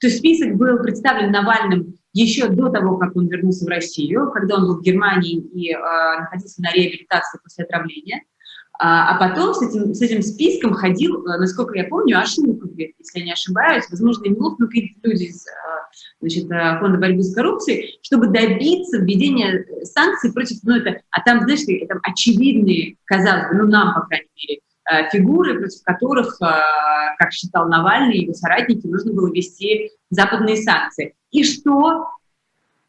то 0.00 0.06
есть 0.06 0.18
список 0.18 0.54
был 0.54 0.78
представлен 0.78 1.32
Навальным 1.32 1.96
еще 2.14 2.48
до 2.48 2.70
того, 2.70 2.96
как 2.96 3.16
он 3.16 3.26
вернулся 3.28 3.64
в 3.64 3.68
Россию, 3.68 4.30
когда 4.32 4.56
он 4.56 4.62
был 4.62 4.78
в 4.78 4.82
Германии 4.82 5.36
и 5.36 5.72
э, 5.72 5.78
находился 6.20 6.62
на 6.62 6.72
реабилитации 6.72 7.38
после 7.42 7.64
отравления. 7.64 8.22
А, 8.80 9.14
а 9.14 9.18
потом 9.18 9.54
с 9.54 9.62
этим, 9.62 9.94
с 9.94 10.02
этим 10.02 10.22
списком 10.22 10.74
ходил, 10.74 11.24
а, 11.26 11.38
насколько 11.38 11.76
я 11.76 11.84
помню, 11.84 12.18
Ашинков, 12.18 12.70
если 12.76 13.18
я 13.18 13.24
не 13.24 13.32
ошибаюсь, 13.32 13.84
возможно, 13.88 14.24
Емелов, 14.24 14.58
ну, 14.58 14.66
какие-то 14.66 15.08
люди 15.08 15.24
из 15.24 15.46
значит, 16.20 16.48
Фонда 16.80 16.98
борьбы 16.98 17.22
с 17.22 17.34
коррупцией, 17.34 18.00
чтобы 18.02 18.28
добиться 18.28 18.98
введения 18.98 19.64
санкций 19.84 20.32
против, 20.32 20.58
ну, 20.64 20.76
это, 20.76 21.00
а 21.10 21.20
там, 21.20 21.42
знаешь, 21.42 21.60
это 21.68 22.00
очевидные, 22.02 22.96
казалось 23.04 23.48
бы, 23.48 23.62
ну, 23.62 23.68
нам, 23.68 23.94
по 23.94 24.00
крайней 24.06 24.30
мере, 24.36 24.60
Э, 24.73 24.73
фигуры, 25.12 25.58
против 25.58 25.82
которых, 25.82 26.36
э, 26.42 26.46
как 27.18 27.32
считал 27.32 27.68
Навальный 27.68 28.16
и 28.16 28.22
его 28.22 28.34
соратники, 28.34 28.86
нужно 28.86 29.12
было 29.12 29.32
ввести 29.32 29.90
западные 30.10 30.56
санкции. 30.56 31.14
И 31.30 31.44
что? 31.44 32.08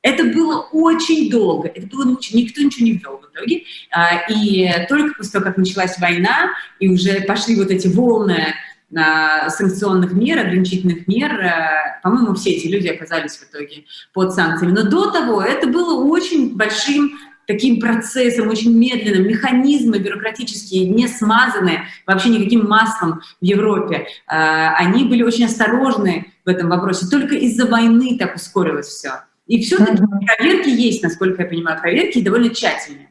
Это 0.01 0.23
было 0.25 0.67
очень 0.71 1.31
долго, 1.31 1.67
это 1.67 1.87
было 1.87 2.05
мучительно, 2.05 2.41
никто 2.41 2.61
ничего 2.61 2.85
не 2.85 2.91
ввел 2.91 3.17
в 3.17 3.33
итоге. 3.33 3.63
А, 3.91 4.31
и 4.31 4.69
только 4.87 5.15
после 5.17 5.31
того, 5.31 5.45
как 5.45 5.57
началась 5.57 5.97
война, 5.97 6.51
и 6.79 6.87
уже 6.87 7.21
пошли 7.21 7.55
вот 7.55 7.71
эти 7.71 7.87
волны 7.87 8.53
а, 8.95 9.49
санкционных 9.49 10.13
мер, 10.13 10.37
ограничительных 10.37 11.07
мер, 11.07 11.31
а, 11.41 11.99
по-моему, 12.03 12.35
все 12.35 12.51
эти 12.51 12.67
люди 12.67 12.87
оказались 12.87 13.37
в 13.37 13.49
итоге 13.49 13.85
под 14.13 14.31
санкциями. 14.35 14.73
Но 14.73 14.83
до 14.83 15.09
того 15.09 15.41
это 15.41 15.65
было 15.65 16.03
очень 16.03 16.55
большим 16.55 17.17
таким 17.47 17.79
процессом, 17.79 18.49
очень 18.49 18.77
медленным, 18.77 19.27
механизмы 19.27 19.99
бюрократические, 19.99 20.89
не 20.89 21.07
смазанные 21.07 21.83
вообще 22.05 22.29
никаким 22.29 22.67
маслом 22.67 23.21
в 23.41 23.45
Европе. 23.45 24.07
Они 24.27 25.05
были 25.05 25.23
очень 25.23 25.45
осторожны 25.45 26.33
в 26.45 26.49
этом 26.49 26.69
вопросе. 26.69 27.07
Только 27.09 27.35
из-за 27.35 27.65
войны 27.67 28.17
так 28.17 28.35
ускорилось 28.35 28.87
все. 28.87 29.09
И 29.47 29.61
все-таки 29.61 30.01
mm-hmm. 30.01 30.37
проверки 30.37 30.69
есть, 30.69 31.03
насколько 31.03 31.43
я 31.43 31.47
понимаю, 31.47 31.79
проверки 31.79 32.23
довольно 32.23 32.49
тщательные. 32.49 33.09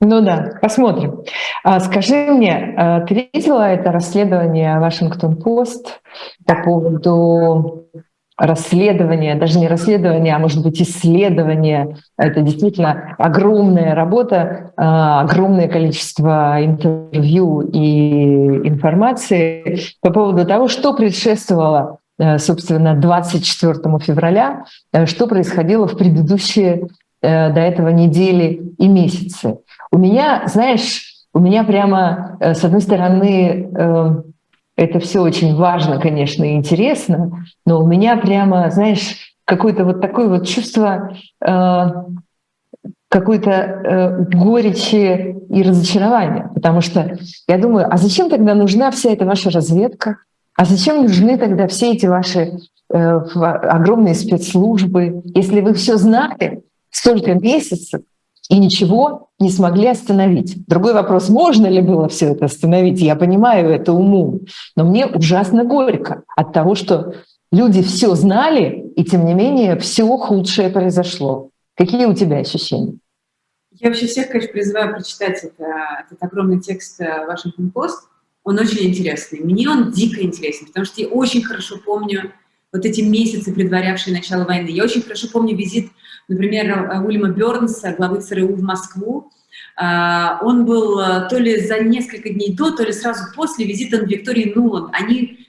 Ну 0.00 0.20
да, 0.20 0.58
посмотрим. 0.60 1.22
А, 1.62 1.78
скажи 1.80 2.14
мне, 2.14 2.74
а, 2.76 3.00
ты 3.02 3.30
видела 3.32 3.62
это 3.62 3.92
расследование 3.92 4.80
Вашингтон-Пост 4.80 6.00
по 6.44 6.56
поводу 6.62 7.88
расследования, 8.36 9.34
даже 9.34 9.58
не 9.58 9.68
расследования, 9.68 10.34
а 10.34 10.38
может 10.38 10.62
быть 10.62 10.80
исследования. 10.80 11.96
Это 12.16 12.40
действительно 12.40 13.14
огромная 13.18 13.94
работа, 13.94 14.72
а, 14.76 15.20
огромное 15.22 15.68
количество 15.68 16.56
интервью 16.64 17.60
и 17.60 18.68
информации 18.68 19.80
по 20.00 20.10
поводу 20.10 20.46
того, 20.46 20.68
что 20.68 20.94
предшествовало 20.94 21.98
Э, 22.22 22.38
собственно, 22.38 22.94
24 22.94 23.98
февраля, 23.98 24.64
э, 24.92 25.06
что 25.06 25.26
происходило 25.26 25.88
в 25.88 25.96
предыдущие 25.96 26.88
э, 27.22 27.52
до 27.52 27.60
этого 27.60 27.88
недели 27.88 28.74
и 28.78 28.86
месяцы. 28.86 29.58
У 29.90 29.98
меня, 29.98 30.44
знаешь, 30.46 31.04
у 31.34 31.40
меня 31.40 31.64
прямо, 31.64 32.36
с 32.40 32.62
одной 32.62 32.82
стороны, 32.82 33.70
это 34.76 34.98
все 35.00 35.20
очень 35.20 35.54
важно, 35.54 36.00
конечно, 36.00 36.44
и 36.44 36.54
интересно, 36.54 37.44
но 37.66 37.80
у 37.82 37.86
меня 37.86 38.16
прямо, 38.16 38.70
знаешь, 38.70 39.34
какое-то 39.44 39.84
вот 39.84 40.00
такое 40.00 40.28
вот 40.28 40.46
чувство 40.46 41.16
какой-то 43.08 44.26
горечи 44.32 45.36
и 45.50 45.62
разочарования, 45.62 46.50
потому 46.54 46.80
что 46.80 47.18
я 47.46 47.58
думаю, 47.58 47.86
а 47.90 47.98
зачем 47.98 48.30
тогда 48.30 48.54
нужна 48.54 48.90
вся 48.90 49.10
эта 49.10 49.26
ваша 49.26 49.50
разведка? 49.50 50.16
А 50.56 50.64
зачем 50.64 51.02
нужны 51.02 51.36
тогда 51.36 51.66
все 51.66 51.92
эти 51.92 52.06
ваши 52.06 52.58
э, 52.90 52.96
огромные 52.96 54.14
спецслужбы, 54.14 55.22
если 55.24 55.60
вы 55.60 55.74
все 55.74 55.96
знали 55.96 56.62
столько 56.90 57.34
месяцев 57.34 58.02
и 58.52 58.58
ничего 58.58 59.30
не 59.40 59.50
смогли 59.50 59.86
остановить? 59.86 60.66
Другой 60.66 60.92
вопрос, 60.92 61.30
можно 61.30 61.68
ли 61.68 61.80
было 61.80 62.06
все 62.10 62.32
это 62.32 62.44
остановить? 62.44 63.00
Я 63.00 63.16
понимаю 63.16 63.70
это 63.70 63.94
умом, 63.94 64.40
но 64.76 64.84
мне 64.84 65.06
ужасно 65.06 65.64
горько 65.64 66.24
от 66.36 66.52
того, 66.52 66.74
что 66.74 67.14
люди 67.50 67.82
все 67.82 68.14
знали, 68.14 68.92
и 68.94 69.04
тем 69.04 69.24
не 69.24 69.32
менее 69.32 69.78
все 69.78 70.06
худшее 70.18 70.68
произошло. 70.68 71.48
Какие 71.78 72.04
у 72.04 72.12
тебя 72.12 72.40
ощущения? 72.40 72.98
Я 73.70 73.88
вообще 73.88 74.06
всех, 74.06 74.28
конечно, 74.28 74.52
призываю 74.52 74.92
прочитать 74.92 75.42
это, 75.42 75.64
этот 76.04 76.22
огромный 76.22 76.60
текст 76.60 77.00
Вашингтон 77.00 77.70
Пост 77.70 78.04
он 78.44 78.58
очень 78.58 78.86
интересный. 78.86 79.40
Мне 79.40 79.66
он 79.70 79.92
дико 79.92 80.20
интересен, 80.20 80.66
потому 80.66 80.84
что 80.84 81.00
я 81.00 81.08
очень 81.08 81.42
хорошо 81.42 81.78
помню 81.78 82.34
вот 82.70 82.84
эти 82.84 83.00
месяцы, 83.00 83.54
предварявшие 83.54 84.14
начало 84.14 84.44
войны. 84.44 84.68
Я 84.68 84.84
очень 84.84 85.00
хорошо 85.00 85.28
помню 85.32 85.56
визит, 85.56 85.90
например, 86.28 86.90
Уильяма 87.04 87.30
Бернса, 87.30 87.94
главы 87.96 88.20
ЦРУ 88.20 88.54
в 88.54 88.62
Москву. 88.62 89.30
А, 89.76 90.38
он 90.42 90.64
был 90.64 90.98
а, 90.98 91.20
то 91.28 91.38
ли 91.38 91.60
за 91.60 91.80
несколько 91.80 92.30
дней 92.30 92.54
до, 92.54 92.70
то 92.72 92.84
ли 92.84 92.92
сразу 92.92 93.24
после 93.34 93.66
визита 93.66 93.98
на 93.98 94.06
Виктории 94.06 94.52
Нуланд. 94.54 94.90
Они, 94.92 95.46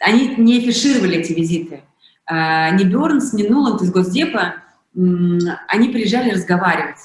они 0.00 0.34
не 0.36 0.58
афишировали 0.58 1.18
эти 1.18 1.32
визиты. 1.32 1.82
А, 2.26 2.70
ни 2.70 2.84
Бернс, 2.84 3.32
ни 3.32 3.46
Нуланд 3.46 3.82
из 3.82 3.90
Госдепа, 3.90 4.56
они 4.94 5.88
приезжали 5.90 6.30
разговаривать. 6.30 6.96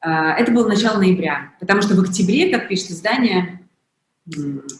Это 0.00 0.52
было 0.52 0.68
начало 0.68 0.98
ноября, 0.98 1.54
потому 1.58 1.82
что 1.82 1.96
в 1.96 2.00
октябре, 2.00 2.56
как 2.56 2.68
пишет 2.68 2.92
издание, 2.92 3.55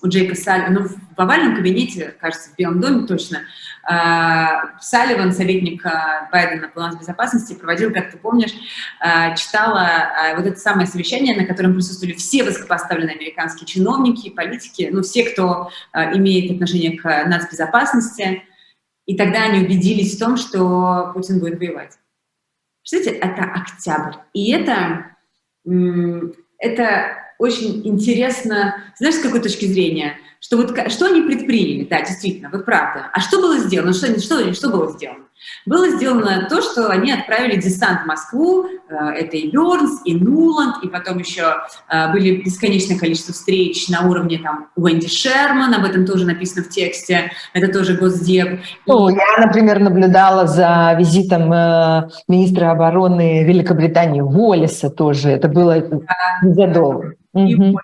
у 0.02 0.08
Джейка 0.08 0.34
Салливана, 0.34 0.80
ну, 0.80 0.88
в 0.88 1.20
овальном 1.20 1.54
кабинете, 1.54 2.14
кажется, 2.20 2.50
в 2.50 2.56
Белом 2.56 2.80
доме 2.80 3.06
точно, 3.06 3.42
а, 3.84 4.80
Салливан, 4.80 5.32
советник 5.32 5.86
а, 5.86 6.28
Байдена 6.32 6.68
по 6.68 6.90
безопасности, 6.98 7.54
проводил, 7.54 7.92
как 7.92 8.10
ты 8.10 8.18
помнишь, 8.18 8.52
а, 9.00 9.36
читала 9.36 10.34
вот 10.36 10.46
это 10.46 10.58
самое 10.58 10.88
совещание, 10.88 11.36
на 11.36 11.46
котором 11.46 11.74
присутствовали 11.74 12.14
все 12.14 12.42
высокопоставленные 12.42 13.16
американские 13.16 13.66
чиновники, 13.66 14.30
политики, 14.30 14.88
ну, 14.92 15.02
все, 15.02 15.30
кто 15.30 15.70
имеет 15.94 16.50
отношение 16.50 16.98
к 16.98 17.24
нацбезопасности, 17.26 18.42
и 19.06 19.16
тогда 19.16 19.44
они 19.44 19.64
убедились 19.64 20.16
в 20.16 20.18
том, 20.18 20.36
что 20.36 21.12
Путин 21.14 21.38
будет 21.38 21.60
воевать. 21.60 21.92
Представляете, 22.82 23.20
это 23.20 23.42
октябрь, 23.44 24.16
и 24.32 24.50
это, 24.50 25.16
это 26.58 27.25
очень 27.38 27.86
интересно, 27.86 28.76
знаешь, 28.98 29.16
с 29.16 29.22
какой 29.22 29.40
точки 29.40 29.66
зрения, 29.66 30.14
что 30.40 30.56
вот 30.56 30.76
что 30.90 31.06
они 31.06 31.22
предприняли, 31.22 31.84
да, 31.84 32.00
действительно, 32.00 32.50
вот 32.52 32.64
правда. 32.64 33.10
А 33.12 33.20
что 33.20 33.40
было 33.40 33.58
сделано? 33.58 33.92
Что, 33.92 34.18
что, 34.20 34.52
что 34.54 34.70
было 34.70 34.92
сделано? 34.92 35.26
Было 35.64 35.90
сделано 35.90 36.46
то, 36.48 36.62
что 36.62 36.88
они 36.88 37.12
отправили 37.12 37.60
десант 37.60 38.02
в 38.02 38.06
Москву, 38.06 38.66
э, 38.66 38.94
это 38.94 39.36
и 39.36 39.50
Бернс, 39.50 40.00
и 40.04 40.14
Нуланд, 40.14 40.82
и 40.82 40.88
потом 40.88 41.18
еще 41.18 41.56
э, 41.88 42.12
были 42.12 42.42
бесконечное 42.42 42.98
количество 42.98 43.34
встреч 43.34 43.88
на 43.88 44.08
уровне 44.08 44.38
там 44.38 44.68
Уэнди 44.76 45.08
Шерман, 45.08 45.74
об 45.74 45.84
этом 45.84 46.06
тоже 46.06 46.24
написано 46.24 46.64
в 46.64 46.68
тексте, 46.68 47.30
это 47.52 47.72
тоже 47.72 47.96
Госдеп. 47.96 48.60
Ну, 48.86 49.08
я, 49.08 49.44
например, 49.44 49.80
наблюдала 49.80 50.46
за 50.46 50.94
визитом 50.98 51.52
э, 51.52 52.08
министра 52.28 52.70
обороны 52.70 53.44
Великобритании 53.44 54.20
Уоллиса 54.20 54.90
тоже, 54.90 55.30
это 55.30 55.48
было 55.48 55.80
да. 55.80 57.15
Угу. 57.36 57.78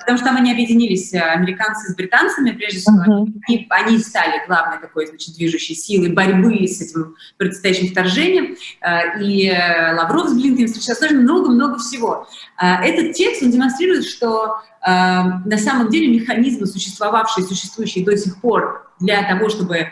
Потому 0.00 0.16
что 0.16 0.26
там 0.26 0.36
они 0.38 0.50
объединились, 0.50 1.12
э, 1.12 1.20
американцы 1.20 1.92
с 1.92 1.94
британцами, 1.94 2.52
прежде 2.52 2.80
всего, 2.80 2.96
uh-huh. 2.96 3.26
они, 3.48 3.66
они 3.68 3.98
стали 3.98 4.44
главной 4.46 4.80
такой, 4.80 5.06
значит, 5.06 5.34
движущей 5.36 5.74
силой 5.74 6.10
борьбы 6.12 6.66
с 6.66 6.80
этим 6.80 7.14
предстоящим 7.36 7.88
вторжением. 7.88 8.56
Э, 8.80 9.22
и 9.22 9.48
э, 9.48 9.94
Лавров 9.94 10.30
с 10.30 10.34
Блинкиным 10.34 10.66
встречался 10.68 11.02
тоже 11.02 11.14
много-много 11.20 11.78
всего. 11.78 12.26
Этот 12.58 13.12
текст, 13.12 13.42
он 13.42 13.50
демонстрирует, 13.50 14.04
что 14.04 14.56
на 14.82 15.58
самом 15.58 15.90
деле 15.90 16.08
механизмы, 16.08 16.66
существовавшие, 16.66 17.44
существующие 17.44 18.04
до 18.04 18.16
сих 18.16 18.40
пор 18.40 18.90
для 18.98 19.22
того, 19.22 19.50
чтобы 19.50 19.88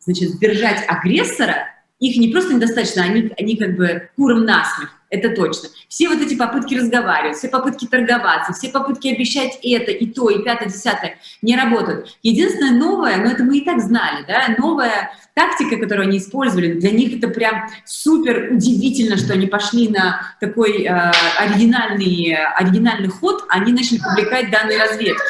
значит, 0.00 0.30
сдержать 0.30 0.84
агрессора, 0.88 1.68
их 2.00 2.16
не 2.16 2.28
просто 2.28 2.54
недостаточно, 2.54 3.04
они, 3.04 3.32
они 3.38 3.56
как 3.56 3.76
бы 3.76 4.10
куром 4.16 4.44
насмех, 4.44 4.90
это 5.14 5.34
точно. 5.34 5.68
Все 5.88 6.08
вот 6.08 6.20
эти 6.20 6.34
попытки 6.34 6.74
разговаривать, 6.74 7.36
все 7.36 7.48
попытки 7.48 7.86
торговаться, 7.86 8.52
все 8.52 8.68
попытки 8.68 9.08
обещать 9.08 9.58
это, 9.62 9.90
и 9.90 10.06
то, 10.06 10.30
и 10.30 10.42
пятое, 10.42 10.68
десятое 10.68 11.16
не 11.42 11.56
работают. 11.56 12.16
Единственное 12.22 12.72
новое, 12.72 13.16
но 13.18 13.30
это 13.30 13.44
мы 13.44 13.58
и 13.58 13.64
так 13.64 13.80
знали, 13.80 14.24
да, 14.26 14.54
новая 14.58 15.12
тактика, 15.34 15.76
которую 15.76 16.08
они 16.08 16.18
использовали, 16.18 16.74
для 16.74 16.90
них 16.90 17.16
это 17.18 17.28
прям 17.28 17.68
супер 17.84 18.52
удивительно, 18.52 19.16
что 19.16 19.32
они 19.32 19.46
пошли 19.46 19.88
на 19.88 20.20
такой 20.40 20.84
э, 20.84 21.12
оригинальный, 21.38 22.36
оригинальный 22.56 23.08
ход, 23.08 23.44
они 23.48 23.72
начали 23.72 23.98
публиковать 23.98 24.50
данные 24.50 24.78
разведки 24.78 25.22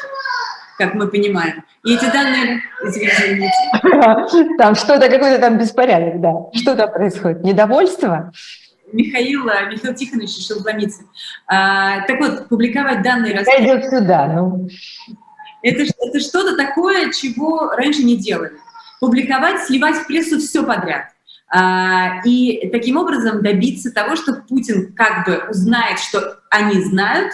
как 0.77 0.95
мы 0.95 1.07
понимаем. 1.07 1.65
И 1.85 1.95
эти 1.95 2.11
данные, 2.11 2.61
извините. 2.83 3.53
Там 4.59 4.75
что-то, 4.75 5.09
какой-то 5.09 5.39
там 5.39 5.57
беспорядок, 5.57 6.21
да. 6.21 6.33
Что 6.53 6.75
там 6.75 6.91
происходит? 6.91 7.45
Недовольство? 7.45 8.33
Михаил, 8.95 9.45
Михаил 9.45 9.95
Тихонович 9.95 10.39
решил 10.39 10.63
вломиться. 10.63 11.03
А, 11.47 12.07
так 12.07 12.21
вот, 12.21 12.49
публиковать 12.49 13.03
данные... 13.03 13.37
Раз... 13.37 13.47
Идет 13.59 13.85
сюда, 13.87 14.29
ну. 14.29 14.69
Это, 15.63 15.83
это 15.83 16.21
что-то 16.21 16.57
такое, 16.57 17.11
чего 17.13 17.71
раньше 17.71 18.03
не 18.05 18.17
делали. 18.17 18.53
Публиковать, 19.01 19.63
сливать 19.63 19.97
в 19.97 20.07
прессу 20.07 20.39
все 20.39 20.65
подряд. 20.65 21.07
А, 21.49 22.23
и 22.25 22.69
таким 22.71 22.97
образом 22.97 23.43
добиться 23.43 23.93
того, 23.93 24.17
что 24.17 24.35
Путин 24.49 24.93
как 24.95 25.27
бы 25.27 25.43
узнает, 25.51 25.99
что 25.99 26.41
они 26.51 26.83
знают, 26.83 27.33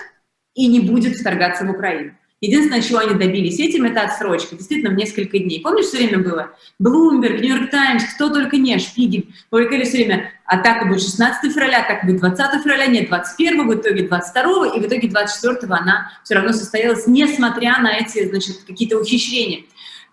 и 0.54 0.66
не 0.66 0.80
будет 0.80 1.16
вторгаться 1.16 1.64
в 1.64 1.70
Украину. 1.70 2.12
Единственное, 2.40 2.80
чего 2.80 2.98
они 2.98 3.14
добились 3.14 3.60
этим, 3.60 3.84
это 3.84 4.00
отсрочка, 4.02 4.56
действительно, 4.56 4.94
в 4.94 4.96
несколько 4.96 5.38
дней. 5.38 5.60
Помнишь, 5.60 5.86
все 5.86 5.98
время 5.98 6.20
было? 6.20 6.50
New 6.78 7.22
York 7.22 7.70
Times, 7.70 8.04
кто 8.14 8.30
только 8.30 8.56
не, 8.56 8.78
Шпигель, 8.78 9.28
публиковали 9.50 9.84
все 9.84 9.98
время, 9.98 10.32
атака 10.50 10.86
будет 10.86 11.00
16 11.00 11.52
февраля, 11.52 11.84
атака 11.84 12.06
будет 12.06 12.20
20 12.20 12.62
февраля, 12.62 12.86
нет, 12.86 13.08
21, 13.08 13.68
в 13.68 13.74
итоге 13.74 14.08
22, 14.08 14.66
и 14.74 14.80
в 14.80 14.86
итоге 14.86 15.08
24 15.08 15.72
она 15.72 16.10
все 16.24 16.34
равно 16.34 16.52
состоялась, 16.52 17.06
несмотря 17.06 17.78
на 17.78 17.96
эти, 17.96 18.28
значит, 18.28 18.64
какие-то 18.66 18.98
ухищрения. 18.98 19.62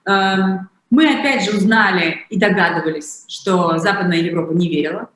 Эм, 0.05 0.69
Мы 0.89 1.19
опять 1.19 1.43
же 1.43 1.57
узнали 1.57 2.25
и 2.29 2.37
догадывались, 2.37 3.25
что 3.27 3.77
Западная 3.79 4.19
Европа 4.19 4.53
не 4.53 4.69
верила. 4.69 5.09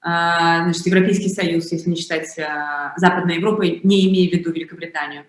А, 0.00 0.62
значит, 0.62 0.86
Европейский 0.86 1.28
Союз, 1.28 1.70
если 1.70 1.90
не 1.90 1.96
считать 1.96 2.38
а, 2.38 2.94
Западной 2.96 3.36
Европой, 3.36 3.80
не 3.82 4.08
имея 4.08 4.30
в 4.30 4.32
виду 4.32 4.52
Великобританию. 4.52 5.26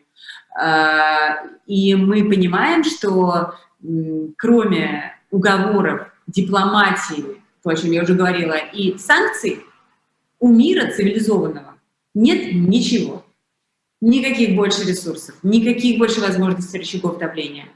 А, 0.58 1.40
и 1.66 1.96
мы 1.96 2.30
понимаем, 2.30 2.84
что 2.84 3.56
кроме 4.38 5.16
уговоров, 5.32 6.08
дипломатии, 6.28 7.42
то, 7.64 7.70
о 7.70 7.76
чем 7.76 7.92
я 7.92 8.04
уже 8.04 8.14
говорила, 8.14 8.56
и 8.56 8.98
санкций, 8.98 9.60
у 10.40 10.50
мира 10.50 10.92
цивилизованного 10.92 11.76
нет 12.14 12.54
ничего. 12.54 13.26
Никаких 14.02 14.56
больше 14.56 14.84
ресурсов, 14.84 15.36
никаких 15.44 16.00
больше 16.00 16.22
возможностей 16.22 16.80
рычагов 16.80 17.20
давления. 17.20 17.68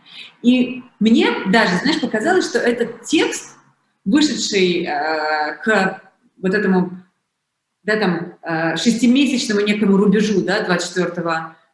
И 0.41 0.81
мне 0.99 1.29
даже, 1.51 1.77
знаешь, 1.77 2.01
показалось, 2.01 2.49
что 2.49 2.57
этот 2.57 3.03
текст, 3.03 3.55
вышедший 4.05 4.86
э, 4.86 5.55
к 5.63 6.01
вот 6.41 6.53
этому 6.53 6.91
да, 7.83 7.97
там, 7.97 8.33
э, 8.41 8.75
шестимесячному 8.77 9.61
некому 9.61 9.97
рубежу, 9.97 10.41
да, 10.41 10.63
24 10.63 11.11
э, 11.15 11.21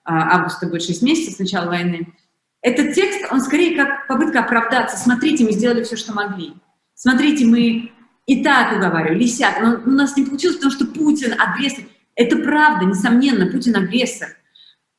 августа 0.03 0.67
будет 0.67 0.83
6 0.83 1.01
месяцев 1.01 1.35
с 1.35 1.39
начала 1.39 1.67
войны, 1.67 2.13
этот 2.61 2.93
текст, 2.93 3.31
он 3.31 3.41
скорее 3.41 3.75
как 3.75 4.07
попытка 4.07 4.41
оправдаться. 4.41 4.97
Смотрите, 4.97 5.43
мы 5.43 5.51
сделали 5.51 5.83
все, 5.83 5.95
что 5.95 6.13
могли. 6.13 6.53
Смотрите, 6.93 7.45
мы 7.45 7.91
и 8.31 8.41
так 8.41 8.77
уговаривали, 8.77 9.25
и 9.25 9.27
сяк. 9.27 9.61
Но 9.61 9.79
у 9.85 9.93
нас 9.93 10.15
не 10.15 10.23
получилось, 10.23 10.55
потому 10.55 10.71
что 10.71 10.85
Путин 10.85 11.33
агрессор. 11.37 11.83
Это 12.15 12.37
правда, 12.37 12.85
несомненно, 12.85 13.47
Путин 13.47 13.75
агрессор. 13.75 14.29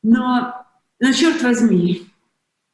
Но, 0.02 0.54
но 1.00 1.12
черт 1.12 1.42
возьми, 1.42 2.02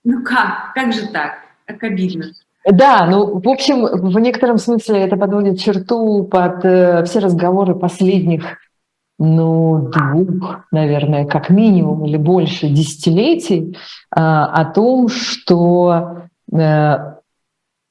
ну 0.03 0.25
как? 0.25 0.73
Как 0.75 0.93
же 0.93 1.07
так? 1.13 1.35
Как 1.65 1.85
обидно. 1.85 2.33
Да, 2.69 3.07
ну, 3.07 3.39
в 3.39 3.49
общем, 3.49 3.87
в 3.87 4.19
некотором 4.19 4.59
смысле 4.59 5.03
это 5.03 5.17
подводит 5.17 5.61
черту 5.61 6.25
под 6.25 6.65
э, 6.65 7.05
все 7.05 7.21
разговоры 7.21 7.77
последних, 7.77 8.59
ну, 9.19 9.91
двух, 9.93 10.65
наверное, 10.73 11.25
как 11.25 11.51
минимум 11.51 12.05
или 12.05 12.17
больше 12.17 12.69
десятилетий 12.69 13.77
э, 13.77 14.21
о 14.21 14.65
том, 14.65 15.09
что 15.09 16.25
э, 16.53 17.18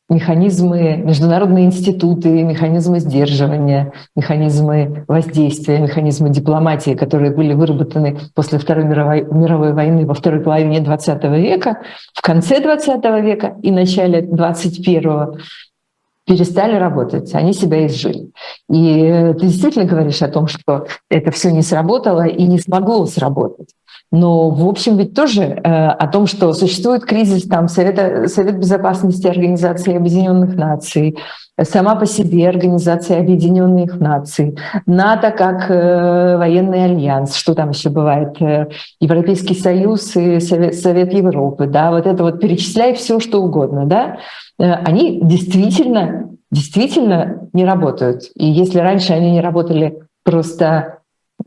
механизмы, 0.10 0.98
международные 0.98 1.66
институты, 1.66 2.44
механизмы 2.44 3.00
сдерживания, 3.00 3.92
механизмы 4.16 5.04
воздействия, 5.08 5.80
механизмы 5.80 6.30
дипломатии, 6.30 6.96
которые 6.96 7.32
были 7.32 7.54
выработаны 7.54 8.18
после 8.34 8.58
Второй 8.58 8.86
мировой, 8.86 9.26
мировой 9.26 9.74
войны 9.74 10.06
во 10.06 10.14
второй 10.14 10.40
половине 10.40 10.80
XX 10.80 11.40
века, 11.40 11.82
в 12.14 12.22
конце 12.22 12.60
XX 12.62 13.22
века 13.22 13.58
и 13.62 13.72
начале 13.72 14.22
XXI 14.22 15.40
перестали 16.26 16.76
работать, 16.76 17.34
они 17.34 17.54
себя 17.54 17.88
изжили. 17.88 18.32
И 18.70 19.34
ты 19.40 19.48
действительно 19.48 19.86
говоришь 19.86 20.22
о 20.22 20.28
том, 20.28 20.48
что 20.48 20.86
это 21.10 21.32
все 21.32 21.52
не 21.52 21.62
сработало 21.62 22.28
и 22.28 22.44
не 22.44 22.60
смогло 22.60 23.06
сработать. 23.06 23.70
Но, 24.12 24.50
в 24.50 24.66
общем, 24.68 24.98
ведь 24.98 25.14
тоже 25.14 25.44
э, 25.44 25.62
о 25.62 26.08
том, 26.08 26.28
что 26.28 26.54
существует 26.54 27.04
кризис 27.04 27.44
там 27.44 27.68
Совета, 27.68 28.28
Совет 28.28 28.58
Безопасности 28.58 29.28
Организации 29.28 29.96
Объединенных 29.96 30.56
Наций, 30.56 31.18
сама 31.64 31.96
по 31.96 32.06
себе 32.06 32.48
Организация 32.48 33.20
Объединенных 33.20 34.00
Наций, 34.00 34.58
НАТО 34.86 35.32
как 35.32 35.70
э, 35.70 36.38
военный 36.38 36.86
альянс, 36.86 37.36
что 37.36 37.54
там 37.54 37.72
еще 37.72 37.90
бывает, 37.90 38.42
э, 38.42 38.68
Европейский 39.02 39.56
Союз 39.56 40.16
и 40.16 40.40
Совет, 40.40 40.76
Совет 40.76 41.14
Европы, 41.14 41.68
да, 41.68 41.92
вот 41.92 42.06
это 42.06 42.24
вот 42.24 42.40
перечисляй 42.40 42.94
все, 42.94 43.20
что 43.20 43.42
угодно, 43.42 43.86
да, 43.86 44.20
э, 44.60 44.72
они 44.72 45.20
действительно, 45.22 46.30
действительно 46.50 47.50
не 47.52 47.66
работают. 47.66 48.24
И 48.36 48.46
если 48.46 48.80
раньше 48.80 49.12
они 49.12 49.32
не 49.32 49.42
работали 49.42 50.00
просто 50.24 50.97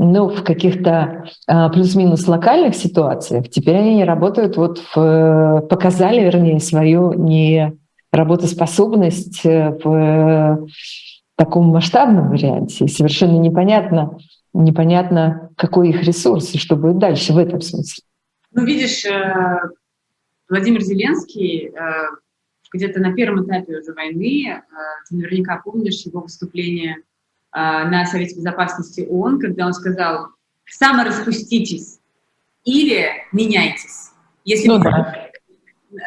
ну, 0.02 0.30
в 0.30 0.42
каких-то 0.42 1.26
а, 1.46 1.68
плюс-минус 1.68 2.26
локальных 2.26 2.74
ситуациях. 2.74 3.50
Теперь 3.50 3.76
они 3.76 4.02
работают, 4.02 4.56
вот 4.56 4.82
в, 4.94 5.66
показали, 5.68 6.22
вернее, 6.22 6.58
свою 6.58 7.12
неработоспособность 7.12 9.44
э, 9.44 9.78
в 9.84 10.66
таком 11.36 11.66
масштабном 11.66 12.30
варианте. 12.30 12.88
Совершенно 12.88 13.36
непонятно, 13.36 14.16
непонятно, 14.54 15.50
какой 15.54 15.90
их 15.90 16.02
ресурс 16.02 16.54
и 16.54 16.58
что 16.58 16.76
будет 16.76 16.96
дальше 16.96 17.34
в 17.34 17.38
этом 17.38 17.60
смысле. 17.60 18.02
Ну, 18.52 18.64
видишь, 18.64 19.04
э, 19.04 19.60
Владимир 20.48 20.80
Зеленский 20.80 21.66
э, 21.66 21.72
где-то 22.72 23.00
на 23.00 23.12
первом 23.12 23.44
этапе 23.44 23.80
уже 23.80 23.92
войны, 23.92 24.62
ты 25.10 25.14
наверняка 25.14 25.60
помнишь 25.62 26.06
его 26.06 26.22
выступление– 26.22 26.96
на 27.52 28.06
Совете 28.06 28.36
Безопасности 28.36 29.06
ООН, 29.08 29.40
когда 29.40 29.66
он 29.66 29.72
сказал, 29.72 30.28
самораспуститесь 30.66 31.98
или 32.64 33.10
меняйтесь. 33.32 34.10
Если 34.44 34.68
ну, 34.68 34.78
вы, 34.78 34.84
да. 34.84 35.30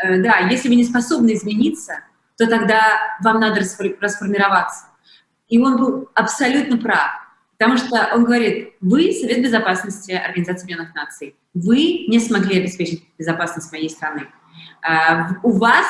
Э, 0.03 0.21
да, 0.21 0.39
если 0.49 0.69
вы 0.69 0.75
не 0.75 0.83
способны 0.83 1.33
измениться, 1.33 1.99
то 2.37 2.47
тогда 2.47 2.81
вам 3.21 3.39
надо 3.39 3.61
расформироваться. 3.61 4.85
И 5.49 5.59
он 5.59 5.77
был 5.77 6.09
абсолютно 6.15 6.77
прав, 6.77 7.11
потому 7.57 7.77
что 7.77 8.09
он 8.13 8.23
говорит, 8.23 8.73
вы, 8.81 9.11
Совет 9.11 9.43
Безопасности 9.43 10.11
Организации 10.11 10.63
Объединенных 10.63 10.95
Наций, 10.95 11.35
вы 11.53 12.05
не 12.07 12.19
смогли 12.19 12.59
обеспечить 12.59 13.03
безопасность 13.19 13.71
моей 13.71 13.89
страны. 13.89 14.27
А, 14.81 15.35
у 15.43 15.51
вас 15.51 15.85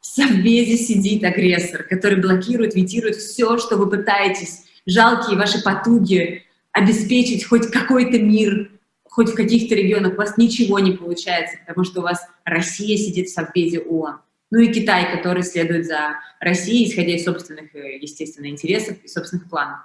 в 0.00 0.06
Совбезе 0.06 0.76
сидит 0.76 1.24
агрессор, 1.24 1.82
который 1.82 2.20
блокирует, 2.20 2.74
ветирует 2.74 3.16
все, 3.16 3.58
что 3.58 3.76
вы 3.76 3.88
пытаетесь 3.88 4.64
жалкие 4.90 5.38
ваши 5.38 5.62
потуги 5.62 6.44
обеспечить 6.72 7.44
хоть 7.44 7.70
какой-то 7.70 8.18
мир, 8.18 8.70
хоть 9.04 9.30
в 9.30 9.34
каких-то 9.34 9.74
регионах, 9.74 10.14
у 10.14 10.16
вас 10.16 10.36
ничего 10.36 10.78
не 10.78 10.92
получается, 10.92 11.58
потому 11.66 11.84
что 11.84 12.00
у 12.00 12.02
вас 12.02 12.26
Россия 12.44 12.96
сидит 12.96 13.28
в 13.28 13.32
Совбезе 13.32 13.80
ООН. 13.80 14.20
Ну 14.52 14.58
и 14.58 14.72
Китай, 14.72 15.16
который 15.16 15.42
следует 15.42 15.86
за 15.86 16.16
Россией, 16.40 16.88
исходя 16.88 17.14
из 17.14 17.24
собственных, 17.24 17.74
э, 17.74 17.98
естественно, 17.98 18.46
интересов 18.46 18.96
и 19.02 19.08
собственных 19.08 19.48
планов. 19.48 19.78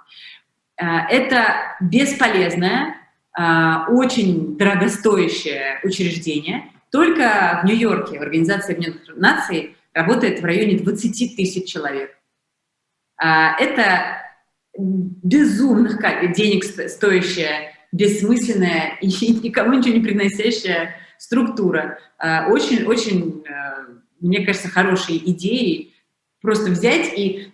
Э, 0.76 1.06
это 1.08 1.76
бесполезное, 1.80 2.96
э, 3.38 3.42
очень 3.88 4.56
дорогостоящее 4.56 5.80
учреждение. 5.84 6.70
Только 6.90 7.60
в 7.62 7.66
Нью-Йорке 7.66 8.18
в 8.18 8.22
Организации 8.22 8.74
Объединенных 8.74 9.16
Наций 9.16 9.76
работает 9.92 10.40
в 10.40 10.44
районе 10.44 10.78
20 10.78 11.36
тысяч 11.36 11.70
человек. 11.70 12.16
Это 13.18 14.25
безумных 14.78 15.98
денег 16.34 16.64
стоящая, 16.64 17.72
бессмысленная 17.92 18.98
и 19.00 19.06
никому 19.06 19.74
ничего 19.74 19.94
не 19.94 20.02
приносящая 20.02 20.96
структура. 21.18 21.98
Очень-очень, 22.18 23.44
а, 23.48 23.52
а, 23.52 23.86
мне 24.20 24.44
кажется, 24.44 24.68
хорошей 24.68 25.16
идеей 25.16 25.94
просто 26.40 26.70
взять 26.70 27.12
и 27.16 27.52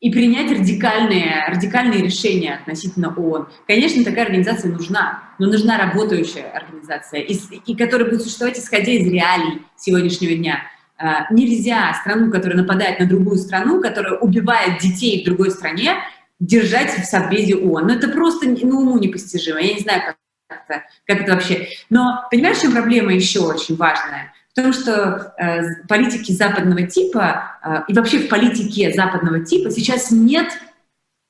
и 0.00 0.10
принять 0.12 0.50
радикальные, 0.52 1.46
радикальные 1.48 2.02
решения 2.02 2.54
относительно 2.54 3.12
ООН. 3.12 3.48
Конечно, 3.66 4.04
такая 4.04 4.26
организация 4.26 4.70
нужна, 4.70 5.24
но 5.40 5.48
нужна 5.48 5.76
работающая 5.76 6.50
организация, 6.50 7.20
и, 7.20 7.36
и 7.66 7.74
которая 7.74 8.08
будет 8.08 8.22
существовать, 8.22 8.58
исходя 8.58 8.92
из 8.92 9.10
реалий 9.10 9.62
сегодняшнего 9.76 10.36
дня. 10.36 10.62
Uh, 11.00 11.22
нельзя 11.30 11.94
страну, 11.94 12.30
которая 12.30 12.58
нападает 12.58 12.98
на 12.98 13.06
другую 13.06 13.38
страну, 13.38 13.80
которая 13.80 14.18
убивает 14.18 14.80
детей 14.80 15.22
в 15.22 15.26
другой 15.26 15.52
стране, 15.52 15.94
держать 16.40 16.90
в 16.98 17.04
Совбезе 17.04 17.56
ООН. 17.56 17.86
Ну, 17.86 17.94
это 17.94 18.08
просто 18.08 18.48
ну, 18.48 18.80
уму 18.80 18.98
непостижимо. 18.98 19.60
Я 19.60 19.74
не 19.74 19.80
знаю, 19.80 20.02
как 20.06 20.16
это, 20.48 20.84
как 21.06 21.20
это 21.22 21.32
вообще. 21.34 21.68
Но 21.90 22.26
понимаешь, 22.30 22.60
чем 22.60 22.72
проблема 22.72 23.12
еще 23.12 23.40
очень 23.40 23.76
важная? 23.76 24.32
В 24.52 24.54
том, 24.54 24.72
что 24.72 25.34
э, 25.38 25.84
политики 25.88 26.32
западного 26.32 26.82
типа 26.82 27.58
э, 27.62 27.82
и 27.88 27.94
вообще 27.94 28.18
в 28.18 28.28
политике 28.28 28.92
западного 28.92 29.44
типа 29.44 29.70
сейчас 29.70 30.10
нет 30.10 30.48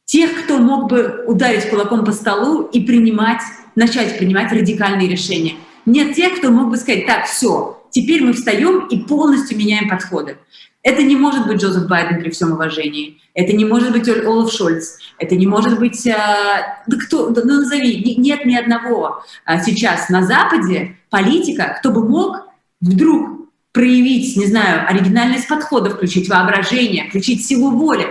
тех, 0.04 0.44
кто 0.44 0.58
мог 0.58 0.88
бы 0.88 1.24
ударить 1.26 1.68
кулаком 1.68 2.04
по 2.04 2.12
столу 2.12 2.62
и 2.62 2.80
принимать, 2.80 3.42
начать 3.74 4.18
принимать 4.18 4.50
радикальные 4.52 5.08
решения. 5.08 5.56
Нет 5.84 6.14
тех, 6.14 6.38
кто 6.38 6.50
мог 6.50 6.70
бы 6.70 6.76
сказать, 6.76 7.06
так, 7.06 7.26
все, 7.26 7.82
теперь 7.90 8.22
мы 8.22 8.32
встаем 8.32 8.86
и 8.86 9.00
полностью 9.04 9.58
меняем 9.58 9.88
подходы. 9.88 10.38
Это 10.88 11.02
не 11.02 11.16
может 11.16 11.46
быть 11.46 11.60
Джозеф 11.60 11.86
Байден 11.86 12.18
при 12.22 12.30
всем 12.30 12.52
уважении. 12.52 13.18
Это 13.34 13.52
не 13.52 13.66
может 13.66 13.92
быть 13.92 14.08
Олаф 14.08 14.50
Шольц. 14.50 14.96
Это 15.18 15.36
не 15.36 15.46
может 15.46 15.78
быть... 15.78 16.06
Э, 16.06 16.78
да 16.86 16.96
кто? 16.96 17.28
Да, 17.28 17.42
ну, 17.44 17.60
назови. 17.60 18.14
Нет 18.16 18.46
ни 18.46 18.56
одного 18.56 19.22
а, 19.44 19.60
сейчас 19.60 20.08
на 20.08 20.22
Западе 20.22 20.96
политика, 21.10 21.76
кто 21.78 21.90
бы 21.90 22.08
мог 22.08 22.48
вдруг 22.80 23.50
проявить, 23.72 24.34
не 24.38 24.46
знаю, 24.46 24.88
оригинальность 24.88 25.46
подхода, 25.46 25.90
включить 25.90 26.30
воображение, 26.30 27.10
включить 27.10 27.46
силу 27.46 27.70
воли, 27.72 28.06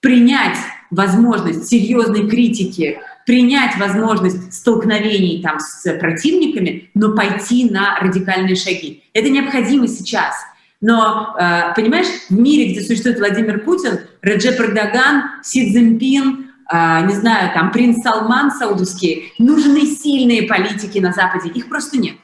принять 0.00 0.58
возможность 0.90 1.68
серьезной 1.68 2.28
критики, 2.28 2.98
принять 3.24 3.78
возможность 3.78 4.52
столкновений 4.52 5.40
там 5.40 5.60
с 5.60 5.96
противниками, 6.00 6.90
но 6.94 7.14
пойти 7.14 7.70
на 7.70 8.00
радикальные 8.00 8.56
шаги. 8.56 9.04
Это 9.12 9.30
необходимо 9.30 9.86
сейчас– 9.86 10.34
Но, 10.80 11.36
э, 11.38 11.74
понимаешь, 11.74 12.06
в 12.30 12.38
мире, 12.38 12.72
где 12.72 12.80
существует 12.80 13.18
Владимир 13.18 13.60
Путин, 13.60 14.00
Реджеп 14.22 14.58
Эрдоган, 14.60 15.24
Си 15.42 15.70
Цзиньпин, 15.70 16.46
э, 16.72 17.06
не 17.06 17.14
знаю, 17.14 17.52
там 17.54 17.70
принц 17.70 18.02
Салман 18.02 18.50
саудовский, 18.50 19.32
нужны 19.38 19.82
сильные 19.86 20.44
политики 20.44 20.98
на 20.98 21.12
Западе. 21.12 21.50
Их 21.50 21.68
просто 21.68 21.98
нет. 21.98 22.14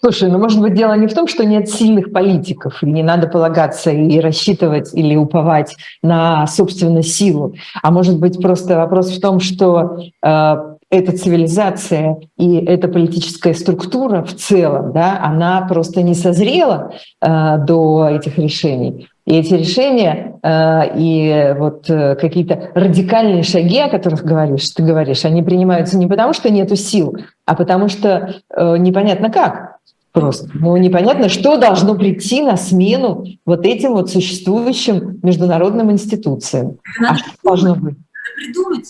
Слушай, 0.00 0.30
ну 0.30 0.38
может 0.38 0.60
быть 0.60 0.74
дело 0.74 0.92
не 0.92 1.06
в 1.06 1.14
том, 1.14 1.26
что 1.26 1.44
нет 1.44 1.70
сильных 1.70 2.12
политиков, 2.12 2.82
и 2.82 2.86
не 2.86 3.02
надо 3.02 3.28
полагаться 3.28 3.90
и 3.90 4.20
рассчитывать 4.20 4.94
или 4.94 5.16
уповать 5.16 5.74
на 6.02 6.46
собственную 6.46 7.02
силу, 7.02 7.54
а 7.82 7.90
может 7.90 8.20
быть 8.20 8.40
просто 8.40 8.76
вопрос 8.76 9.10
в 9.10 9.20
том, 9.20 9.40
что 9.40 9.98
э, 10.22 10.75
эта 10.90 11.16
цивилизация 11.16 12.18
и 12.38 12.56
эта 12.56 12.88
политическая 12.88 13.54
структура 13.54 14.22
в 14.22 14.34
целом, 14.34 14.92
да, 14.92 15.20
она 15.22 15.62
просто 15.62 16.02
не 16.02 16.14
созрела 16.14 16.92
э, 17.20 17.58
до 17.58 18.08
этих 18.08 18.38
решений. 18.38 19.08
И 19.26 19.34
эти 19.34 19.54
решения 19.54 20.38
э, 20.42 20.96
и 20.96 21.54
вот 21.58 21.90
э, 21.90 22.14
какие-то 22.14 22.70
радикальные 22.74 23.42
шаги, 23.42 23.80
о 23.80 23.88
которых 23.88 24.22
говоришь, 24.22 24.68
ты 24.70 24.84
говоришь, 24.84 25.24
они 25.24 25.42
принимаются 25.42 25.98
не 25.98 26.06
потому, 26.06 26.32
что 26.32 26.50
нету 26.50 26.76
сил, 26.76 27.16
а 27.44 27.56
потому 27.56 27.88
что 27.88 28.36
э, 28.48 28.76
непонятно 28.78 29.30
как. 29.30 29.76
Просто. 30.12 30.48
Ну, 30.54 30.76
непонятно, 30.78 31.28
что 31.28 31.58
должно 31.58 31.94
прийти 31.94 32.40
на 32.40 32.56
смену 32.56 33.26
вот 33.44 33.66
этим 33.66 33.92
вот 33.92 34.10
существующим 34.10 35.18
международным 35.22 35.90
институциям. 35.92 36.78
Надо 36.98 37.14
а 37.14 37.18
что 37.18 37.30
должно 37.42 37.74
быть? 37.74 37.96
Надо 37.96 38.36
придумать. 38.36 38.86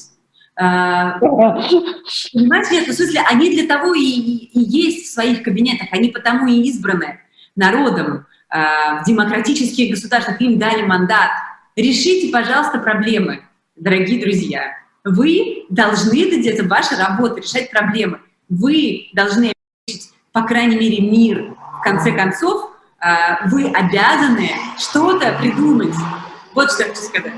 А, 0.59 1.19
понимаете, 1.19 2.91
в 2.91 2.95
смысле, 2.95 3.23
они 3.29 3.51
для 3.51 3.67
того 3.67 3.95
и, 3.95 4.01
и 4.01 4.59
есть 4.59 5.07
в 5.07 5.13
своих 5.13 5.43
кабинетах, 5.43 5.89
они 5.93 6.09
потому 6.09 6.47
и 6.47 6.63
избраны 6.63 7.21
народом 7.55 8.27
а, 8.49 9.03
в 9.03 9.05
демократических 9.05 9.91
государствах, 9.91 10.41
им 10.41 10.59
дали 10.59 10.83
мандат. 10.83 11.31
Решите, 11.77 12.33
пожалуйста, 12.33 12.79
проблемы, 12.79 13.43
дорогие 13.77 14.21
друзья. 14.21 14.73
Вы 15.05 15.67
должны, 15.69 16.47
это 16.47 16.67
ваша 16.67 16.97
работа, 16.97 17.41
решать 17.41 17.71
проблемы. 17.71 18.21
Вы 18.49 19.11
должны 19.13 19.53
обеспечить, 19.87 20.11
по 20.33 20.43
крайней 20.43 20.77
мере, 20.77 21.03
мир. 21.03 21.55
В 21.79 21.83
конце 21.83 22.13
концов, 22.13 22.71
а, 22.99 23.47
вы 23.49 23.67
обязаны 23.69 24.51
что-то 24.79 25.37
придумать. 25.39 25.95
Вот 26.55 26.73
что 26.73 26.85
я 26.85 26.89
хочу 26.89 27.03
сказать. 27.03 27.33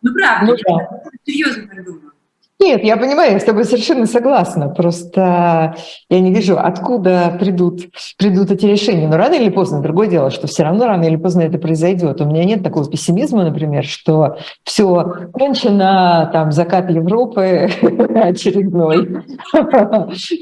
Ну, 0.00 0.14
правда, 0.14 0.46
Ну 0.46 0.54
я 0.54 0.88
серьезно 1.26 1.68
так 1.68 1.84
думаю. 1.84 2.12
Нет, 2.58 2.84
я 2.84 2.96
понимаю, 2.96 3.32
я 3.32 3.40
с 3.40 3.44
тобой 3.44 3.64
совершенно 3.64 4.06
согласна. 4.06 4.68
Просто 4.70 5.76
я 6.08 6.20
не 6.20 6.32
вижу, 6.32 6.58
откуда 6.58 7.36
придут, 7.38 7.82
придут 8.16 8.50
эти 8.50 8.64
решения. 8.64 9.06
Но 9.08 9.18
рано 9.18 9.34
или 9.34 9.50
поздно, 9.50 9.82
другое 9.82 10.08
дело, 10.08 10.30
что 10.30 10.46
все 10.46 10.62
равно 10.62 10.86
рано 10.86 11.04
или 11.04 11.16
поздно 11.16 11.42
это 11.42 11.58
произойдет. 11.58 12.20
У 12.20 12.24
меня 12.24 12.44
нет 12.44 12.62
такого 12.62 12.88
пессимизма, 12.90 13.44
например, 13.44 13.84
что 13.84 14.38
все 14.64 15.28
кончено, 15.32 16.30
там, 16.32 16.50
закат 16.50 16.90
Европы 16.90 17.68
очередной. 18.14 19.22
Просто 19.52 20.34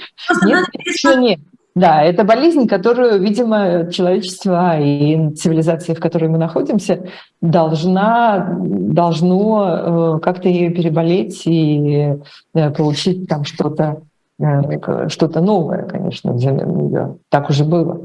Нет, 0.46 0.60
надо 0.60 0.68
еще 0.84 1.16
нет. 1.16 1.40
Да, 1.74 2.02
это 2.02 2.22
болезнь, 2.22 2.68
которую, 2.68 3.20
видимо, 3.20 3.90
человечество 3.90 4.78
и 4.80 5.34
цивилизация, 5.34 5.96
в 5.96 6.00
которой 6.00 6.28
мы 6.28 6.38
находимся, 6.38 7.08
должна, 7.40 8.56
должно 8.60 10.16
э, 10.16 10.20
как-то 10.20 10.48
ее 10.48 10.70
переболеть 10.70 11.42
и 11.46 12.14
э, 12.54 12.70
получить 12.70 13.28
там 13.28 13.42
что-то 13.42 14.02
э, 14.38 15.08
что-то 15.08 15.40
новое, 15.40 15.82
конечно, 15.82 16.34
взамен 16.34 16.76
нее. 16.76 17.16
Так 17.28 17.50
уже 17.50 17.64
было. 17.64 18.02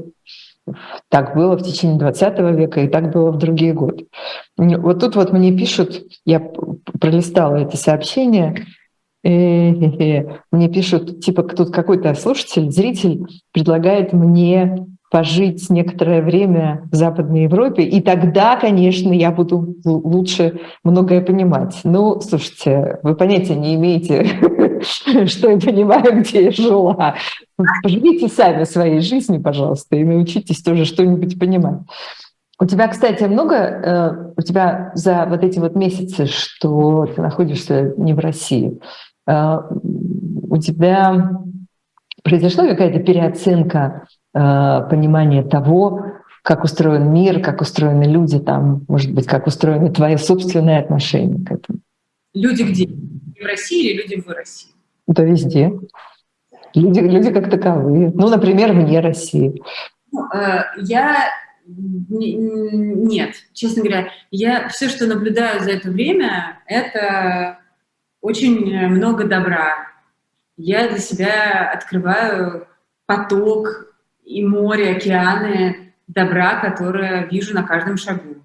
Так 1.08 1.36
было 1.36 1.56
в 1.56 1.62
течение 1.62 1.98
20 1.98 2.38
века, 2.56 2.80
и 2.80 2.88
так 2.88 3.12
было 3.12 3.30
в 3.30 3.38
другие 3.38 3.72
годы. 3.72 4.08
Вот 4.56 4.98
тут 4.98 5.14
вот 5.14 5.32
мне 5.32 5.56
пишут, 5.56 6.02
я 6.24 6.40
пролистала 6.40 7.56
это 7.56 7.76
сообщение, 7.76 8.66
мне 9.22 10.68
пишут, 10.72 11.20
типа, 11.20 11.42
тут 11.42 11.70
какой-то 11.70 12.14
слушатель, 12.14 12.70
зритель 12.70 13.26
предлагает 13.52 14.12
мне 14.12 14.86
пожить 15.10 15.68
некоторое 15.70 16.22
время 16.22 16.88
в 16.90 16.94
Западной 16.94 17.42
Европе, 17.42 17.82
и 17.82 18.00
тогда, 18.00 18.56
конечно, 18.56 19.12
я 19.12 19.32
буду 19.32 19.74
лучше 19.84 20.60
многое 20.84 21.20
понимать. 21.20 21.80
Ну, 21.82 22.20
слушайте, 22.20 23.00
вы 23.02 23.16
понятия 23.16 23.56
не 23.56 23.74
имеете, 23.74 24.24
что 25.26 25.50
я 25.50 25.58
понимаю, 25.58 26.20
где 26.20 26.44
я 26.44 26.50
жила. 26.52 27.16
Поживите 27.82 28.28
сами 28.28 28.62
своей 28.64 29.00
жизнью, 29.00 29.42
пожалуйста, 29.42 29.96
и 29.96 30.04
научитесь 30.04 30.62
тоже 30.62 30.84
что-нибудь 30.84 31.38
понимать. 31.38 31.80
У 32.60 32.66
тебя, 32.66 32.88
кстати, 32.88 33.24
много, 33.24 33.54
э, 33.54 34.32
у 34.36 34.42
тебя 34.42 34.92
за 34.94 35.26
вот 35.26 35.42
эти 35.42 35.58
вот 35.58 35.74
месяцы, 35.74 36.26
что 36.26 37.06
ты 37.06 37.20
находишься 37.22 37.94
не 37.96 38.12
в 38.12 38.18
России, 38.18 38.78
у 39.32 40.56
тебя 40.58 41.30
произошла 42.22 42.66
какая-то 42.66 43.00
переоценка 43.00 44.06
э, 44.34 44.38
понимания 44.90 45.42
того, 45.42 46.04
как 46.42 46.64
устроен 46.64 47.12
мир, 47.12 47.40
как 47.40 47.60
устроены 47.60 48.04
люди 48.04 48.38
там, 48.38 48.84
может 48.88 49.12
быть, 49.12 49.26
как 49.26 49.46
устроены 49.46 49.90
твои 49.90 50.16
собственные 50.16 50.78
отношения 50.78 51.44
к 51.44 51.52
этому? 51.52 51.80
Люди 52.34 52.62
где? 52.62 52.86
В 52.86 53.44
России 53.44 53.90
или 53.90 54.02
люди 54.02 54.20
в 54.20 54.28
России? 54.28 54.70
Да 55.06 55.22
везде. 55.22 55.72
Люди, 56.74 57.00
люди 57.00 57.32
как 57.32 57.50
таковые. 57.50 58.12
Ну, 58.14 58.28
например, 58.28 58.72
вне 58.72 59.00
России. 59.00 59.60
Ну, 60.12 60.26
э, 60.32 60.62
я 60.78 61.30
нет, 62.08 63.34
честно 63.52 63.82
говоря, 63.82 64.08
я 64.30 64.68
все, 64.68 64.88
что 64.88 65.06
наблюдаю 65.06 65.60
за 65.60 65.70
это 65.70 65.90
время, 65.90 66.58
это 66.66 67.59
очень 68.20 68.88
много 68.88 69.24
добра. 69.24 69.88
Я 70.56 70.88
для 70.88 70.98
себя 70.98 71.70
открываю 71.72 72.66
поток 73.06 73.94
и 74.24 74.44
море, 74.44 74.90
океаны 74.90 75.94
добра, 76.06 76.60
которое 76.60 77.26
вижу 77.26 77.54
на 77.54 77.62
каждом 77.62 77.96
шагу. 77.96 78.36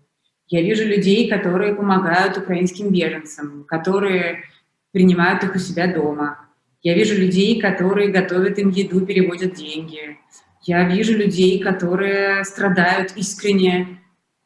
Я 0.47 0.61
вижу 0.61 0.88
людей, 0.88 1.30
которые 1.30 1.76
помогают 1.76 2.38
украинским 2.38 2.89
беженцам, 2.89 3.63
которые 3.67 4.43
принимают 4.91 5.43
их 5.43 5.55
у 5.55 5.59
себя 5.59 5.91
дома. 5.93 6.39
Я 6.82 6.93
вижу 6.93 7.15
людей, 7.15 7.59
которые 7.59 8.09
готовят 8.09 8.59
им 8.59 8.69
еду, 8.69 9.05
переводят 9.05 9.55
деньги. 9.55 10.17
Я 10.61 10.88
вижу 10.88 11.17
людей, 11.17 11.59
которые 11.59 12.43
страдают 12.43 13.13
искренне 13.15 13.99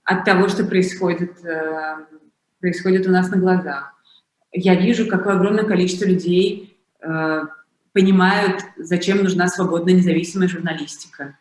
от 0.03 0.23
того, 0.23 0.47
что 0.47 0.65
происходит, 0.65 1.43
э, 1.43 1.97
происходит 2.59 3.07
у 3.07 3.11
нас 3.11 3.30
на 3.30 3.38
глазах. 3.38 3.93
Я 4.52 4.76
вижу, 4.76 5.08
какое 5.08 5.36
огромное 5.36 5.64
количество 5.64 6.06
людей 6.06 6.78
э, 7.02 7.41
понимают, 7.93 8.62
зачем 8.78 9.24
нужна 9.24 9.47
свободная 9.47 9.93
независимая 9.93 10.47
журналистика. 10.47 11.38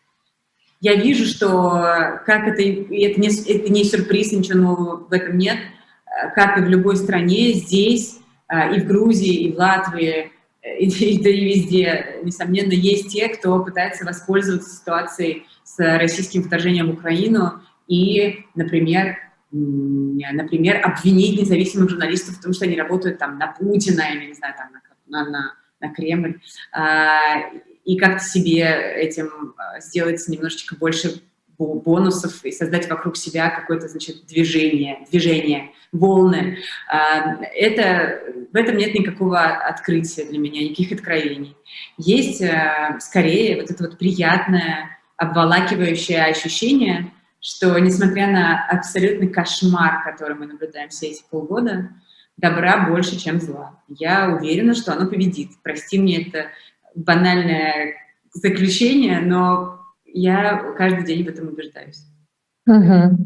Я 0.81 0.95
вижу, 0.95 1.25
что 1.25 2.21
как 2.27 2.47
это, 2.47 2.63
это 2.63 3.21
не, 3.21 3.29
это 3.29 3.73
не 3.73 3.85
сюрприз, 3.85 4.33
ничего 4.33 4.59
нового 4.59 4.97
в 5.09 5.13
этом 5.13 5.39
нет, 5.39 5.57
э, 5.57 6.31
как 6.35 6.59
и 6.59 6.63
в 6.63 6.69
любой 6.69 6.97
стране, 6.97 7.53
здесь, 7.53 8.19
и 8.51 8.81
в 8.81 8.87
Грузии, 8.87 9.35
и 9.35 9.53
в 9.53 9.59
Латвии, 9.59 10.33
и, 10.79 10.87
и, 10.87 11.23
да 11.23 11.31
и 11.31 11.45
везде, 11.45 12.21
несомненно, 12.23 12.73
есть 12.73 13.09
те, 13.11 13.29
кто 13.29 13.63
пытается 13.63 14.05
воспользоваться 14.05 14.71
ситуацией 14.77 15.47
с 15.65 15.79
российским 15.79 16.43
вторжением 16.43 16.91
в 16.91 16.95
Украину 16.95 17.61
и, 17.87 18.45
например, 18.55 19.17
например, 19.51 20.85
обвинить 20.85 21.41
независимых 21.41 21.91
журналистов 21.91 22.37
в 22.37 22.43
том, 22.43 22.53
что 22.53 22.65
они 22.65 22.77
работают 22.77 23.19
там 23.19 23.39
на 23.39 23.49
Путина 23.49 24.03
или, 24.13 24.27
не 24.27 24.35
знаю, 24.35 24.55
там, 24.57 24.69
на, 25.07 25.31
на, 25.31 25.55
на 25.81 25.95
Кремль, 25.95 26.41
а, 26.73 27.41
и 27.85 27.97
как-то 27.97 28.23
себе 28.23 28.65
этим 28.97 29.55
а, 29.57 29.81
сделать 29.81 30.23
немножечко 30.29 30.77
больше 30.77 31.23
бонусов 31.59 32.45
и 32.45 32.53
создать 32.53 32.89
вокруг 32.89 33.17
себя 33.17 33.51
какое-то, 33.51 33.89
значит, 33.89 34.27
движение, 34.27 35.05
движение, 35.11 35.73
волны. 35.93 36.59
А, 36.89 37.43
это, 37.55 38.21
в 38.53 38.57
этом 38.57 38.77
нет 38.77 38.95
никакого 38.95 39.41
открытия 39.41 40.25
для 40.25 40.39
меня, 40.39 40.63
никаких 40.63 40.93
откровений. 40.93 41.57
Есть 41.97 42.43
а, 42.43 42.99
скорее 43.01 43.61
вот 43.61 43.71
это 43.71 43.85
вот 43.85 43.99
приятное, 43.99 44.99
обволакивающее 45.17 46.25
ощущение, 46.25 47.11
что 47.41 47.79
несмотря 47.79 48.27
на 48.27 48.67
абсолютный 48.67 49.29
кошмар, 49.29 50.05
который 50.05 50.37
мы 50.37 50.47
наблюдаем 50.47 50.89
все 50.89 51.09
эти 51.09 51.23
полгода, 51.31 51.91
добра 52.37 52.89
больше, 52.89 53.19
чем 53.19 53.41
зла. 53.41 53.75
Я 53.89 54.29
уверена, 54.29 54.75
что 54.75 54.93
оно 54.93 55.07
победит. 55.07 55.51
Прости 55.63 55.99
мне 55.99 56.27
это 56.27 56.47
банальное 56.95 57.95
заключение, 58.33 59.21
но 59.21 59.81
я 60.05 60.75
каждый 60.77 61.05
день 61.05 61.25
в 61.25 61.29
этом 61.29 61.49
убеждаюсь. 61.49 62.05
Угу. 62.67 63.17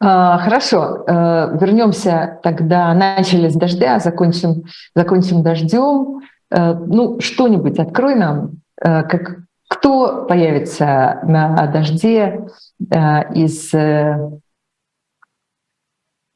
А, 0.00 0.38
хорошо, 0.38 1.04
а, 1.06 1.56
вернемся 1.60 2.40
тогда. 2.42 2.94
Начали 2.94 3.48
с 3.48 3.54
дождя, 3.54 3.98
закончим, 3.98 4.64
закончим 4.94 5.42
дождем. 5.42 6.20
А, 6.50 6.74
ну, 6.74 7.20
что-нибудь 7.20 7.78
открой 7.78 8.14
нам, 8.14 8.62
а, 8.80 9.02
как, 9.02 9.40
кто 9.68 10.24
появится 10.26 11.20
на 11.24 11.66
дожде, 11.66 12.18
э, 12.18 12.46
из 12.80 13.74
э, 13.74 14.30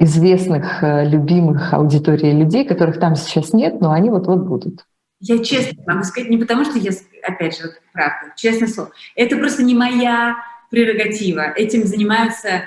известных, 0.02 0.82
э, 0.82 1.08
любимых 1.08 1.72
аудитории 1.72 2.32
людей, 2.32 2.64
которых 2.64 2.98
там 2.98 3.14
сейчас 3.14 3.52
нет, 3.52 3.80
но 3.80 3.92
они 3.92 4.10
вот-вот 4.10 4.40
будут. 4.40 4.86
Я 5.20 5.42
честно 5.42 5.80
могу 5.86 6.02
сказать, 6.02 6.30
не 6.30 6.36
потому 6.36 6.64
что 6.64 6.78
я, 6.78 6.90
опять 7.22 7.56
же, 7.56 7.64
вот, 7.64 7.74
правда, 7.92 8.32
честное 8.36 8.66
слово, 8.66 8.90
это 9.14 9.36
просто 9.36 9.62
не 9.62 9.74
моя 9.74 10.36
прерогатива. 10.70 11.52
Этим 11.54 11.86
занимаются, 11.86 12.64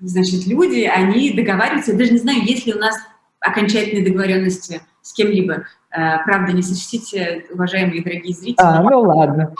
значит, 0.00 0.46
люди, 0.46 0.84
они 0.84 1.32
договариваются. 1.32 1.92
Я 1.92 1.98
даже 1.98 2.12
не 2.12 2.18
знаю, 2.18 2.42
есть 2.42 2.66
ли 2.66 2.72
у 2.72 2.78
нас 2.78 2.96
окончательные 3.40 4.06
договоренности 4.06 4.80
с 5.02 5.12
кем-либо. 5.12 5.64
Э, 5.90 6.24
правда, 6.24 6.52
не 6.52 6.62
сочтите, 6.62 7.44
уважаемые 7.52 8.02
дорогие 8.02 8.34
зрители. 8.34 8.64
А, 8.64 8.82
ну 8.82 9.00
ладно. 9.02 9.54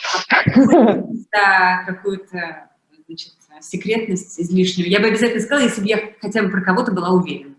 За 0.54 1.84
какую-то 1.86 2.68
значит, 3.06 3.32
секретность 3.60 4.38
излишнюю. 4.40 4.88
Я 4.88 5.00
бы 5.00 5.06
обязательно 5.06 5.40
сказала, 5.40 5.64
если 5.64 5.80
бы 5.80 5.86
я 5.86 6.00
хотя 6.20 6.42
бы 6.42 6.50
про 6.50 6.60
кого-то 6.60 6.92
была 6.92 7.10
уверена. 7.10 7.54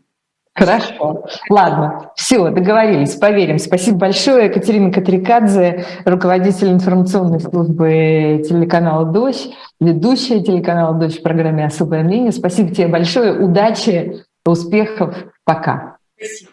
Хорошо. 0.56 1.26
Ладно, 1.50 2.12
все, 2.16 2.50
договорились, 2.50 3.16
поверим. 3.16 3.60
Спасибо 3.60 3.97
большое. 3.97 4.47
Екатерина 4.47 4.91
Катрикадзе, 4.91 5.86
руководитель 6.04 6.72
информационной 6.72 7.39
службы 7.39 8.43
телеканала 8.47 9.06
«Дождь», 9.06 9.54
ведущая 9.80 10.43
телеканала 10.43 10.93
«Дождь» 10.93 11.20
в 11.20 11.24
программе 11.24 11.66
«Особое 11.66 12.04
мнение». 12.04 12.34
Спасибо 12.34 12.76
тебе 12.76 12.88
большое. 12.88 13.39
Удачи, 13.39 14.24
успехов. 14.45 15.16
Пока. 15.45 15.97
Спасибо. 16.18 16.52